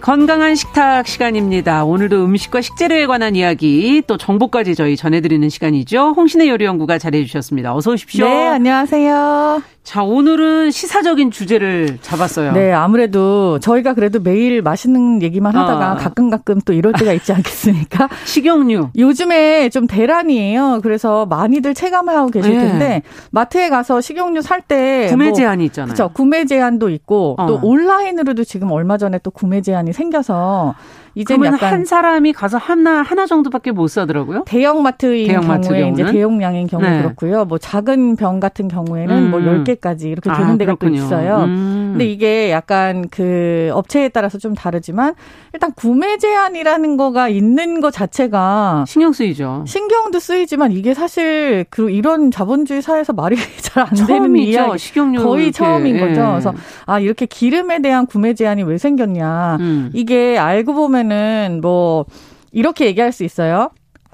건강한 0.00 0.54
식탁 0.54 1.06
시간입니다. 1.06 1.84
오늘도 1.84 2.24
음식과 2.24 2.62
식재료에 2.62 3.06
관한 3.06 3.36
이야기 3.36 4.02
또 4.06 4.16
정보까지 4.16 4.74
저희 4.74 4.96
전해드리는 4.96 5.48
시간이죠. 5.48 6.14
홍신의 6.16 6.48
요리연구가 6.48 6.98
잘해주셨습니다. 6.98 7.74
어서 7.74 7.92
오십시오. 7.92 8.24
네, 8.24 8.48
안녕하세요. 8.48 9.62
자, 9.82 10.02
오늘은 10.02 10.70
시사적인 10.70 11.30
주제를 11.30 11.98
잡았어요. 12.02 12.52
네, 12.52 12.70
아무래도 12.70 13.58
저희가 13.60 13.94
그래도 13.94 14.20
매일 14.20 14.62
맛있는 14.62 15.22
얘기만 15.22 15.56
하다가 15.56 15.92
어. 15.92 15.96
가끔 15.96 16.30
가끔 16.30 16.60
또 16.60 16.72
이럴 16.72 16.92
때가 16.92 17.12
있지 17.14 17.32
않겠습니까? 17.32 18.08
식용유. 18.24 18.90
요즘에 18.96 19.70
좀 19.70 19.86
대란이에요. 19.86 20.80
그래서 20.82 21.24
많이들 21.26 21.74
체감하고 21.74 22.30
계실 22.30 22.52
네. 22.52 22.58
텐데 22.68 23.02
마트에 23.30 23.68
가서 23.68 24.00
식용유 24.00 24.42
살 24.42 24.60
때 24.68 25.06
구매 25.08 25.28
뭐, 25.28 25.32
제한이 25.34 25.64
있잖아요. 25.64 25.94
그렇죠. 25.94 26.12
구매 26.12 26.44
제한도 26.44 26.90
있고 26.90 27.34
어. 27.38 27.46
또 27.46 27.58
온라인으로도 27.62 28.44
지금 28.44 28.70
얼마 28.70 28.98
전에 28.98 29.18
또 29.22 29.30
구매 29.30 29.62
제한이 29.62 29.89
생겨서 29.92 30.74
이제 31.14 31.34
약간 31.44 31.72
한 31.72 31.84
사람이 31.84 32.32
가서 32.32 32.58
하나 32.58 33.02
하나 33.02 33.26
정도밖에 33.26 33.72
못 33.72 33.88
사더라고요. 33.88 34.44
대형마트인 34.46 35.26
대형마트 35.26 35.68
경우에 35.68 35.80
경우는? 35.80 35.92
이제 36.04 36.12
대용량인 36.12 36.66
경우 36.66 36.82
네. 36.82 37.02
그렇고요. 37.02 37.44
뭐 37.44 37.58
작은 37.58 38.16
병 38.16 38.40
같은 38.40 38.68
경우에는 38.68 39.30
뭐 39.30 39.40
음. 39.40 39.44
뭐 39.44 39.52
10개 39.52 39.80
개까지 39.80 40.08
이렇게 40.08 40.30
되는 40.30 40.54
아, 40.54 40.56
데가 40.56 40.76
또 40.78 40.88
있어요. 40.88 41.44
음. 41.44 41.90
근데 41.92 42.06
이게 42.06 42.50
약간 42.50 43.08
그 43.10 43.70
업체에 43.72 44.08
따라서 44.08 44.38
좀 44.38 44.54
다르지만 44.54 45.14
일단 45.52 45.72
구매 45.72 46.18
제한이라는 46.18 46.96
거가 46.96 47.28
있는 47.28 47.80
것 47.80 47.90
자체가 47.92 48.84
신경 48.86 49.12
쓰이죠. 49.12 49.64
신경도 49.66 50.20
쓰이지만 50.20 50.72
이게 50.72 50.94
사실 50.94 51.64
그 51.70 51.90
이런 51.90 52.30
자본주의 52.30 52.82
사회에서 52.82 53.12
말이 53.12 53.36
잘 53.62 53.80
안 53.80 54.06
되는 54.06 54.36
이야기 54.36 54.78
식용유 54.78 55.22
거의 55.22 55.52
처음인 55.52 55.96
예. 55.96 56.00
거죠. 56.00 56.20
그래서 56.30 56.54
아 56.86 57.00
이렇게 57.00 57.26
기름에 57.26 57.80
대한 57.80 58.06
구매 58.06 58.34
제한이 58.34 58.62
왜 58.62 58.78
생겼냐. 58.78 59.56
음. 59.60 59.90
이게 59.94 60.38
알고 60.38 60.74
보면 60.74 60.99
은뭐 61.00 62.06
이렇게 62.52 62.86
얘기할 62.86 63.12
수 63.12 63.24
있어요. 63.24 63.70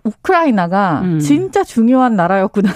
우크라이나가 0.07 1.01
음. 1.03 1.19
진짜 1.19 1.65
중요한 1.65 2.17
나라였구나. 2.17 2.71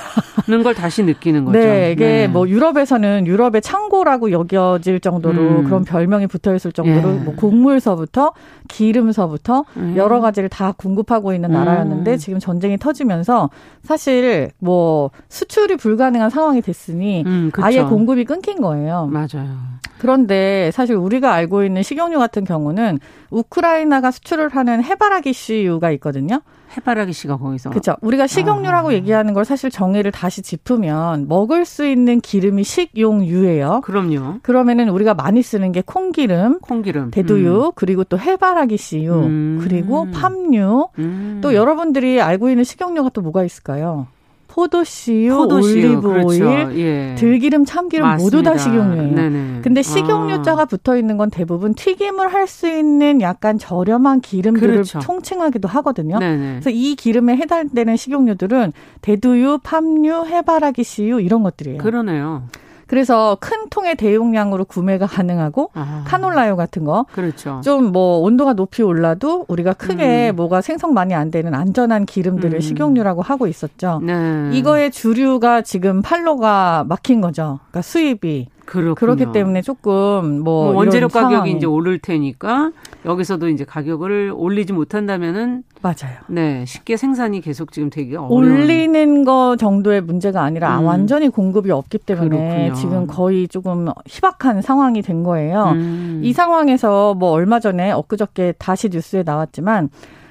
는걸 0.48 0.74
다시 0.74 1.04
느끼는 1.04 1.44
거죠. 1.44 1.58
네, 1.58 1.92
이게 1.92 2.04
네. 2.04 2.28
뭐 2.28 2.48
유럽에서는 2.48 3.26
유럽의 3.26 3.62
창고라고 3.62 4.32
여겨질 4.32 5.00
정도로 5.00 5.40
음. 5.40 5.64
그런 5.64 5.84
별명이 5.84 6.26
붙어 6.26 6.54
있을 6.54 6.72
정도로 6.72 7.14
예. 7.14 7.18
뭐 7.18 7.34
곡물서부터 7.36 8.32
기름서부터 8.68 9.64
음. 9.76 9.94
여러 9.96 10.20
가지를 10.20 10.48
다 10.48 10.72
공급하고 10.76 11.32
있는 11.32 11.50
나라였는데 11.50 12.12
음. 12.12 12.18
지금 12.18 12.38
전쟁이 12.40 12.76
터지면서 12.78 13.50
사실 13.82 14.50
뭐 14.58 15.10
수출이 15.28 15.76
불가능한 15.76 16.30
상황이 16.30 16.60
됐으니 16.60 17.22
음, 17.26 17.50
아예 17.58 17.82
공급이 17.82 18.24
끊긴 18.24 18.60
거예요. 18.60 19.08
맞아요. 19.10 19.56
그런데 19.98 20.70
사실 20.72 20.96
우리가 20.96 21.32
알고 21.32 21.62
있는 21.62 21.82
식용유 21.82 22.18
같은 22.18 22.44
경우는 22.44 22.98
우크라이나가 23.30 24.10
수출을 24.10 24.48
하는 24.48 24.82
해바라기 24.82 25.32
씨유가 25.32 25.90
있거든요. 25.92 26.40
해바라기 26.76 27.12
씨가 27.12 27.36
거기서. 27.36 27.70
그렇죠. 27.70 27.96
우리가 28.00 28.26
식용유라고 28.26 28.90
아. 28.90 28.92
얘기하는 28.92 29.34
걸 29.34 29.44
사실 29.44 29.70
정의를 29.70 30.12
다시 30.12 30.42
짚으면 30.42 31.26
먹을 31.28 31.64
수 31.64 31.86
있는 31.86 32.20
기름이 32.20 32.62
식용유예요. 32.64 33.80
그럼요. 33.82 34.38
그러면은 34.42 34.88
우리가 34.88 35.14
많이 35.14 35.42
쓰는 35.42 35.72
게 35.72 35.82
콩기름, 35.84 36.60
콩기름, 36.60 37.10
대두유, 37.10 37.66
음. 37.66 37.72
그리고 37.74 38.04
또 38.04 38.18
해바라기 38.18 38.76
씨유, 38.76 39.12
음. 39.12 39.58
그리고 39.62 40.10
팜유. 40.10 40.88
음. 40.98 41.40
또 41.42 41.54
여러분들이 41.54 42.20
알고 42.20 42.50
있는 42.50 42.64
식용유가 42.64 43.10
또 43.10 43.20
뭐가 43.20 43.44
있을까요? 43.44 44.06
포도씨유, 44.52 45.36
포도씨유 45.36 45.76
올리브 45.76 46.08
오일, 46.24 46.40
그렇죠. 46.40 46.78
예. 46.80 47.14
들기름, 47.16 47.64
참기름 47.64 48.04
맞습니다. 48.04 48.36
모두 48.36 48.42
다 48.42 48.58
식용유예요. 48.58 49.14
네네. 49.14 49.60
근데 49.62 49.80
식용유자가 49.80 50.62
아. 50.62 50.64
붙어 50.64 50.96
있는 50.96 51.16
건 51.16 51.30
대부분 51.30 51.74
튀김을 51.74 52.32
할 52.32 52.50
수 52.50 52.66
있는 52.68 53.20
약간 53.20 53.58
저렴한 53.58 54.22
기름들을 54.22 54.72
그렇죠. 54.72 54.98
총칭하기도 54.98 55.68
하거든요. 55.68 56.18
네네. 56.18 56.50
그래서 56.54 56.70
이 56.70 56.96
기름에 56.96 57.36
해당되는 57.36 57.96
식용유들은 57.96 58.72
대두유, 59.02 59.60
팜유, 59.62 60.24
해바라기 60.26 60.82
씨유 60.82 61.20
이런 61.20 61.44
것들이에요. 61.44 61.78
그러네요. 61.78 62.42
그래서 62.90 63.36
큰 63.38 63.68
통의 63.68 63.94
대용량으로 63.94 64.64
구매가 64.64 65.06
가능하고 65.06 65.70
아. 65.74 66.02
카놀라유 66.08 66.56
같은 66.56 66.82
거. 66.82 67.06
그렇죠. 67.12 67.60
좀 67.62 67.90
뭐 67.92 68.18
온도가 68.18 68.54
높이 68.54 68.82
올라도 68.82 69.44
우리가 69.46 69.74
크게 69.74 70.30
음. 70.30 70.36
뭐가 70.36 70.60
생성 70.60 70.92
많이 70.92 71.14
안 71.14 71.30
되는 71.30 71.54
안전한 71.54 72.04
기름들을 72.04 72.58
음. 72.58 72.60
식용유라고 72.60 73.22
하고 73.22 73.46
있었죠. 73.46 74.00
네. 74.02 74.50
이거의 74.52 74.90
주류가 74.90 75.62
지금 75.62 76.02
팔로가 76.02 76.84
막힌 76.88 77.20
거죠. 77.20 77.60
그러니까 77.70 77.82
수입이. 77.82 78.48
그렇군요. 78.70 78.94
그렇기 78.94 79.32
때문에 79.32 79.62
조금 79.62 80.40
뭐, 80.42 80.66
뭐 80.66 80.74
원재료 80.74 81.08
가격이 81.08 81.32
상황이. 81.32 81.52
이제 81.52 81.66
오를 81.66 81.98
테니까 81.98 82.70
여기서도 83.04 83.48
이제 83.48 83.64
가격을 83.64 84.32
올리지 84.34 84.72
못한다면은 84.72 85.64
맞아요. 85.82 86.18
네, 86.28 86.64
쉽게 86.66 86.96
생산이 86.96 87.40
계속 87.40 87.72
지금 87.72 87.90
되게 87.90 88.16
어려운 88.16 88.32
올리는 88.32 89.24
거 89.24 89.56
정도의 89.58 90.02
문제가 90.02 90.42
아니라 90.42 90.78
음. 90.78 90.84
완전히 90.84 91.28
공급이 91.28 91.70
없기 91.72 91.98
때문에 91.98 92.28
그렇군요. 92.28 92.74
지금 92.74 93.06
거의 93.06 93.48
조금 93.48 93.88
희박한 94.06 94.62
상황이 94.62 95.02
된 95.02 95.24
거예요. 95.24 95.72
음. 95.72 96.20
이 96.22 96.32
상황에서 96.32 97.14
뭐 97.14 97.30
얼마 97.30 97.58
전에 97.58 97.90
엊그저께 97.90 98.54
다시 98.58 98.88
뉴스에 98.88 99.24
나왔지만 99.24 99.90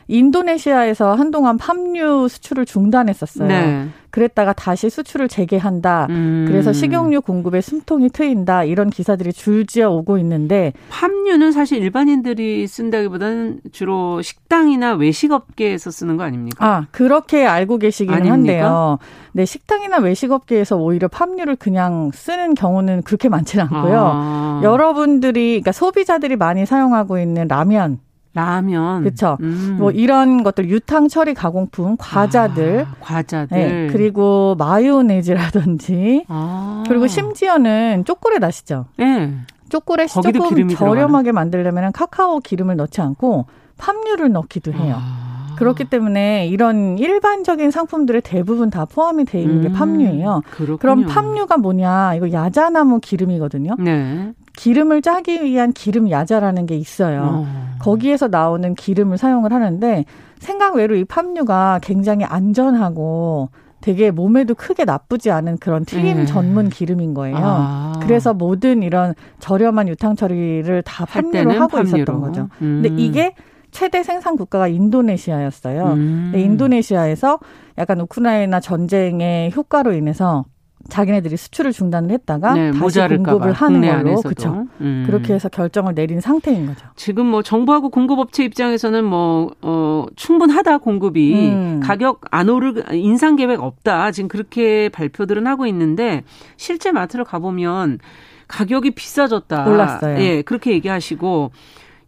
인도네시아에서 0.09 1.13
한동안 1.13 1.57
팜유 1.57 2.27
수출을 2.27 2.65
중단했었어요. 2.65 3.47
네. 3.47 3.87
그랬다가 4.09 4.53
다시 4.53 4.89
수출을 4.89 5.27
재개한다. 5.27 6.07
음. 6.09 6.45
그래서 6.47 6.73
식용유 6.73 7.21
공급에 7.21 7.61
숨통이 7.61 8.09
트인다. 8.09 8.63
이런 8.63 8.89
기사들이 8.89 9.31
줄지어 9.31 9.91
오고 9.91 10.17
있는데 10.17 10.73
팜유는 10.89 11.51
사실 11.51 11.77
일반인들이 11.77 12.65
쓴다기보다는 12.65 13.61
주로 13.71 14.23
식당이나 14.23 14.93
외식업계에서 14.93 15.91
쓰는 15.91 16.17
거 16.17 16.23
아닙니까? 16.23 16.65
아 16.65 16.87
그렇게 16.89 17.45
알고 17.45 17.77
계시기는 17.77 18.17
아닙니까? 18.17 18.33
한데요. 18.33 18.97
네 19.33 19.45
식당이나 19.45 19.99
외식업계에서 19.99 20.75
오히려 20.75 21.07
팜유를 21.07 21.55
그냥 21.57 22.09
쓰는 22.11 22.55
경우는 22.55 23.03
그렇게 23.03 23.29
많지는 23.29 23.67
않고요. 23.69 24.11
아. 24.11 24.61
여러분들이 24.63 25.49
그러니까 25.61 25.71
소비자들이 25.71 26.35
많이 26.35 26.65
사용하고 26.65 27.19
있는 27.19 27.47
라면 27.47 27.99
라면. 28.33 29.03
그렇죠. 29.03 29.37
음. 29.41 29.77
뭐 29.79 29.91
이런 29.91 30.43
것들 30.43 30.69
유탕 30.69 31.07
처리 31.07 31.33
가공품, 31.33 31.95
과자들, 31.97 32.85
아, 32.87 32.95
과자들. 32.99 33.57
네, 33.57 33.87
그리고 33.91 34.55
마요네즈라든지. 34.57 36.25
아. 36.27 36.83
그리고 36.87 37.07
심지어는 37.07 38.05
초콜릿 38.05 38.43
아시죠? 38.43 38.85
네. 38.97 39.33
초콜릿이 39.69 40.21
조금 40.21 40.67
저렴하게 40.69 41.31
만들려면 41.31 41.91
카카오 41.91 42.39
기름을 42.39 42.75
넣지 42.75 43.01
않고 43.01 43.45
팜유를 43.77 44.31
넣기도 44.31 44.73
해요. 44.73 44.95
아. 44.99 45.29
그렇기 45.59 45.85
때문에 45.85 46.47
이런 46.47 46.97
일반적인 46.97 47.69
상품들의 47.69 48.21
대부분 48.21 48.69
다 48.69 48.85
포함이 48.85 49.25
돼 49.25 49.41
있는 49.41 49.61
게 49.61 49.67
음, 49.67 49.73
팜유예요. 49.73 50.41
그렇군요. 50.51 50.77
그럼 50.77 51.05
팜유가 51.05 51.57
뭐냐? 51.57 52.15
이거 52.15 52.31
야자나무 52.31 53.01
기름이거든요. 53.01 53.75
네. 53.77 54.33
기름을 54.59 55.01
짜기 55.01 55.41
위한 55.41 55.71
기름 55.71 56.11
야자라는 56.11 56.65
게 56.65 56.75
있어요. 56.75 57.45
어. 57.45 57.77
거기에서 57.79 58.27
나오는 58.27 58.75
기름을 58.75 59.17
사용을 59.17 59.53
하는데 59.53 60.03
생각 60.39 60.75
외로 60.75 60.95
이 60.95 61.05
팜유가 61.05 61.79
굉장히 61.81 62.25
안전하고 62.25 63.51
되게 63.79 64.11
몸에도 64.11 64.55
크게 64.55 64.83
나쁘지 64.83 65.31
않은 65.31 65.59
그런 65.59 65.85
튀김 65.85 66.17
네. 66.17 66.25
전문 66.25 66.67
기름인 66.67 67.13
거예요. 67.13 67.37
아. 67.39 67.93
그래서 68.01 68.33
모든 68.33 68.83
이런 68.83 69.15
저렴한 69.39 69.87
유탕 69.87 70.17
처리를 70.17 70.81
다 70.81 71.05
팜유로 71.05 71.51
하고 71.51 71.77
팜유로. 71.77 71.97
있었던 71.97 72.19
거죠. 72.19 72.49
음. 72.61 72.81
근데 72.83 73.01
이게 73.01 73.33
최대 73.71 74.03
생산 74.03 74.35
국가가 74.35 74.67
인도네시아였어요. 74.67 75.85
음. 75.93 76.29
근데 76.33 76.41
인도네시아에서 76.41 77.39
약간 77.77 78.01
우크라이나 78.01 78.59
전쟁의 78.59 79.53
효과로 79.55 79.93
인해서 79.93 80.43
자기네들이 80.87 81.35
수출을 81.35 81.71
중단을 81.71 82.11
했다가 82.11 82.53
네, 82.53 82.71
다시 82.71 82.99
공급을 82.99 83.51
하는 83.51 83.81
걸로 83.81 84.21
그렇죠. 84.21 84.65
음. 84.81 85.03
그렇게 85.05 85.33
해서 85.33 85.49
결정을 85.49 85.93
내린 85.93 86.21
상태인 86.21 86.65
거죠. 86.65 86.87
지금 86.95 87.25
뭐 87.25 87.43
정부하고 87.43 87.89
공급업체 87.89 88.43
입장에서는 88.45 89.03
뭐 89.03 89.51
어, 89.61 90.05
충분하다 90.15 90.79
공급이 90.79 91.49
음. 91.49 91.79
가격 91.83 92.21
안 92.31 92.49
오르 92.49 92.81
인상 92.93 93.35
계획 93.35 93.61
없다 93.61 94.11
지금 94.11 94.29
그렇게 94.29 94.89
발표들은 94.89 95.45
하고 95.47 95.67
있는데 95.67 96.23
실제 96.57 96.91
마트를 96.91 97.25
가보면 97.25 97.99
가격이 98.47 98.91
비싸졌다. 98.91 99.69
올랐어요. 99.69 100.19
예, 100.19 100.41
그렇게 100.41 100.71
얘기하시고 100.71 101.51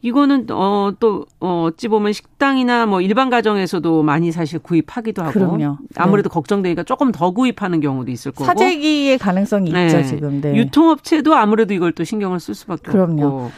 이거는 0.02 0.48
어 0.50 0.92
또 1.00 1.26
어, 1.40 1.66
어찌 1.68 1.88
보면 1.88 2.14
식당이나 2.14 2.86
뭐 2.86 3.02
일반 3.02 3.30
가정에서도 3.30 4.04
많이 4.04 4.32
사실 4.32 4.60
구입하기도 4.60 5.22
하고 5.24 5.32
그럼요. 5.32 5.78
아무래도 5.96 6.30
네. 6.30 6.34
걱정되니까 6.34 6.84
조금 6.84 7.12
더 7.12 7.32
구입하는 7.32 7.80
경우도 7.82 8.12
있을 8.12 8.32
거고 8.32 8.46
사재기의 8.46 9.18
가능성이 9.18 9.72
네. 9.72 9.88
있죠 9.88 10.04
지금. 10.04 10.42
네. 10.42 10.56
유통업체도 10.56 11.36
아무래도 11.36 11.74
이걸 11.74 11.92
또 11.92 12.04
신경을 12.04 12.40
쓸 12.40 12.56
수밖에 12.56 12.92
그럼요. 12.92 13.26
없고. 13.26 13.52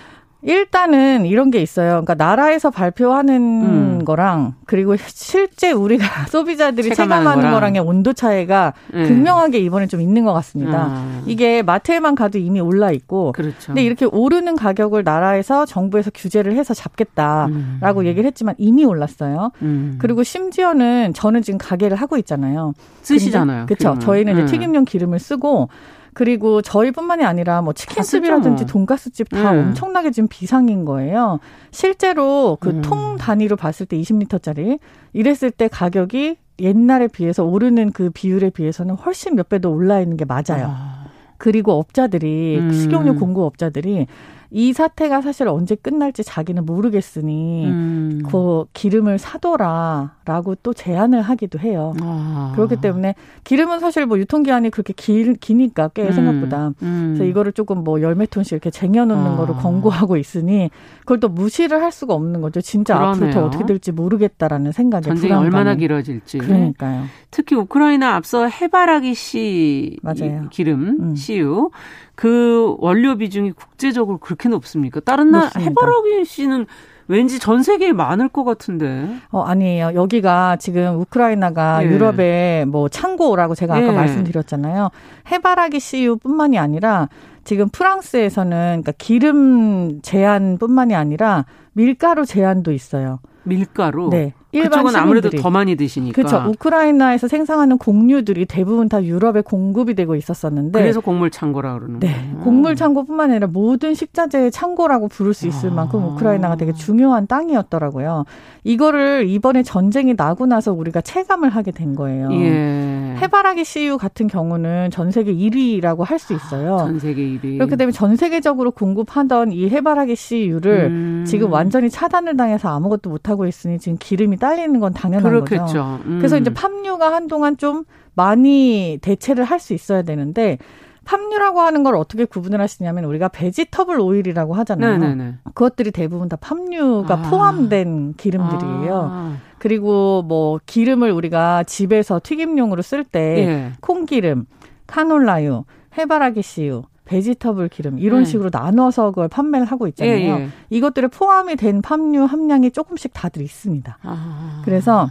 일단은 0.43 1.25
이런 1.25 1.51
게 1.51 1.61
있어요. 1.61 2.03
그러니까 2.03 2.15
나라에서 2.15 2.69
발표하는 2.69 3.35
음. 3.63 4.05
거랑 4.05 4.55
그리고 4.65 4.95
실제 4.97 5.71
우리가 5.71 6.03
소비자들이 6.27 6.89
체감하는, 6.89 7.23
체감하는 7.23 7.51
거랑. 7.51 7.75
의 7.75 7.81
온도 7.81 8.13
차이가 8.13 8.73
네. 8.93 9.07
극명하게 9.07 9.59
이번에 9.59 9.87
좀 9.87 10.01
있는 10.01 10.25
것 10.25 10.33
같습니다. 10.33 10.87
아. 10.89 11.21
이게 11.25 11.61
마트에만 11.61 12.15
가도 12.15 12.37
이미 12.37 12.59
올라 12.59 12.91
있고, 12.91 13.31
그렇죠. 13.31 13.67
근데 13.67 13.83
이렇게 13.83 14.05
오르는 14.05 14.55
가격을 14.55 15.03
나라에서 15.03 15.65
정부에서 15.65 16.11
규제를 16.13 16.55
해서 16.55 16.73
잡겠다라고 16.73 18.01
음. 18.01 18.05
얘기를 18.05 18.25
했지만 18.27 18.55
이미 18.57 18.83
올랐어요. 18.83 19.51
음. 19.61 19.95
그리고 19.99 20.23
심지어는 20.23 21.13
저는 21.13 21.41
지금 21.41 21.57
가게를 21.57 21.95
하고 21.97 22.17
있잖아요. 22.17 22.73
쓰시잖아요. 23.01 23.65
그렇죠. 23.65 23.97
저희는 23.99 24.33
이제 24.33 24.41
음. 24.41 24.47
튀김용 24.47 24.85
기름을 24.85 25.19
쓰고 25.19 25.69
그리고 26.13 26.61
저희뿐만이 26.61 27.23
아니라 27.25 27.61
뭐 27.61 27.73
치킨집이라든지 27.73 28.65
돈가스집 28.65 29.29
다 29.29 29.51
네. 29.53 29.59
엄청나게 29.59 30.11
지금 30.11 30.27
비상인 30.27 30.85
거예요. 30.85 31.39
실제로 31.71 32.57
그통 32.59 33.13
음. 33.13 33.17
단위로 33.17 33.55
봤을 33.55 33.85
때 33.85 33.97
20리터짜리 33.97 34.79
이랬을 35.13 35.51
때 35.51 35.67
가격이 35.67 36.37
옛날에 36.59 37.07
비해서 37.07 37.43
오르는 37.43 37.91
그 37.91 38.09
비율에 38.11 38.49
비해서는 38.51 38.95
훨씬 38.95 39.35
몇 39.35 39.49
배 39.49 39.59
더 39.59 39.69
올라 39.69 39.99
있는 39.99 40.17
게 40.17 40.25
맞아요. 40.25 40.67
아. 40.69 41.03
그리고 41.37 41.73
업자들이 41.73 42.57
음. 42.59 42.71
식용유 42.71 43.15
공급 43.15 43.43
업자들이 43.43 44.07
이 44.55 44.71
사태가 44.71 45.21
사실 45.21 45.47
언제 45.47 45.73
끝날지 45.73 46.23
자기는 46.23 46.63
모르겠으니 46.63 47.65
음. 47.65 48.21
그 48.29 48.65
기름을 48.73 49.17
사둬라라고 49.17 50.55
또 50.61 50.75
제안을 50.75 51.23
하기도 51.23 51.57
해요. 51.57 51.95
아. 52.01 52.51
그렇기 52.55 52.75
때문에 52.75 53.15
기름은 53.45 53.79
사실 53.79 54.05
뭐 54.05 54.19
유통기한이 54.19 54.69
그렇게 54.69 54.93
길, 54.93 55.33
기니까 55.33 55.87
꽤 55.95 56.03
음. 56.03 56.11
생각보다 56.11 56.73
음. 56.83 57.13
그래서 57.15 57.23
이거를 57.23 57.51
조금 57.53 57.83
뭐 57.83 57.99
열매 58.01 58.27
톤씩 58.27 58.51
이렇게 58.53 58.69
쟁여놓는 58.69 59.31
아. 59.31 59.35
거를 59.37 59.55
권고하고 59.55 60.17
있으니 60.17 60.69
그걸 60.99 61.19
또 61.19 61.29
무시를 61.29 61.81
할 61.81 61.91
수가 61.91 62.13
없는 62.13 62.41
거죠. 62.41 62.61
진짜 62.61 62.93
그러네요. 62.93 63.11
앞으로 63.15 63.31
더 63.31 63.45
어떻게 63.47 63.65
될지 63.65 63.91
모르겠다라는 63.91 64.71
생각에 64.71 65.01
전쟁이. 65.01 65.33
얼마나 65.33 65.73
길어질지. 65.73 66.37
그러니까요. 66.37 67.05
특히 67.31 67.55
우크라이나 67.55 68.13
앞서 68.15 68.45
해바라기 68.47 69.15
씨 69.15 69.97
맞아요. 70.03 70.47
기름 70.51 70.97
음. 70.99 71.15
씨유 71.15 71.71
그 72.15 72.75
원료 72.79 73.17
비중이 73.17 73.51
국제적으로 73.53 74.17
그렇게 74.17 74.49
높습니까? 74.49 74.99
다른 74.99 75.31
나라 75.31 75.49
해바라기 75.57 76.25
씨는 76.25 76.67
왠지 77.07 77.39
전 77.39 77.63
세계에 77.63 77.91
많을 77.91 78.29
것 78.29 78.43
같은데. 78.43 79.07
어, 79.31 79.41
아니에요. 79.41 79.91
여기가 79.95 80.57
지금 80.57 80.99
우크라이나가 80.99 81.83
예. 81.83 81.87
유럽의 81.87 82.65
뭐 82.65 82.87
창고라고 82.87 83.55
제가 83.55 83.75
아까 83.75 83.87
예. 83.87 83.91
말씀드렸잖아요. 83.91 84.89
해바라기 85.31 85.79
씨유뿐만이 85.79 86.57
아니라 86.57 87.09
지금 87.43 87.67
프랑스에서는 87.69 88.57
그러니까 88.83 88.93
기름 88.97 90.01
제한뿐만이 90.01 90.95
아니라 90.95 91.45
밀가루 91.73 92.25
제한도 92.25 92.71
있어요. 92.71 93.19
밀가루. 93.43 94.09
네. 94.09 94.33
일반 94.53 94.83
그쪽은 94.83 94.95
아무래도 94.95 95.29
더 95.29 95.49
많이 95.49 95.75
드시니까. 95.75 96.15
그렇죠. 96.15 96.49
우크라이나에서 96.49 97.27
생산하는 97.27 97.77
곡류들이 97.77 98.45
대부분 98.45 98.87
다 98.87 99.03
유럽에 99.03 99.41
공급이 99.41 99.93
되고 99.93 100.15
있었었는데. 100.15 100.79
그래서 100.79 101.01
곡물 101.01 101.29
창고라 101.29 101.73
그러는 101.73 101.99
네. 101.99 102.13
거예요. 102.13 102.37
곡물 102.43 102.75
창고뿐만 102.75 103.31
아니라 103.31 103.47
모든 103.47 103.93
식자재의 103.93 104.51
창고라고 104.51 105.07
부를 105.07 105.33
수 105.33 105.47
있을 105.47 105.71
아. 105.71 105.73
만큼 105.73 106.03
우크라이나가 106.05 106.55
되게 106.55 106.73
중요한 106.73 107.27
땅이었더라고요. 107.27 108.25
이거를 108.63 109.27
이번에 109.27 109.63
전쟁이 109.63 110.13
나고 110.15 110.45
나서 110.45 110.71
우리가 110.71 111.01
체감을 111.01 111.49
하게 111.49 111.71
된 111.71 111.95
거예요. 111.95 112.29
예. 112.31 113.15
해바라기 113.21 113.65
CU 113.65 113.97
같은 113.97 114.27
경우는 114.27 114.89
전 114.91 115.11
세계 115.11 115.33
1위라고 115.33 116.03
할 116.03 116.23
수 116.23 116.33
있어요. 116.33 116.77
전 116.77 116.99
세계 116.99 117.21
1위. 117.21 117.57
그렇기 117.57 117.75
때문에 117.75 117.91
전 117.91 118.15
세계적으로 118.15 118.71
공급하던 118.71 119.51
이 119.51 119.67
해바라기 119.67 120.15
CU를 120.15 120.87
음. 120.89 121.25
지금 121.27 121.51
완전히 121.51 121.89
차단을 121.89 122.37
당해서 122.37 122.69
아무것도 122.69 123.09
못 123.09 123.27
하고 123.27 123.45
있으니 123.45 123.77
지금 123.77 123.97
기름이 123.99 124.37
딸리는 124.43 124.77
건 124.81 124.91
당연한 124.93 125.23
그렇겠죠. 125.31 125.63
거죠. 125.63 125.99
음. 126.05 126.17
그래서 126.17 126.37
이제 126.37 126.53
팜유가 126.53 127.13
한동안 127.13 127.55
좀 127.55 127.85
많이 128.13 128.99
대체를 129.01 129.45
할 129.45 129.57
수 129.59 129.73
있어야 129.73 130.01
되는데 130.01 130.57
팜유라고 131.05 131.61
하는 131.61 131.83
걸 131.83 131.95
어떻게 131.95 132.25
구분을 132.25 132.59
하시냐면 132.59 133.05
우리가 133.05 133.29
베지터블 133.29 133.99
오일이라고 134.01 134.53
하잖아요. 134.55 134.97
네네네. 134.97 135.35
그것들이 135.53 135.91
대부분 135.91 136.27
다 136.27 136.35
팜유가 136.35 137.13
아. 137.13 137.21
포함된 137.29 138.15
기름들이에요. 138.17 139.09
아. 139.11 139.37
그리고 139.59 140.23
뭐 140.23 140.59
기름을 140.65 141.11
우리가 141.11 141.63
집에서 141.63 142.19
튀김용으로 142.21 142.81
쓸때 142.81 143.19
예. 143.47 143.71
콩기름, 143.79 144.45
카놀라유, 144.87 145.63
해바라기 145.97 146.41
씨유 146.41 146.83
베지터블 147.05 147.69
기름 147.69 147.99
이런 147.99 148.23
네. 148.23 148.25
식으로 148.25 148.49
나눠서 148.51 149.11
그걸 149.11 149.27
판매를 149.27 149.65
하고 149.65 149.87
있잖아요. 149.87 150.15
예, 150.15 150.27
예. 150.27 150.49
이것들에 150.69 151.07
포함이 151.07 151.55
된 151.55 151.81
팜유 151.81 152.23
함량이 152.23 152.71
조금씩 152.71 153.13
다들 153.13 153.41
있습니다. 153.41 153.97
아. 154.01 154.61
그래서 154.63 155.09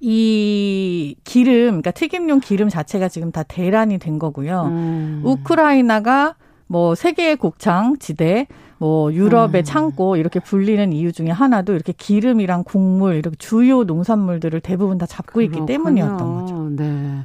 이 0.00 1.16
기름, 1.24 1.66
그러니까 1.66 1.90
튀김용 1.92 2.40
기름 2.40 2.68
자체가 2.68 3.08
지금 3.08 3.32
다 3.32 3.42
대란이 3.42 3.98
된 3.98 4.18
거고요. 4.18 4.64
음. 4.66 5.22
우크라이나가 5.24 6.34
뭐 6.66 6.94
세계의 6.94 7.36
곡창 7.36 7.96
지대, 7.98 8.46
뭐 8.78 9.12
유럽의 9.12 9.62
음. 9.62 9.64
창고 9.64 10.16
이렇게 10.16 10.38
불리는 10.40 10.92
이유 10.92 11.12
중에 11.12 11.30
하나도 11.30 11.72
이렇게 11.74 11.92
기름이랑 11.92 12.64
곡물 12.64 13.16
이렇게 13.16 13.36
주요 13.36 13.84
농산물들을 13.84 14.60
대부분 14.60 14.98
다 14.98 15.06
잡고 15.06 15.40
그렇군요. 15.40 15.62
있기 15.62 15.72
때문이었던 15.72 16.40
거죠. 16.40 16.68
네. 16.70 17.24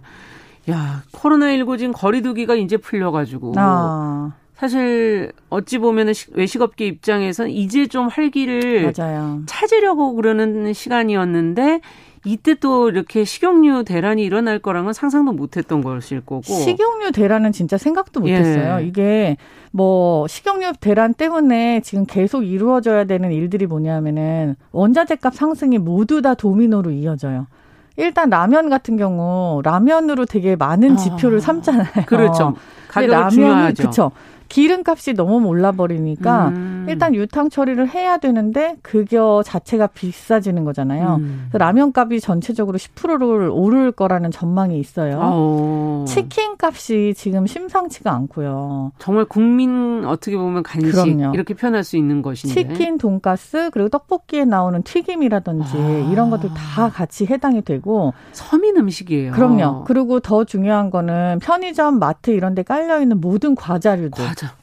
야, 0.69 1.03
코로나19 1.11 1.77
지금 1.77 1.93
거리두기가 1.93 2.55
이제 2.55 2.77
풀려가지고. 2.77 3.53
아. 3.57 4.33
사실 4.55 5.31
어찌 5.49 5.77
보면은 5.77 6.13
외식업계 6.31 6.85
입장에선 6.85 7.49
이제 7.49 7.87
좀 7.87 8.07
활기를 8.07 8.93
맞아요. 8.95 9.41
찾으려고 9.45 10.13
그러는 10.13 10.71
시간이었는데 10.71 11.81
이때 12.25 12.53
또 12.53 12.89
이렇게 12.89 13.25
식용유 13.25 13.83
대란이 13.83 14.23
일어날 14.23 14.59
거랑은 14.59 14.93
상상도 14.93 15.33
못했던 15.33 15.81
것일 15.81 16.21
거고 16.21 16.43
식용유 16.43 17.11
대란은 17.11 17.51
진짜 17.51 17.77
생각도 17.77 18.21
못했어요. 18.21 18.79
예. 18.79 18.85
이게 18.85 19.37
뭐 19.71 20.27
식용유 20.27 20.73
대란 20.79 21.13
때문에 21.13 21.81
지금 21.81 22.05
계속 22.05 22.43
이루어져야 22.43 23.03
되는 23.03 23.31
일들이 23.31 23.65
뭐냐면은 23.65 24.55
원자재값 24.71 25.35
상승이 25.35 25.79
모두 25.79 26.21
다 26.21 26.35
도미노로 26.35 26.91
이어져요. 26.91 27.47
일단 27.95 28.29
라면 28.29 28.69
같은 28.69 28.97
경우 28.97 29.61
라면으로 29.63 30.25
되게 30.25 30.55
많은 30.55 30.97
지표를 30.97 31.37
아, 31.37 31.41
삼잖아요. 31.41 32.05
그렇죠. 32.05 32.55
가격이 32.93 33.35
중요하죠. 33.35 33.83
그렇죠. 33.83 34.11
기름값이 34.53 35.13
너무 35.13 35.47
올라버리니까 35.47 36.49
음. 36.49 36.85
일단 36.87 37.15
유탕 37.15 37.49
처리를 37.49 37.89
해야 37.89 38.17
되는데 38.17 38.75
그거 38.83 39.41
자체가 39.43 39.87
비싸지는 39.87 40.63
거잖아요. 40.63 41.15
음. 41.21 41.49
라면값이 41.53 42.19
전체적으로 42.19 42.77
10%를 42.77 43.49
오를 43.51 43.91
거라는 43.91 44.29
전망이 44.29 44.79
있어요. 44.79 45.17
오. 45.17 46.05
치킨 46.07 46.55
값이 46.61 47.15
지금 47.17 47.47
심상치가 47.47 48.11
않고요. 48.11 48.91
정말 48.99 49.25
국민 49.25 50.05
어떻게 50.05 50.37
보면 50.37 50.61
간식 50.61 50.91
그럼요. 50.91 51.33
이렇게 51.33 51.55
표현할 51.55 51.83
수 51.83 51.97
있는 51.97 52.21
것인데 52.21 52.53
치킨, 52.53 52.99
돈가스 52.99 53.71
그리고 53.71 53.89
떡볶이에 53.89 54.45
나오는 54.45 54.83
튀김이라든지 54.83 55.77
아. 55.77 56.09
이런 56.11 56.29
것들 56.29 56.49
다 56.53 56.89
같이 56.89 57.25
해당이 57.25 57.63
되고 57.63 58.13
서민 58.33 58.77
음식이에요. 58.77 59.31
그럼요. 59.31 59.85
그리고 59.85 60.19
더 60.19 60.43
중요한 60.43 60.91
거는 60.91 61.39
편의점, 61.41 61.97
마트 61.97 62.29
이런 62.29 62.53
데깔 62.53 62.82
려 62.87 63.01
있는 63.01 63.19
모든 63.21 63.55
과자류들 63.55 64.11
과자. 64.11 64.53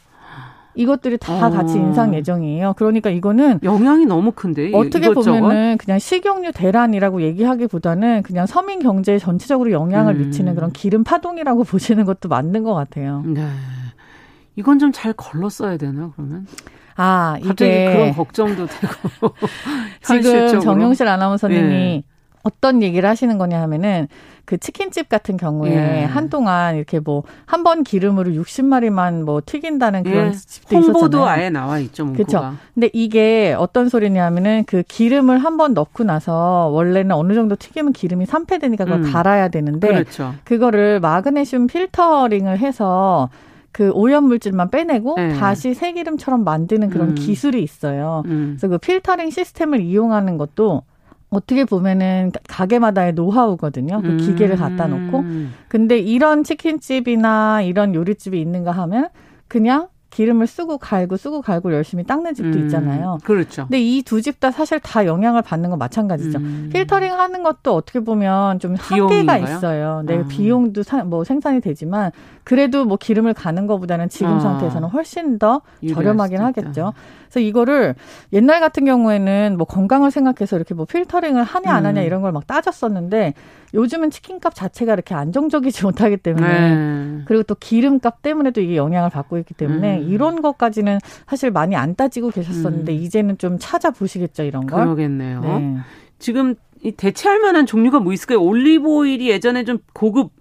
이것들이 0.75 1.19
다 1.19 1.49
어. 1.49 1.51
같이 1.51 1.75
인상 1.75 2.15
예정이에요. 2.15 2.75
그러니까 2.77 3.11
이거는 3.11 3.59
영향이 3.65 4.07
너무 4.07 4.31
큰데 4.33 4.71
어떻게 4.73 5.07
이것저것? 5.11 5.39
보면은 5.41 5.77
그냥 5.79 5.99
식용유 5.99 6.53
대란이라고 6.53 7.23
얘기하기보다는 7.23 8.23
그냥 8.23 8.47
서민 8.47 8.79
경제에 8.81 9.19
전체적으로 9.19 9.73
영향을 9.73 10.15
음. 10.15 10.27
미치는 10.27 10.55
그런 10.55 10.71
기름 10.73 11.03
파동이라고 11.03 11.65
보시는 11.65 12.05
것도 12.05 12.29
맞는 12.29 12.63
것 12.63 12.75
같아요. 12.75 13.23
네. 13.27 13.47
이건 14.57 14.79
좀 14.79 14.93
잘 14.93 15.13
걸렀어야 15.13 15.77
되나 15.77 16.13
그러면? 16.15 16.47
아, 16.97 17.37
이게 17.43 17.93
그런 17.93 18.13
걱정도 18.13 18.67
되고 18.67 19.35
지금 20.05 20.61
정용실 20.61 21.09
아나운서님이 21.09 21.63
네. 21.69 22.03
어떤 22.43 22.83
얘기를 22.83 23.09
하시는 23.09 23.37
거냐 23.39 23.61
하면은 23.63 24.09
그 24.47 24.57
치킨집 24.59 25.09
같은 25.09 25.37
경우에 25.37 25.71
예. 25.73 26.05
한동안 26.05 26.75
이렇게 26.77 26.99
뭐 26.99 27.23
한 27.47 27.63
번 27.63 27.85
기름으로 27.85 28.33
60마리만 28.33 29.23
뭐 29.25 29.41
튀긴다는 29.45 30.03
그런 30.03 30.29
예. 30.29 30.33
집도 30.33 30.77
홍보도 30.77 30.91
있었잖아요. 30.91 30.93
홍보도 30.93 31.27
아예 31.29 31.51
나와 31.51 31.79
있죠, 31.81 32.13
그렇죠. 32.13 32.55
근데 32.75 32.89
이게 32.93 33.55
어떤 33.59 33.89
소리냐면은 33.89 34.65
그 34.67 34.83
기름을 34.89 35.39
한 35.39 35.57
번 35.57 35.75
넣고 35.75 36.05
나서 36.05 36.71
원래는 36.73 37.13
어느 37.15 37.35
정도 37.35 37.55
튀기면 37.57 37.93
기름이 37.93 38.25
산패되니까 38.27 38.85
그걸 38.87 39.05
음. 39.05 39.13
갈아야 39.13 39.49
되는데 39.49 39.89
그렇죠. 39.89 40.35
그거를 40.45 41.01
마그네슘 41.01 41.67
필터링을 41.67 42.59
해서 42.59 43.29
그 43.73 43.91
오염 43.93 44.25
물질만 44.25 44.71
빼내고 44.71 45.15
네. 45.17 45.35
다시 45.35 45.75
새기름처럼 45.75 46.43
만드는 46.45 46.91
그런 46.91 47.11
음. 47.11 47.15
기술이 47.15 47.63
있어요. 47.63 48.23
음. 48.27 48.57
그래서 48.59 48.69
그 48.69 48.79
필터링 48.79 49.31
시스템을 49.31 49.81
이용하는 49.81 50.39
것도 50.39 50.83
어떻게 51.31 51.65
보면은 51.65 52.33
가게마다의 52.49 53.15
노하우거든요. 53.15 54.03
그 54.03 54.17
기계를 54.17 54.57
갖다 54.57 54.87
놓고. 54.89 55.21
음. 55.21 55.55
근데 55.69 55.99
이런 55.99 56.43
치킨집이나 56.43 57.63
이런 57.63 57.95
요리집이 57.95 58.41
있는가 58.41 58.73
하면 58.73 59.09
그냥 59.47 59.89
기름을 60.11 60.47
쓰고 60.47 60.79
갈고 60.79 61.17
쓰고 61.17 61.41
갈고 61.41 61.73
열심히 61.73 62.05
닦는 62.05 62.35
집도 62.35 62.59
음, 62.59 62.65
있잖아요. 62.65 63.19
그렇죠. 63.25 63.63
근데 63.63 63.81
이 63.81 64.03
두 64.03 64.21
집 64.21 64.41
다 64.41 64.51
사실 64.51 64.81
다 64.81 65.07
영향을 65.07 65.43
받는 65.43 65.71
건 65.71 65.79
마찬가지죠. 65.79 66.39
음. 66.39 66.71
필터링 66.73 67.13
하는 67.13 67.43
것도 67.43 67.75
어떻게 67.75 68.01
보면 68.01 68.59
좀 68.59 68.75
한계가 68.75 69.39
있어요. 69.39 70.03
네, 70.05 70.19
아. 70.19 70.25
비용도 70.29 70.83
사, 70.83 71.05
뭐 71.05 71.25
생산이 71.25 71.61
되지만 71.61 72.11
그래도 72.45 72.85
뭐 72.85 72.97
기름을 72.97 73.35
가는 73.35 73.67
것보다는 73.67 74.09
지금 74.09 74.33
아. 74.33 74.41
상태에서는 74.41 74.89
훨씬 74.89 75.39
더 75.39 75.61
저렴하긴 75.95 76.41
하겠죠. 76.41 76.93
그래서 77.29 77.41
이거를 77.41 77.95
옛날 78.33 78.59
같은 78.61 78.85
경우에는 78.85 79.55
뭐 79.57 79.67
건강을 79.67 80.11
생각해서 80.11 80.57
이렇게 80.57 80.75
뭐 80.75 80.85
필터링을 80.85 81.45
하냐 81.45 81.73
안 81.73 81.87
하냐 81.87 82.01
음. 82.01 82.07
이런 82.07 82.23
걸 82.23 82.31
막 82.33 82.47
따졌었는데 82.47 83.35
요즘은 83.75 84.11
치킨값 84.11 84.55
자체가 84.55 84.93
이렇게 84.95 85.15
안정적이지 85.15 85.85
못하기 85.87 86.17
때문에 86.19 86.75
네. 86.75 87.23
그리고 87.27 87.43
또 87.45 87.55
기름값 87.55 88.23
때문에도 88.23 88.61
이게 88.61 88.77
영향을 88.77 89.11
받고 89.11 89.39
있기 89.39 89.55
때문에 89.55 89.99
음. 90.00 90.00
이런 90.01 90.43
것까지는 90.43 90.99
사실 91.29 91.51
많이 91.51 91.77
안 91.77 91.95
따지고 91.95 92.31
계셨었는데 92.31 92.93
음. 92.93 92.97
이제는 92.97 93.39
좀 93.39 93.59
찾아보시겠죠 93.61 94.43
이런 94.45 94.67
걸. 94.67 94.85
그러겠네요. 94.85 95.41
네. 95.41 95.77
지금 96.19 96.55
이 96.83 96.93
대체할 96.93 97.41
만한 97.41 97.67
종류가 97.67 98.01
뭐 98.01 98.13
있을까요? 98.13 98.41
올리브 98.43 98.89
오일이 98.89 99.29
예전에 99.29 99.65
좀 99.65 99.79
고급 99.93 100.33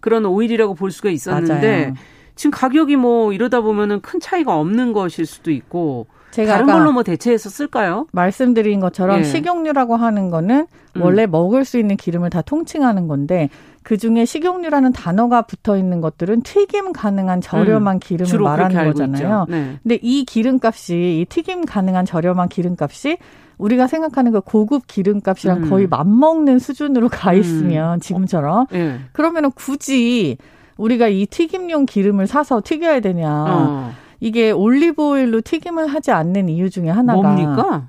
그런 0.00 0.24
오일이라고 0.26 0.74
볼 0.74 0.90
수가 0.90 1.10
있었는데 1.10 1.80
맞아요. 1.80 1.94
지금 2.34 2.50
가격이 2.52 2.96
뭐 2.96 3.32
이러다 3.32 3.60
보면은 3.60 4.00
큰 4.00 4.20
차이가 4.20 4.58
없는 4.58 4.92
것일 4.92 5.26
수도 5.26 5.50
있고 5.50 6.06
제가 6.30 6.52
다른 6.52 6.66
걸로 6.66 6.92
뭐 6.92 7.02
대체해서 7.02 7.48
쓸까요? 7.48 8.06
말씀드린 8.12 8.80
것처럼 8.80 9.20
예. 9.20 9.24
식용유라고 9.24 9.96
하는 9.96 10.30
거는 10.30 10.66
음. 10.96 11.02
원래 11.02 11.24
음. 11.24 11.30
먹을 11.30 11.64
수 11.64 11.78
있는 11.78 11.96
기름을 11.96 12.30
다 12.30 12.42
통칭하는 12.42 13.08
건데 13.08 13.48
그 13.88 13.96
중에 13.96 14.26
식용유라는 14.26 14.92
단어가 14.92 15.40
붙어 15.40 15.78
있는 15.78 16.02
것들은 16.02 16.42
튀김 16.42 16.92
가능한 16.92 17.40
저렴한 17.40 17.96
음. 17.96 17.98
기름을 17.98 18.38
말하는 18.38 18.84
거잖아요. 18.84 19.46
네. 19.48 19.78
근데 19.82 19.98
이 20.02 20.26
기름값이 20.26 21.20
이 21.20 21.24
튀김 21.24 21.64
가능한 21.64 22.04
저렴한 22.04 22.50
기름값이 22.50 23.16
우리가 23.56 23.86
생각하는 23.86 24.32
그 24.32 24.42
고급 24.42 24.86
기름값이랑 24.88 25.62
음. 25.62 25.70
거의 25.70 25.86
맞먹는 25.86 26.58
수준으로 26.58 27.08
가 27.08 27.32
음. 27.32 27.38
있으면 27.38 27.94
음. 27.94 28.00
지금처럼 28.00 28.66
네. 28.70 28.98
그러면은 29.12 29.50
굳이 29.52 30.36
우리가 30.76 31.08
이 31.08 31.24
튀김용 31.24 31.86
기름을 31.86 32.26
사서 32.26 32.60
튀겨야 32.62 33.00
되냐? 33.00 33.26
어. 33.48 33.92
이게 34.20 34.50
올리브 34.50 35.02
오일로 35.02 35.40
튀김을 35.40 35.86
하지 35.86 36.10
않는 36.10 36.50
이유 36.50 36.68
중에 36.68 36.90
하나가 36.90 37.22
뭡니까? 37.22 37.88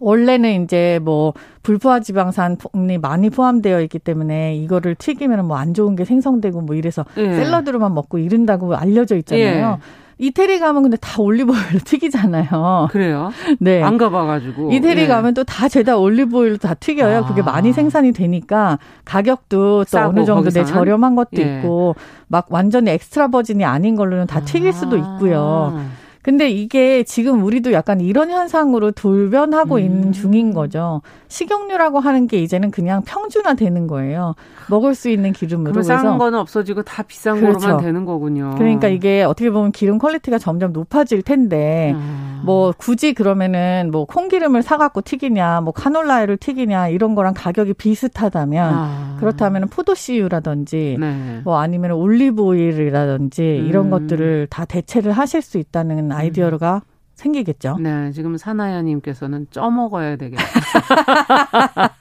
원래는 0.00 0.64
이제 0.64 0.98
뭐 1.02 1.32
불포화 1.62 2.00
지방산이 2.00 2.98
많이 3.00 3.30
포함되어 3.30 3.80
있기 3.82 3.98
때문에 3.98 4.56
이거를 4.56 4.94
튀기면 4.94 5.46
뭐 5.46 5.56
안 5.56 5.72
좋은 5.74 5.96
게 5.96 6.04
생성되고 6.04 6.60
뭐 6.60 6.74
이래서 6.76 7.04
예. 7.16 7.34
샐러드로만 7.34 7.94
먹고 7.94 8.18
이른다고 8.18 8.74
알려져 8.76 9.16
있잖아요. 9.16 9.78
예. 9.80 10.06
이태리 10.18 10.58
가면 10.60 10.82
근데 10.82 10.96
다 10.98 11.20
올리브오일로 11.20 11.80
튀기잖아요. 11.84 12.88
그래요? 12.90 13.30
네. 13.60 13.82
안 13.82 13.98
가봐가지고. 13.98 14.72
이태리 14.72 15.02
예. 15.02 15.06
가면 15.06 15.34
또 15.34 15.44
다 15.44 15.68
죄다 15.68 15.96
올리브오일로 15.98 16.56
다 16.58 16.74
튀겨요. 16.74 17.18
아. 17.18 17.26
그게 17.26 17.42
많이 17.42 17.72
생산이 17.72 18.12
되니까 18.12 18.78
가격도 19.04 19.84
또 19.84 19.98
어느 19.98 20.24
정도 20.24 20.50
내 20.50 20.64
저렴한 20.64 21.16
것도 21.16 21.28
예. 21.38 21.58
있고 21.58 21.96
막 22.28 22.46
완전히 22.50 22.90
엑스트라 22.92 23.28
버진이 23.28 23.64
아닌 23.64 23.94
걸로는 23.96 24.26
다 24.26 24.40
튀길 24.40 24.72
수도 24.72 24.96
있고요. 24.96 25.78
아. 26.26 26.30
근데 26.36 26.50
이게 26.50 27.04
지금 27.04 27.44
우리도 27.44 27.72
약간 27.72 28.00
이런 28.00 28.30
현상으로 28.30 28.90
돌변하고 28.90 29.76
음. 29.76 29.80
있는 29.80 30.12
중인 30.12 30.52
거죠. 30.52 31.00
식용유라고 31.28 32.00
하는 32.00 32.26
게 32.26 32.42
이제는 32.42 32.72
그냥 32.72 33.02
평준화 33.02 33.54
되는 33.54 33.86
거예요. 33.86 34.34
먹을 34.68 34.96
수 34.96 35.08
있는 35.08 35.32
기름으로. 35.32 35.72
그래서 35.72 35.96
싼 35.96 36.18
거는 36.18 36.38
없어지고 36.38 36.82
다 36.82 37.04
비싼 37.04 37.40
그렇죠. 37.40 37.60
거로만 37.60 37.84
되는 37.84 38.04
거군요. 38.04 38.54
그러니까 38.58 38.88
이게 38.88 39.22
어떻게 39.22 39.50
보면 39.50 39.70
기름 39.70 39.98
quality가 39.98 40.38
점점 40.38 40.72
높아질 40.72 41.22
텐데 41.22 41.92
음. 41.94 42.42
뭐 42.44 42.72
굳이 42.76 43.12
그러면은 43.12 43.90
뭐 43.92 44.04
콩기름을 44.04 44.62
사 44.62 44.76
갖고 44.76 45.00
튀기냐, 45.00 45.60
뭐 45.62 45.72
카놀라유를 45.72 46.36
튀기냐 46.38 46.88
이런 46.88 47.14
거랑 47.14 47.34
가격이 47.36 47.74
비슷하다면 47.74 48.74
아. 48.74 49.16
그렇다면 49.18 49.68
포도씨유라든지 49.68 50.96
네. 50.98 51.40
뭐 51.44 51.58
아니면 51.58 51.92
올리브 51.92 52.42
오일이라든지 52.42 53.42
음. 53.42 53.66
이런 53.66 53.90
것들을 53.90 54.48
다 54.50 54.64
대체를 54.64 55.12
하실 55.12 55.42
수 55.42 55.58
있다는 55.58 56.12
아이디어가 56.16 56.82
생기겠죠. 57.14 57.78
네, 57.80 58.12
지금 58.12 58.36
사나야님께서는 58.36 59.46
쪄 59.50 59.70
먹어야 59.70 60.16
되겠다. 60.16 60.44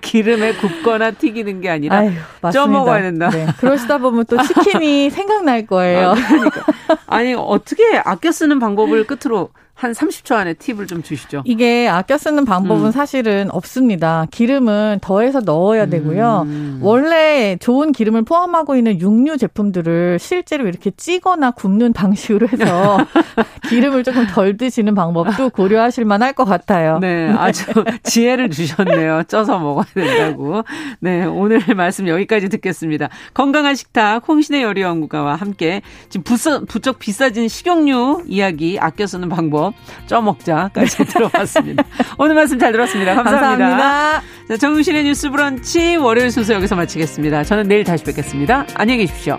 기름에 0.00 0.54
굽거나 0.54 1.12
튀기는 1.12 1.60
게 1.60 1.68
아니라 1.68 1.98
아유, 1.98 2.12
쪄 2.52 2.66
먹어야 2.66 3.02
된다. 3.02 3.28
네. 3.30 3.46
그러시다 3.58 3.98
보면 3.98 4.24
또 4.26 4.42
치킨이 4.42 5.10
생각날 5.10 5.66
거예요. 5.66 6.10
아, 6.10 6.14
그러니까. 6.14 6.64
아니 7.06 7.34
어떻게 7.34 7.82
아껴 8.04 8.32
쓰는 8.32 8.58
방법을 8.58 9.06
끝으로 9.06 9.50
한 9.74 9.90
30초 9.92 10.36
안에 10.36 10.54
팁을 10.54 10.86
좀 10.86 11.02
주시죠. 11.02 11.42
이게 11.44 11.88
아껴 11.88 12.16
쓰는 12.16 12.44
방법은 12.44 12.86
음. 12.86 12.90
사실은 12.92 13.50
없습니다. 13.50 14.26
기름은 14.30 15.00
더해서 15.02 15.40
넣어야 15.40 15.86
되고요. 15.86 16.42
음. 16.46 16.78
원래 16.80 17.56
좋은 17.60 17.90
기름을 17.90 18.22
포함하고 18.22 18.76
있는 18.76 19.00
육류 19.00 19.36
제품들을 19.36 20.18
실제로 20.20 20.68
이렇게 20.68 20.92
찌거나 20.92 21.50
굽는 21.50 21.92
방식으로 22.04 22.48
해서 22.48 22.98
기름을 23.68 24.04
조금 24.04 24.26
덜 24.28 24.56
드시는 24.56 24.94
방법도 24.94 25.50
고려하실 25.50 26.04
만할 26.04 26.32
것 26.34 26.44
같아요. 26.44 26.98
네, 27.00 27.30
아주 27.30 27.64
지혜를 28.04 28.50
주셨네요. 28.50 29.24
쪄서 29.24 29.58
먹어야 29.58 29.86
된다고. 29.92 30.62
네, 31.00 31.24
오늘 31.24 31.60
말씀 31.74 32.06
여기까지 32.06 32.48
듣겠습니다. 32.48 33.08
건강한 33.32 33.74
식탁 33.74 34.26
홍신의 34.28 34.62
요리연구가와 34.62 35.34
함께 35.34 35.82
지금 36.08 36.22
부쩍 36.68 36.98
비싸진 36.98 37.48
식용유 37.48 38.24
이야기 38.26 38.78
아껴 38.78 39.06
쓰는 39.06 39.28
방법 39.28 39.63
방법 39.64 39.74
쪄먹자까지 40.06 41.04
들어봤습니다. 41.06 41.84
오늘 42.18 42.34
말씀 42.34 42.58
잘 42.58 42.72
들었습니다. 42.72 43.14
감사합니다. 43.14 43.68
감사합니다. 43.68 44.22
자, 44.48 44.56
정우실의 44.56 45.04
뉴스 45.04 45.30
브런치 45.30 45.96
월요일 45.96 46.30
순서 46.30 46.54
여기서 46.54 46.76
마치겠습니다. 46.76 47.44
저는 47.44 47.68
내일 47.68 47.84
다시 47.84 48.04
뵙겠습니다. 48.04 48.66
안녕히 48.74 49.06
계십시오. 49.06 49.38